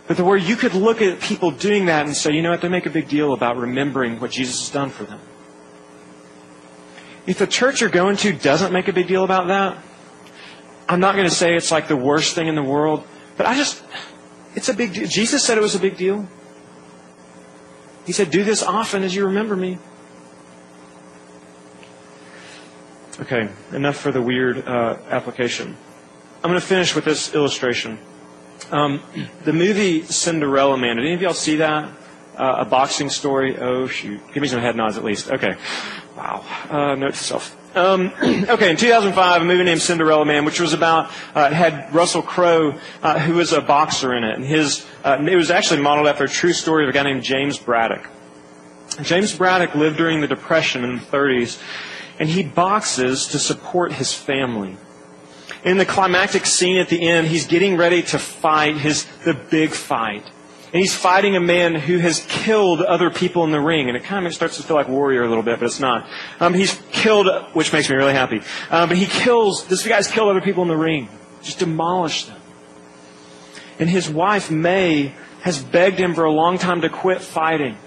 But 0.07 0.19
where 0.19 0.37
you 0.37 0.55
could 0.55 0.73
look 0.73 1.01
at 1.01 1.19
people 1.19 1.51
doing 1.51 1.85
that 1.85 2.05
and 2.05 2.15
say, 2.15 2.31
you 2.33 2.41
know 2.41 2.51
what, 2.51 2.61
they 2.61 2.69
make 2.69 2.85
a 2.85 2.91
big 2.91 3.07
deal 3.07 3.33
about 3.33 3.57
remembering 3.57 4.19
what 4.19 4.31
Jesus 4.31 4.59
has 4.59 4.69
done 4.69 4.89
for 4.89 5.03
them. 5.03 5.19
If 7.25 7.39
the 7.39 7.47
church 7.47 7.81
you're 7.81 7.89
going 7.89 8.17
to 8.17 8.33
doesn't 8.33 8.71
make 8.71 8.87
a 8.87 8.93
big 8.93 9.07
deal 9.07 9.23
about 9.23 9.47
that, 9.47 9.77
I'm 10.87 10.99
not 10.99 11.15
going 11.15 11.27
to 11.27 11.33
say 11.33 11.55
it's 11.55 11.71
like 11.71 11.87
the 11.87 11.95
worst 11.95 12.35
thing 12.35 12.47
in 12.47 12.53
the 12.53 12.63
world, 12.63 13.03
but 13.37 13.47
I 13.47 13.55
just, 13.55 13.83
it's 14.53 14.69
a 14.69 14.75
big 14.75 14.93
deal. 14.93 15.07
Jesus 15.07 15.43
said 15.43 15.57
it 15.57 15.61
was 15.61 15.73
a 15.73 15.79
big 15.79 15.97
deal. 15.97 16.27
He 18.05 18.11
said, 18.11 18.29
Do 18.29 18.43
this 18.43 18.61
often 18.61 19.01
as 19.01 19.15
you 19.15 19.25
remember 19.25 19.55
me. 19.55 19.79
Okay, 23.19 23.49
enough 23.71 23.95
for 23.95 24.11
the 24.11 24.21
weird 24.21 24.67
uh, 24.67 24.97
application. 25.09 25.77
I'm 26.43 26.49
going 26.49 26.59
to 26.59 26.65
finish 26.65 26.93
with 26.93 27.05
this 27.05 27.33
illustration. 27.33 27.97
Um, 28.71 29.01
the 29.45 29.53
movie 29.53 30.03
Cinderella 30.03 30.77
Man. 30.77 30.97
Did 30.97 31.05
any 31.05 31.13
of 31.13 31.21
y'all 31.21 31.33
see 31.33 31.57
that? 31.57 31.89
Uh, 32.37 32.57
a 32.59 32.65
boxing 32.65 33.09
story? 33.09 33.57
Oh, 33.57 33.87
shoot. 33.87 34.19
Give 34.33 34.41
me 34.41 34.49
some 34.49 34.59
head 34.59 34.75
nods 34.75 34.97
at 34.97 35.05
least. 35.05 35.31
Okay. 35.31 35.55
Wow. 36.17 36.43
Uh, 36.69 36.95
note 36.95 37.13
to 37.13 37.17
self. 37.17 37.55
Um, 37.75 38.11
okay, 38.23 38.71
in 38.71 38.77
2005, 38.77 39.41
a 39.41 39.45
movie 39.45 39.63
named 39.63 39.81
Cinderella 39.81 40.25
Man, 40.25 40.43
which 40.43 40.59
was 40.59 40.73
about, 40.73 41.11
uh, 41.33 41.49
had 41.51 41.93
Russell 41.93 42.21
Crowe, 42.21 42.77
uh, 43.01 43.19
who 43.19 43.35
was 43.35 43.53
a 43.53 43.61
boxer 43.61 44.13
in 44.13 44.23
it, 44.23 44.35
and 44.35 44.45
his, 44.45 44.85
uh, 45.03 45.17
it 45.19 45.35
was 45.35 45.51
actually 45.51 45.81
modeled 45.81 46.07
after 46.07 46.25
a 46.25 46.29
true 46.29 46.53
story 46.53 46.83
of 46.83 46.89
a 46.89 46.93
guy 46.93 47.03
named 47.03 47.23
James 47.23 47.57
Braddock. 47.57 48.09
James 49.01 49.35
Braddock 49.35 49.75
lived 49.75 49.97
during 49.97 50.21
the 50.21 50.27
Depression 50.27 50.83
in 50.83 50.97
the 50.97 51.01
30s, 51.01 51.61
and 52.19 52.29
he 52.29 52.43
boxes 52.43 53.27
to 53.27 53.39
support 53.39 53.93
his 53.93 54.13
family. 54.13 54.77
In 55.63 55.77
the 55.77 55.85
climactic 55.85 56.45
scene 56.45 56.77
at 56.77 56.89
the 56.89 57.07
end, 57.07 57.27
he's 57.27 57.47
getting 57.47 57.75
ready 57.75 58.03
to 58.03 58.19
fight 58.19 58.77
his, 58.77 59.05
the 59.25 59.33
big 59.33 59.71
fight. 59.71 60.23
And 60.75 60.81
he's 60.81 60.93
fighting 60.93 61.35
a 61.35 61.39
man 61.39 61.73
who 61.73 61.99
has 61.99 62.19
killed 62.27 62.81
other 62.81 63.09
people 63.09 63.43
in 63.45 63.51
the 63.51 63.61
ring. 63.61 63.87
And 63.87 63.95
it 63.95 64.03
kind 64.03 64.27
of 64.27 64.33
starts 64.33 64.57
to 64.57 64.63
feel 64.63 64.75
like 64.75 64.89
Warrior 64.89 65.23
a 65.23 65.27
little 65.27 65.43
bit, 65.43 65.59
but 65.59 65.65
it's 65.65 65.79
not. 65.79 66.07
Um, 66.39 66.53
he's 66.53 66.79
killed, 66.91 67.27
which 67.53 67.71
makes 67.71 67.89
me 67.89 67.95
really 67.95 68.13
happy. 68.13 68.41
Um, 68.69 68.89
but 68.89 68.97
he 68.97 69.05
kills, 69.05 69.65
this 69.67 69.87
guy's 69.87 70.07
killed 70.07 70.29
other 70.29 70.41
people 70.41 70.63
in 70.63 70.69
the 70.69 70.77
ring. 70.77 71.09
Just 71.41 71.59
demolished 71.59 72.27
them. 72.27 72.41
And 73.79 73.89
his 73.89 74.09
wife, 74.09 74.51
Mae, 74.51 75.13
has 75.41 75.63
begged 75.63 75.99
him 75.99 76.13
for 76.13 76.25
a 76.25 76.31
long 76.31 76.57
time 76.57 76.81
to 76.81 76.89
quit 76.89 77.21
fighting. 77.21 77.77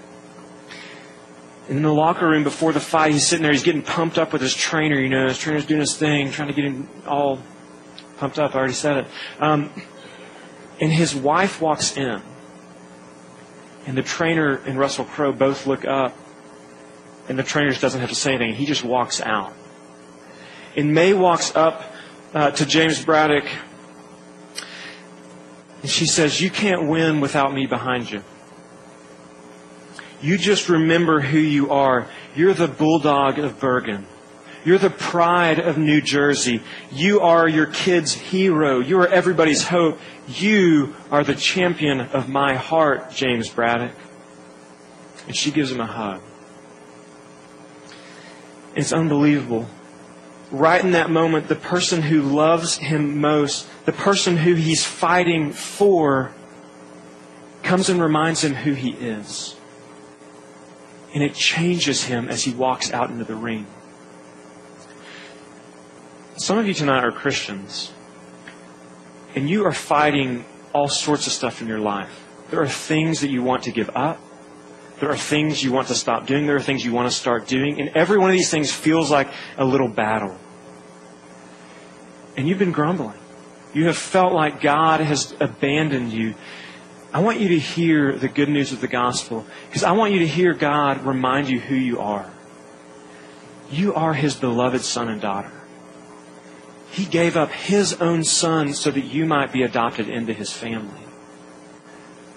And 1.69 1.77
in 1.77 1.83
the 1.83 1.93
locker 1.93 2.27
room 2.27 2.43
before 2.43 2.73
the 2.73 2.79
fight, 2.79 3.11
he's 3.11 3.27
sitting 3.27 3.43
there, 3.43 3.51
he's 3.51 3.61
getting 3.61 3.83
pumped 3.83 4.17
up 4.17 4.33
with 4.33 4.41
his 4.41 4.55
trainer, 4.55 4.99
you 4.99 5.07
know, 5.07 5.27
his 5.27 5.37
trainer's 5.37 5.67
doing 5.67 5.81
his 5.81 5.95
thing, 5.95 6.31
trying 6.31 6.47
to 6.47 6.53
get 6.55 6.65
him 6.65 6.89
all 7.05 7.39
pumped 8.17 8.39
up. 8.39 8.55
I 8.55 8.57
already 8.57 8.73
said 8.73 8.97
it. 8.97 9.07
Um, 9.39 9.71
and 10.81 10.91
his 10.91 11.15
wife 11.15 11.61
walks 11.61 11.95
in. 11.95 12.23
And 13.85 13.95
the 13.95 14.01
trainer 14.01 14.55
and 14.55 14.79
Russell 14.79 15.05
Crowe 15.05 15.31
both 15.31 15.67
look 15.67 15.85
up, 15.85 16.17
and 17.27 17.37
the 17.37 17.43
trainer 17.43 17.69
just 17.69 17.81
doesn't 17.81 18.01
have 18.01 18.09
to 18.09 18.15
say 18.15 18.33
anything. 18.33 18.55
He 18.55 18.65
just 18.65 18.83
walks 18.83 19.21
out. 19.21 19.53
And 20.75 20.93
Mae 20.93 21.13
walks 21.13 21.55
up 21.55 21.83
uh, 22.33 22.49
to 22.51 22.65
James 22.65 23.03
Braddock, 23.05 23.45
and 25.81 25.89
she 25.89 26.07
says, 26.07 26.41
You 26.41 26.49
can't 26.49 26.87
win 26.87 27.21
without 27.21 27.53
me 27.53 27.67
behind 27.67 28.09
you. 28.09 28.23
You 30.21 30.37
just 30.37 30.69
remember 30.69 31.21
who 31.21 31.39
you 31.39 31.71
are. 31.71 32.07
You're 32.35 32.53
the 32.53 32.67
bulldog 32.67 33.39
of 33.39 33.59
Bergen. 33.59 34.05
You're 34.65 34.77
the 34.77 34.89
pride 34.89 35.59
of 35.59 35.77
New 35.77 36.01
Jersey. 36.01 36.61
You 36.91 37.21
are 37.21 37.47
your 37.47 37.65
kid's 37.65 38.13
hero. 38.13 38.81
You 38.81 38.99
are 38.99 39.07
everybody's 39.07 39.63
hope. 39.63 39.97
You 40.27 40.95
are 41.09 41.23
the 41.23 41.35
champion 41.35 42.01
of 42.01 42.27
my 42.27 42.55
heart, 42.55 43.11
James 43.11 43.49
Braddock. 43.49 43.95
And 45.27 45.35
she 45.35 45.51
gives 45.51 45.71
him 45.71 45.79
a 45.79 45.85
hug. 45.85 46.21
It's 48.75 48.91
unbelievable. 48.91 49.67
Right 50.51 50.83
in 50.83 50.91
that 50.91 51.09
moment, 51.09 51.47
the 51.47 51.55
person 51.55 52.01
who 52.01 52.21
loves 52.21 52.77
him 52.77 53.21
most, 53.21 53.67
the 53.85 53.93
person 53.93 54.35
who 54.35 54.55
he's 54.55 54.83
fighting 54.83 55.53
for, 55.53 56.33
comes 57.63 57.89
and 57.89 58.01
reminds 58.01 58.43
him 58.43 58.55
who 58.55 58.73
he 58.73 58.91
is. 58.91 59.55
And 61.13 61.23
it 61.23 61.33
changes 61.33 62.03
him 62.03 62.29
as 62.29 62.43
he 62.43 62.53
walks 62.53 62.93
out 62.93 63.09
into 63.09 63.23
the 63.23 63.35
ring. 63.35 63.65
Some 66.37 66.57
of 66.57 66.67
you 66.67 66.73
tonight 66.73 67.03
are 67.03 67.11
Christians, 67.11 67.91
and 69.35 69.49
you 69.49 69.65
are 69.65 69.73
fighting 69.73 70.45
all 70.73 70.87
sorts 70.87 71.27
of 71.27 71.33
stuff 71.33 71.61
in 71.61 71.67
your 71.67 71.79
life. 71.79 72.25
There 72.49 72.61
are 72.61 72.67
things 72.67 73.21
that 73.21 73.29
you 73.29 73.43
want 73.43 73.63
to 73.63 73.71
give 73.71 73.89
up. 73.93 74.19
There 74.99 75.09
are 75.09 75.17
things 75.17 75.63
you 75.63 75.71
want 75.71 75.87
to 75.87 75.95
stop 75.95 76.27
doing. 76.27 76.45
There 76.45 76.55
are 76.55 76.61
things 76.61 76.83
you 76.83 76.93
want 76.93 77.09
to 77.09 77.15
start 77.15 77.47
doing. 77.47 77.79
And 77.79 77.89
every 77.95 78.17
one 78.17 78.29
of 78.29 78.35
these 78.35 78.49
things 78.49 78.71
feels 78.71 79.09
like 79.09 79.29
a 79.57 79.65
little 79.65 79.87
battle. 79.87 80.37
And 82.37 82.47
you've 82.47 82.59
been 82.59 82.71
grumbling. 82.71 83.19
You 83.73 83.85
have 83.85 83.97
felt 83.97 84.33
like 84.33 84.61
God 84.61 84.99
has 84.99 85.35
abandoned 85.39 86.11
you. 86.11 86.35
I 87.11 87.21
want 87.21 87.39
you 87.39 87.49
to 87.49 87.59
hear 87.59 88.13
the 88.13 88.27
good 88.27 88.49
news 88.49 88.71
of 88.71 88.81
the 88.81 88.87
gospel 88.87 89.45
because 89.67 89.83
I 89.83 89.93
want 89.93 90.13
you 90.13 90.19
to 90.19 90.27
hear 90.27 90.53
God 90.53 91.05
remind 91.05 91.49
you 91.49 91.59
who 91.59 91.75
you 91.75 91.99
are. 91.99 92.29
You 93.71 93.93
are 93.95 94.13
His 94.13 94.35
beloved 94.35 94.81
son 94.81 95.09
and 95.09 95.19
daughter. 95.19 95.51
He 96.91 97.05
gave 97.05 97.37
up 97.37 97.51
His 97.51 97.93
own 98.01 98.23
Son 98.23 98.73
so 98.73 98.91
that 98.91 99.05
you 99.05 99.25
might 99.25 99.51
be 99.51 99.63
adopted 99.63 100.09
into 100.09 100.33
His 100.33 100.51
family. 100.51 101.01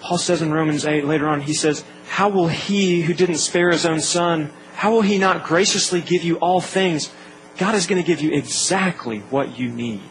Paul 0.01 0.19
says 0.19 0.43
in 0.43 0.53
Romans 0.53 0.85
8 0.85 1.05
later 1.05 1.29
on, 1.29 1.43
he 1.43 1.55
says, 1.55 1.85
How 2.09 2.29
will 2.29 2.49
He 2.49 3.03
who 3.03 3.15
didn't 3.15 3.37
spare 3.37 3.71
His 3.71 3.87
own 3.87 4.01
Son, 4.01 4.53
how 4.75 4.93
will 4.93 5.03
He 5.03 5.19
not 5.19 5.45
graciously 5.45 6.01
give 6.01 6.23
you 6.23 6.37
all 6.37 6.61
things? 6.61 7.11
God 7.59 7.75
is 7.75 7.87
going 7.87 8.03
to 8.03 8.07
give 8.07 8.21
you 8.21 8.33
exactly 8.33 9.21
what 9.31 9.59
you 9.59 9.69
need. 9.69 10.03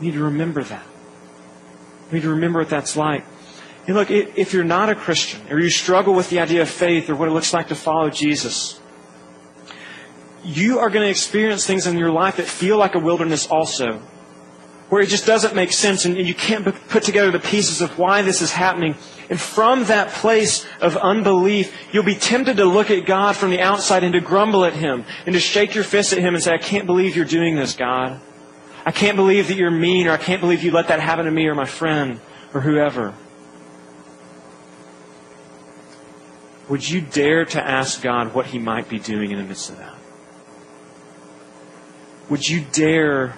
You 0.00 0.06
need 0.06 0.14
to 0.14 0.24
remember 0.24 0.62
that. 0.64 0.86
You 2.08 2.14
need 2.14 2.22
to 2.22 2.30
remember 2.30 2.60
what 2.60 2.70
that's 2.70 2.96
like. 2.96 3.24
And 3.86 3.94
look, 3.94 4.10
if 4.10 4.52
you're 4.52 4.64
not 4.64 4.88
a 4.88 4.94
Christian, 4.94 5.40
or 5.50 5.60
you 5.60 5.70
struggle 5.70 6.14
with 6.14 6.28
the 6.28 6.40
idea 6.40 6.62
of 6.62 6.68
faith 6.68 7.08
or 7.08 7.14
what 7.14 7.28
it 7.28 7.32
looks 7.32 7.52
like 7.52 7.68
to 7.68 7.76
follow 7.76 8.10
Jesus, 8.10 8.80
you 10.42 10.78
are 10.78 10.90
going 10.90 11.04
to 11.04 11.10
experience 11.10 11.66
things 11.66 11.86
in 11.86 11.96
your 11.96 12.10
life 12.10 12.36
that 12.36 12.46
feel 12.46 12.78
like 12.78 12.94
a 12.94 12.98
wilderness 12.98 13.46
also. 13.46 14.00
Where 14.88 15.02
it 15.02 15.08
just 15.08 15.26
doesn't 15.26 15.56
make 15.56 15.72
sense 15.72 16.04
and 16.04 16.16
you 16.16 16.34
can't 16.34 16.64
put 16.88 17.02
together 17.02 17.32
the 17.32 17.40
pieces 17.40 17.80
of 17.80 17.98
why 17.98 18.22
this 18.22 18.40
is 18.40 18.52
happening. 18.52 18.94
And 19.28 19.40
from 19.40 19.84
that 19.84 20.10
place 20.10 20.64
of 20.80 20.96
unbelief, 20.96 21.76
you'll 21.92 22.04
be 22.04 22.14
tempted 22.14 22.58
to 22.58 22.64
look 22.64 22.92
at 22.92 23.04
God 23.04 23.34
from 23.34 23.50
the 23.50 23.60
outside 23.60 24.04
and 24.04 24.12
to 24.12 24.20
grumble 24.20 24.64
at 24.64 24.74
Him 24.74 25.04
and 25.26 25.34
to 25.34 25.40
shake 25.40 25.74
your 25.74 25.82
fist 25.82 26.12
at 26.12 26.20
Him 26.20 26.34
and 26.34 26.42
say, 26.42 26.52
I 26.52 26.58
can't 26.58 26.86
believe 26.86 27.16
you're 27.16 27.24
doing 27.24 27.56
this, 27.56 27.74
God. 27.74 28.20
I 28.86 28.92
can't 28.92 29.16
believe 29.16 29.48
that 29.48 29.56
you're 29.56 29.70
mean 29.72 30.06
or 30.06 30.12
I 30.12 30.16
can't 30.16 30.40
believe 30.40 30.62
you 30.62 30.70
let 30.70 30.86
that 30.88 31.00
happen 31.00 31.24
to 31.24 31.30
me 31.30 31.48
or 31.48 31.56
my 31.56 31.64
friend 31.64 32.20
or 32.54 32.60
whoever. 32.60 33.14
Would 36.68 36.88
you 36.88 37.00
dare 37.00 37.44
to 37.46 37.60
ask 37.60 38.00
God 38.00 38.32
what 38.32 38.46
He 38.46 38.60
might 38.60 38.88
be 38.88 39.00
doing 39.00 39.32
in 39.32 39.38
the 39.38 39.44
midst 39.44 39.70
of 39.70 39.78
that? 39.78 39.96
Would 42.28 42.48
you 42.48 42.64
dare 42.72 43.34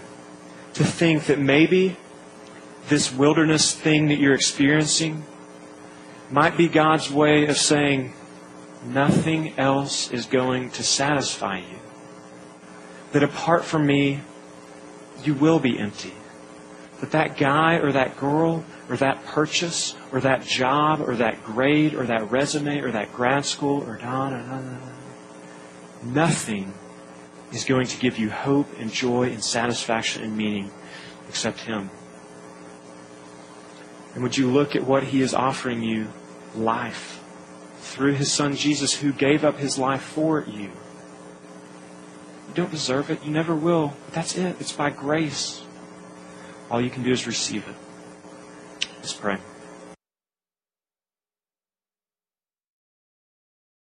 to 0.74 0.84
think 0.84 1.24
that 1.24 1.38
maybe 1.38 1.96
this 2.88 3.12
wilderness 3.12 3.72
thing 3.72 4.08
that 4.08 4.18
you're 4.18 4.34
experiencing 4.34 5.24
might 6.30 6.58
be 6.58 6.68
God's 6.68 7.10
way 7.10 7.46
of 7.46 7.56
saying, 7.56 8.12
nothing 8.84 9.58
else 9.58 10.10
is 10.10 10.26
going 10.26 10.70
to 10.72 10.82
satisfy 10.82 11.58
you? 11.58 11.78
That 13.12 13.22
apart 13.22 13.64
from 13.64 13.86
me, 13.86 14.20
you 15.24 15.34
will 15.34 15.58
be 15.58 15.78
empty. 15.78 16.14
That 17.00 17.12
that 17.12 17.36
guy 17.36 17.76
or 17.76 17.92
that 17.92 18.16
girl 18.16 18.64
or 18.88 18.96
that 18.96 19.24
purchase 19.24 19.94
or 20.12 20.20
that 20.20 20.44
job 20.44 21.00
or 21.00 21.16
that 21.16 21.44
grade 21.44 21.94
or 21.94 22.04
that 22.06 22.30
resume 22.30 22.80
or 22.80 22.90
that 22.90 23.12
grad 23.12 23.44
school 23.44 23.82
or 23.84 23.96
da 23.96 24.30
da 24.30 24.42
da 24.42 24.60
da 24.60 24.76
nothing 26.02 26.72
is 27.52 27.64
going 27.64 27.86
to 27.86 27.98
give 27.98 28.18
you 28.18 28.30
hope 28.30 28.66
and 28.78 28.92
joy 28.92 29.30
and 29.30 29.42
satisfaction 29.42 30.22
and 30.22 30.36
meaning 30.36 30.70
except 31.28 31.60
Him. 31.60 31.90
And 34.14 34.22
would 34.22 34.36
you 34.36 34.50
look 34.50 34.76
at 34.76 34.84
what 34.84 35.04
He 35.04 35.22
is 35.22 35.34
offering 35.34 35.82
you? 35.82 36.08
Life. 36.54 37.22
Through 37.80 38.14
His 38.14 38.32
Son 38.32 38.56
Jesus, 38.56 38.94
who 38.94 39.12
gave 39.12 39.44
up 39.44 39.58
His 39.58 39.78
life 39.78 40.02
for 40.02 40.42
you. 40.42 40.70
You 42.48 42.54
don't 42.54 42.70
deserve 42.70 43.10
it. 43.10 43.24
You 43.24 43.30
never 43.30 43.54
will. 43.54 43.94
That's 44.12 44.36
it. 44.36 44.56
It's 44.60 44.72
by 44.72 44.90
grace. 44.90 45.62
All 46.70 46.80
you 46.80 46.90
can 46.90 47.02
do 47.02 47.12
is 47.12 47.26
receive 47.26 47.68
it. 47.68 47.74
Let's 48.96 49.12
pray. 49.12 49.38